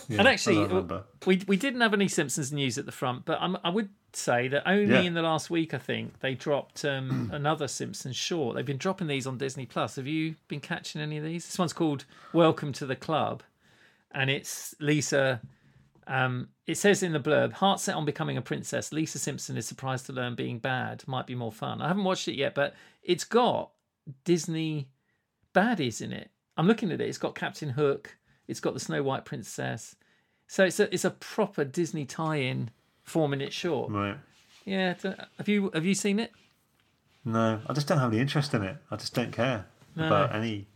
Yeah, 0.09 0.19
and 0.21 0.29
actually, 0.29 0.59
remember. 0.59 1.05
we 1.27 1.43
we 1.49 1.57
didn't 1.57 1.81
have 1.81 1.93
any 1.93 2.07
Simpsons 2.09 2.53
news 2.53 2.79
at 2.79 2.87
the 2.87 2.93
front, 2.93 3.25
but 3.25 3.39
I'm, 3.41 3.57
I 3.65 3.71
would 3.71 3.89
say 4.13 4.47
that 4.49 4.63
only 4.69 4.93
Yeah. 4.95 5.01
in 5.01 5.15
the 5.15 5.23
last 5.23 5.51
week, 5.51 5.75
I 5.75 5.79
think 5.79 6.21
they 6.21 6.35
dropped 6.35 6.85
um, 6.85 7.31
another 7.35 7.67
Simpsons 7.67 8.15
short. 8.17 8.55
They've 8.55 8.65
been 8.65 8.77
dropping 8.77 9.09
these 9.09 9.27
on 9.27 9.37
Disney 9.37 9.67
Plus. 9.67 9.97
Have 9.97 10.07
you 10.07 10.37
been 10.49 10.61
catching 10.61 11.01
any 11.01 11.17
of 11.19 11.25
these? 11.25 11.45
This 11.47 11.59
one's 11.59 11.73
called 11.73 12.05
"Welcome 12.33 12.73
to 12.75 12.87
the 12.87 12.95
Club," 12.95 13.43
and 14.17 14.29
it's 14.31 14.75
Lisa. 14.81 15.41
Um, 16.09 16.49
it 16.67 16.77
says 16.77 17.03
in 17.03 17.13
the 17.13 17.21
blurb, 17.21 17.53
"Heart 17.53 17.79
set 17.81 17.95
on 17.95 18.05
becoming 18.05 18.37
a 18.37 18.43
princess, 18.43 18.93
Lisa 18.93 19.19
Simpson 19.19 19.57
is 19.57 19.67
surprised 19.67 20.07
to 20.07 20.13
learn 20.13 20.35
being 20.35 20.59
bad 20.59 21.03
might 21.07 21.27
be 21.27 21.35
more 21.35 21.53
fun." 21.53 21.81
I 21.81 21.89
haven't 21.89 22.05
watched 22.05 22.27
it 22.29 22.35
yet, 22.35 22.55
but 22.55 22.75
it's 23.03 23.25
got 23.25 23.71
Disney 24.25 24.89
baddies 25.55 26.01
in 26.01 26.13
it. 26.13 26.31
I'm 26.57 26.67
looking 26.67 26.91
at 26.93 27.01
it. 27.01 27.09
It's 27.09 27.19
got 27.19 27.35
Captain 27.35 27.71
Hook. 27.71 28.17
It's 28.49 28.61
got 28.61 28.75
the 28.75 28.81
Snow 28.81 29.03
White 29.03 29.25
Princess. 29.25 29.97
So 30.47 30.65
it's 30.65 30.79
a 30.81 30.93
it's 30.95 31.05
a 31.05 31.11
proper 31.11 31.65
Disney 31.65 32.05
tie-in 32.07 32.71
four 33.03 33.29
minute 33.29 33.53
short. 33.53 33.91
right. 33.91 34.17
Yeah, 34.65 34.95
have 35.39 35.49
you 35.49 35.71
have 35.75 35.85
you 35.85 35.95
seen 35.95 36.19
it? 36.19 36.33
No, 37.25 37.61
I 37.67 37.73
just 37.73 37.89
don't 37.89 37.99
have 37.99 38.13
any 38.13 38.21
interest 38.21 38.55
in 38.55 38.63
it. 38.63 38.77
I 38.91 38.97
just 38.97 39.15
don't 39.15 39.33
care 39.33 39.67
No. 39.97 40.07
about 40.07 40.33
any. 40.35 40.69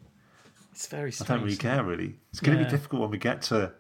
It's 0.72 0.87
very 0.87 1.12
I 1.20 1.24
don't 1.24 1.42
really 1.42 1.56
care 1.56 1.83
really. 1.85 2.16
It's 2.30 2.40
going 2.40 2.56
to 2.59 2.64
Yeah. 2.64 2.70
be 2.70 2.76
difficult 2.76 3.02
when 3.02 3.11
we 3.11 3.18
get 3.18 3.42
to 3.42 3.72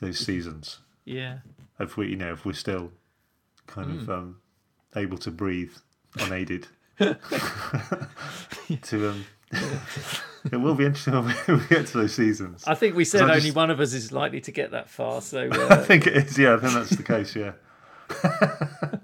those 0.00 0.18
seasons. 0.18 0.78
Yeah, 1.04 1.38
If 1.80 1.96
we, 1.96 2.08
you 2.08 2.16
know, 2.16 2.32
if 2.32 2.44
we're 2.44 2.52
still 2.52 2.92
kind 3.66 3.90
Hmm. 3.90 3.98
of 3.98 4.10
um, 4.10 4.36
able 4.94 5.18
to 5.18 5.30
breathe 5.30 5.72
unaided. 6.18 6.68
to 6.98 7.16
um, 9.10 9.24
it 10.52 10.56
will 10.56 10.74
be 10.74 10.84
interesting 10.84 11.14
when 11.14 11.34
we 11.58 11.66
get 11.66 11.86
to 11.88 11.98
those 11.98 12.14
seasons. 12.14 12.64
I 12.66 12.74
think 12.74 12.94
we 12.96 13.04
said 13.04 13.22
only 13.22 13.40
just- 13.40 13.56
one 13.56 13.70
of 13.70 13.80
us 13.80 13.92
is 13.94 14.12
likely 14.12 14.40
to 14.42 14.52
get 14.52 14.70
that 14.72 14.88
far. 14.88 15.20
So, 15.20 15.48
I 15.50 15.56
uh, 15.56 15.82
think 15.84 16.06
it 16.06 16.16
is. 16.16 16.38
Yeah, 16.38 16.54
I 16.54 16.58
think 16.58 16.74
that's 16.74 16.90
the 16.90 17.02
case. 17.02 17.34
Yeah. 17.36 17.52
but, 18.22 19.00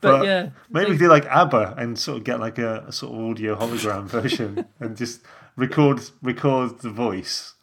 but 0.00 0.24
yeah, 0.24 0.50
Maybe 0.70 0.90
we 0.92 0.98
do 0.98 1.08
like 1.08 1.24
ABBA 1.26 1.74
and 1.78 1.98
sort 1.98 2.18
of 2.18 2.24
get 2.24 2.40
like 2.40 2.58
a, 2.58 2.84
a 2.88 2.92
sort 2.92 3.14
of 3.14 3.20
audio 3.30 3.56
hologram 3.56 4.04
version 4.04 4.66
and 4.80 4.96
just 4.96 5.22
record 5.56 6.00
record 6.22 6.80
the 6.80 6.90
voice 6.90 7.54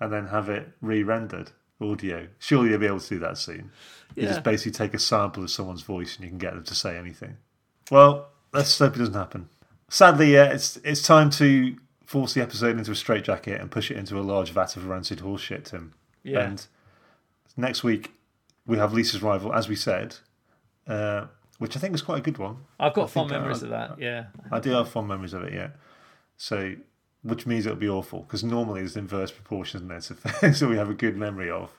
and 0.00 0.12
then 0.12 0.26
have 0.28 0.48
it 0.48 0.68
re-rendered 0.80 1.50
audio. 1.80 2.28
Surely 2.38 2.70
you'll 2.70 2.78
be 2.78 2.86
able 2.86 3.00
to 3.00 3.08
do 3.08 3.18
that 3.20 3.38
soon. 3.38 3.70
You 4.14 4.24
Yeah. 4.24 4.28
just 4.30 4.42
basically 4.44 4.72
take 4.72 4.94
a 4.94 4.98
sample 4.98 5.42
of 5.42 5.50
someone's 5.50 5.82
voice 5.82 6.16
and 6.16 6.24
you 6.24 6.30
can 6.30 6.38
get 6.38 6.54
them 6.54 6.64
to 6.64 6.74
say 6.74 6.96
anything. 6.96 7.36
Well, 7.90 8.28
let's 8.52 8.78
hope 8.78 8.94
it 8.96 8.98
doesn't 8.98 9.14
happen. 9.14 9.48
Sadly, 9.88 10.32
yeah, 10.34 10.44
it's 10.44 10.76
it's 10.84 11.02
time 11.02 11.30
to 11.30 11.76
force 12.06 12.34
the 12.34 12.42
episode 12.42 12.76
into 12.78 12.90
a 12.90 12.94
straitjacket 12.94 13.60
and 13.60 13.70
push 13.70 13.90
it 13.90 13.96
into 13.96 14.18
a 14.18 14.22
large 14.22 14.50
vat 14.50 14.76
of 14.76 14.86
rancid 14.86 15.20
horseshit, 15.20 15.64
Tim. 15.64 15.94
yeah. 16.22 16.40
And 16.40 16.66
next 17.56 17.82
week 17.82 18.12
we 18.66 18.76
have 18.78 18.92
Lisa's 18.92 19.22
rival, 19.22 19.52
as 19.52 19.68
we 19.68 19.76
said, 19.76 20.16
uh, 20.86 21.26
which 21.58 21.76
I 21.76 21.80
think 21.80 21.94
is 21.94 22.02
quite 22.02 22.18
a 22.18 22.22
good 22.22 22.38
one. 22.38 22.58
I've 22.78 22.94
got 22.94 23.04
I 23.04 23.06
fond 23.08 23.28
think, 23.30 23.38
uh, 23.38 23.40
memories 23.40 23.62
of 23.62 23.70
that. 23.70 23.98
Yeah, 23.98 24.26
I 24.50 24.60
do 24.60 24.70
have 24.70 24.88
fond 24.90 25.08
memories 25.08 25.32
of 25.34 25.42
it, 25.42 25.52
yeah. 25.54 25.70
So, 26.36 26.74
which 27.22 27.46
means 27.46 27.66
it'll 27.66 27.78
be 27.78 27.88
awful 27.88 28.20
because 28.20 28.42
normally 28.42 28.80
there's 28.80 28.96
inverse 28.96 29.30
proportion, 29.30 29.90
isn't 29.90 30.22
there? 30.22 30.52
So 30.54 30.66
that 30.66 30.70
we 30.70 30.76
have 30.76 30.90
a 30.90 30.94
good 30.94 31.16
memory 31.16 31.50
of, 31.50 31.70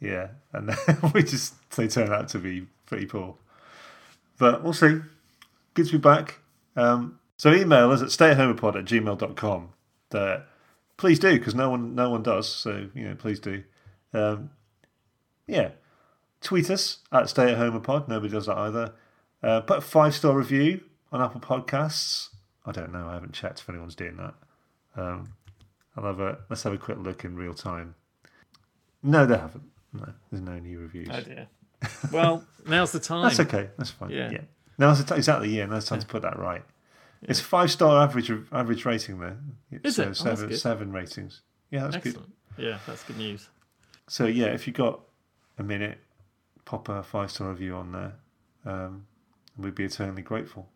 yeah, 0.00 0.28
and 0.52 0.74
we 1.14 1.22
just 1.22 1.54
they 1.70 1.88
turn 1.88 2.12
out 2.12 2.28
to 2.30 2.38
be 2.38 2.66
pretty 2.86 3.06
poor. 3.06 3.36
But 4.38 4.62
we'll 4.62 4.72
see. 4.72 5.00
Good 5.74 5.86
to 5.86 5.92
be 5.92 5.98
back. 5.98 6.40
Um, 6.76 7.18
so 7.36 7.52
email 7.52 7.90
us 7.90 8.02
at 8.02 8.08
stayathomeapod 8.08 8.76
at 8.76 8.84
gmail.com. 8.84 9.68
Uh, 10.12 10.38
please 10.96 11.18
do 11.18 11.38
because 11.38 11.54
no 11.54 11.70
one 11.70 11.94
no 11.94 12.10
one 12.10 12.22
does. 12.22 12.48
So 12.48 12.88
you 12.94 13.08
know, 13.08 13.14
please 13.14 13.40
do. 13.40 13.64
Um, 14.12 14.50
yeah, 15.46 15.70
tweet 16.40 16.70
us 16.70 16.98
at 17.12 17.24
stayathomeapod. 17.24 18.08
Nobody 18.08 18.32
does 18.32 18.46
that 18.46 18.56
either. 18.56 18.94
Uh, 19.42 19.60
put 19.60 19.78
a 19.78 19.82
five 19.82 20.14
star 20.14 20.36
review 20.36 20.80
on 21.12 21.20
Apple 21.20 21.40
Podcasts. 21.40 22.30
I 22.64 22.72
don't 22.72 22.92
know. 22.92 23.08
I 23.08 23.14
haven't 23.14 23.32
checked 23.32 23.60
if 23.60 23.68
anyone's 23.68 23.94
doing 23.94 24.16
that. 24.16 24.34
Um, 24.96 25.32
I'll 25.96 26.04
have 26.04 26.20
a 26.20 26.38
let's 26.48 26.62
have 26.64 26.72
a 26.72 26.78
quick 26.78 26.98
look 26.98 27.24
in 27.24 27.36
real 27.36 27.54
time. 27.54 27.94
No, 29.02 29.26
they 29.26 29.36
haven't. 29.36 29.64
No, 29.92 30.12
there's 30.30 30.42
no 30.42 30.58
new 30.58 30.80
reviews. 30.80 31.08
oh 31.10 31.20
dear. 31.20 31.46
Well, 32.10 32.44
now's 32.66 32.92
the 32.92 33.00
time. 33.00 33.22
That's 33.24 33.40
okay. 33.40 33.68
That's 33.76 33.90
fine. 33.90 34.10
Yeah. 34.10 34.30
Yeah. 34.30 34.40
Now's 34.78 35.02
the 35.02 35.14
t- 35.14 35.18
exactly. 35.18 35.50
Yeah. 35.50 35.66
Now's 35.66 35.84
the 35.84 35.90
time 35.90 36.00
to 36.00 36.06
put 36.06 36.22
that 36.22 36.38
right. 36.38 36.62
It's 37.22 37.40
five 37.40 37.70
star 37.70 38.02
average 38.02 38.30
average 38.52 38.84
rating 38.84 39.18
there. 39.20 39.36
Is 39.82 39.96
so 39.96 40.02
it? 40.04 40.22
Oh, 40.24 40.34
that's 40.34 40.60
seven 40.60 40.92
ratings. 40.92 41.42
Yeah, 41.70 41.88
that's 41.88 41.96
good. 41.96 42.18
Yeah, 42.56 42.78
that's 42.86 43.02
good 43.04 43.18
news. 43.18 43.48
So 44.08 44.26
yeah, 44.26 44.46
if 44.46 44.66
you 44.66 44.72
got 44.72 45.00
a 45.58 45.62
minute, 45.62 45.98
pop 46.64 46.88
a 46.88 47.02
five 47.02 47.30
star 47.30 47.50
review 47.50 47.74
on 47.74 47.92
there. 47.92 48.12
Um, 48.64 49.06
we'd 49.56 49.74
be 49.74 49.84
eternally 49.84 50.22
grateful. 50.22 50.68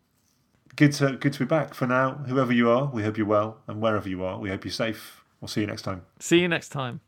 Good 0.75 0.93
to 0.93 1.13
good 1.17 1.33
to 1.33 1.39
be 1.39 1.45
back. 1.45 1.73
For 1.73 1.85
now, 1.85 2.13
whoever 2.27 2.53
you 2.53 2.69
are, 2.69 2.85
we 2.85 3.03
hope 3.03 3.17
you're 3.17 3.27
well, 3.27 3.57
and 3.67 3.81
wherever 3.81 4.07
you 4.07 4.23
are, 4.23 4.39
we 4.39 4.49
hope 4.49 4.63
you're 4.65 4.71
safe. 4.71 5.23
We'll 5.39 5.49
see 5.49 5.61
you 5.61 5.67
next 5.67 5.81
time. 5.81 6.03
See 6.19 6.39
you 6.39 6.47
next 6.47 6.69
time. 6.69 7.01